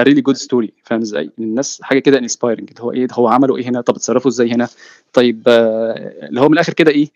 [0.01, 0.69] a really good story.
[0.85, 4.31] فاهم إزاي؟ الناس حاجة كده inspiring اللي هو إيه هو عملوا إيه هنا؟ طب اتصرفوا
[4.31, 4.69] إزاي هنا؟
[5.13, 7.09] طيب اللي هو من الآخر كده إيه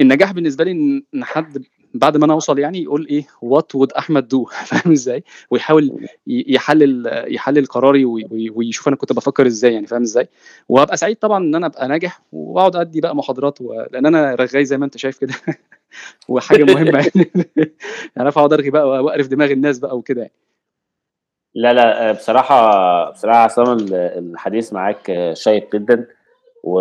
[0.00, 1.64] النجاح بالنسبة لي إن حد
[1.94, 7.24] بعد ما أنا اوصل يعني يقول إيه وات وود أحمد دو فاهم إزاي؟ ويحاول يحلل
[7.34, 8.04] يحلل قراري
[8.54, 10.28] ويشوف أنا كنت بفكر إزاي يعني فاهم إزاي؟
[10.68, 13.86] وهبقى سعيد طبعا إن أنا أبقى ناجح وأقعد أدي بقى محاضرات و...
[13.90, 15.34] لأن أنا رغاي زي ما أنت شايف كده
[16.28, 17.30] وحاجة مهمة يعني.
[18.16, 20.32] يعني أقعد أرغي بقى وأقرف دماغ الناس بقى وكده يعني.
[21.54, 26.06] لا لا بصراحة بصراحة عصام الحديث معاك شيق جدا
[26.64, 26.80] و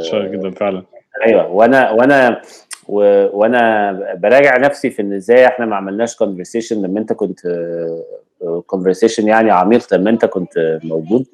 [0.00, 0.84] شيق جدا فعلا.
[1.26, 2.42] أيوه وأنا وأنا
[2.88, 3.26] و...
[3.38, 7.40] وأنا براجع نفسي في إن إزاي إحنا ما عملناش conversation لما أنت كنت
[8.66, 11.26] conversation يعني عميق لما أنت كنت موجود.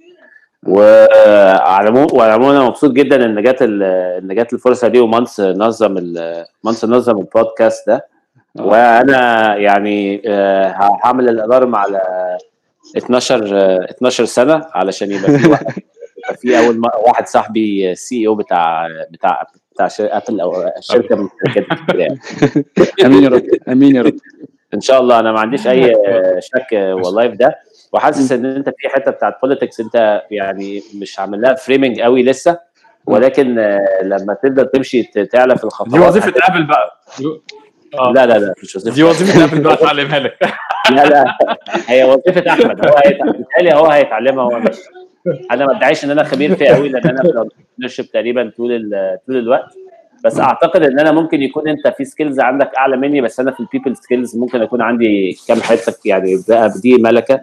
[0.68, 5.94] وعلى العموم أنا مبسوط جدا إن جت إن جت الفرصة دي ومانس نظم
[6.64, 8.06] مانس نظم البودكاست ده.
[8.58, 10.22] وأنا يعني
[11.04, 12.00] هعمل الاداره على
[12.96, 13.44] 12
[13.90, 15.66] 12 سنة علشان يبقى في واحد
[16.40, 22.18] في أول واحد صاحبي CEO بتاع بتاع بتاع أبل أو شركة من الشركات يعني.
[23.04, 23.42] أمين يا رب.
[23.68, 24.14] أمين يا رب.
[24.74, 25.20] إن شاء الله.
[25.20, 25.94] أنا ما عنديش أي
[26.48, 27.58] شك والله في ده.
[27.92, 32.58] وحاسس إن أنت في حتة بتاعت politics أنت يعني مش عامل لها framing قوي لسه.
[33.06, 33.54] ولكن
[34.02, 36.00] لما تقدر تمشي تعلى في الخطوات.
[36.00, 37.00] دي وظيفة ابل بقى.
[37.94, 38.94] لا لا لا مش وظيفة.
[38.96, 40.38] دي وظيفة ابل بقى اتعلمها لك.
[40.90, 41.24] لا لا
[41.86, 42.86] هي وظيفة أحمد.
[42.86, 44.76] هو هيتعلمها هو هيتعلمها هو مش.
[45.50, 47.48] أنا ما ادعيش إن أنا خبير فيها قوي لأن أنا
[47.88, 48.90] في تقريبا طول
[49.26, 49.74] طول الوقت.
[50.24, 53.60] بس أعتقد إن أنا ممكن يكون أنت في skills عندك أعلى مني بس أنا في
[53.60, 56.36] ال people skills ممكن اكون عندي كام حتة يعني
[56.82, 57.40] دي ملكة.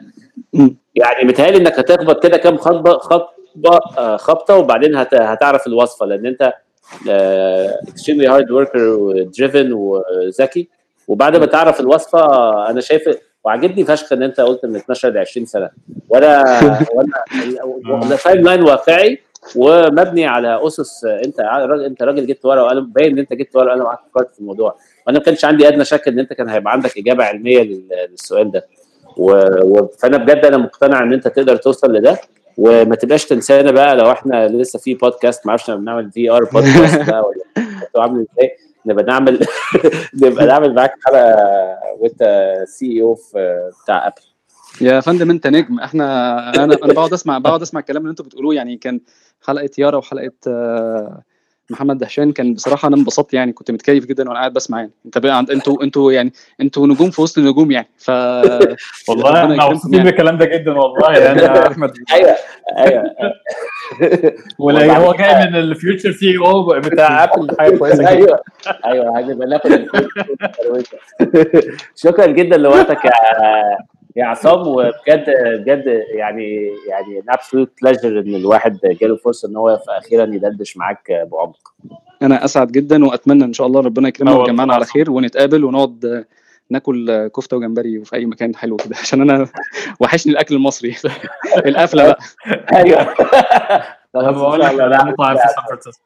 [0.95, 3.79] يعني متهيألي إنك هتخبط كده كام خبطة خبطة
[4.17, 6.05] خبطة وبعدين هتعرف الوصفة.
[6.05, 6.53] لأن أنت
[7.87, 10.69] extremely hard worker و driven وذكي.
[11.07, 12.19] وبعد ما تعرف الوصفة
[12.69, 13.03] أنا شايف
[13.43, 15.69] وعجبني فشخ إن أنت قلت من 12 ل 20 سنة.
[16.09, 16.59] وأنا
[17.85, 19.19] وأنا timeline واقعي
[19.55, 23.67] ومبني على أسس أنت راجل أنت راجل جبت ورقة وقلم باين إن أنت جبت ورقة
[23.67, 24.75] وقلم وقعدت فكرت في الموضوع.
[25.07, 28.65] وأنا ما كانش عندي أدنى شك إن أنت كان هيبقى عندك إجابة علمية للسؤال ده.
[29.17, 29.87] و...
[29.99, 32.17] فأنا بجد أنا مقتنع إن أنت تقدر توصل لده.
[32.57, 37.21] وما تبقاش تنسانا بقى لو إحنا لسه في بودكاست ما أعرفش بنعمل VR بودكاست بقى
[37.21, 38.51] ولا عامل إزاي.
[38.85, 39.39] نبقى نعمل
[40.23, 41.35] نبقى نعمل معاك حلقة
[41.99, 43.17] وانت CEO
[43.83, 44.21] بتاع ابل
[44.81, 45.79] يا فندم انت نجم.
[45.79, 46.05] إحنا
[46.55, 48.55] أنا أنا بقعد اسمع بقعد اسمع الكلام اللي أنتوا بتقولوه.
[48.55, 48.99] يعني كان
[49.47, 50.31] حلقة يارا وحلقة
[51.69, 54.91] محمد دهشان كان بصراحة أنا انبسطت يعني كنت متكيف جدا وأنا قاعد بسمع يعني.
[55.05, 57.87] أنت بقى عند أنتوا أنتوا يعني أنتوا نجوم في وسط النجوم يعني.
[57.97, 58.09] ف
[59.09, 60.09] والله إحنا مبسوطين يعني.
[60.09, 62.35] بالكلام ده جدا والله يعني يا احمد أيوه
[62.77, 63.03] أيوه.
[64.59, 68.39] ولا هو جاي من ال future CEO بتاع أبل حاجة كويسة أيوه
[68.85, 69.87] أيوه هنبقى ناخد
[71.95, 73.11] شكرا جدا لوقتك يا
[74.15, 75.25] يا عصام وبجد
[75.59, 75.83] بجد
[76.13, 81.73] يعني يعني an absolute pleasure إن الواحد جاله فرصة إن هو أخيرا يدردش معاك بعمق.
[82.21, 86.25] أنا أسعد جدا وأتمنى إن شاء الله ربنا يكرمنا ويجمعنا على خير ونتقابل ونقعد
[86.69, 89.47] ناكل كفتة وجمبري في أي مكان حلو كده عشان أنا
[89.99, 90.95] وحشني الأكل المصري.
[91.67, 92.19] القفلة بقى.
[92.75, 93.13] أيوه.
[94.13, 96.03] بقول لك أنا مطعم في سان فرانسيسكو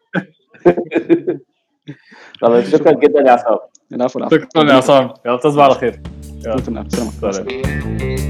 [2.41, 3.57] طب شكرا جدا يا عصام.
[3.93, 4.29] العفو.
[4.29, 5.13] شكرا يا عصام.
[5.25, 6.01] يلا تصبح على خير.
[6.45, 6.57] يلا
[6.89, 8.26] سلام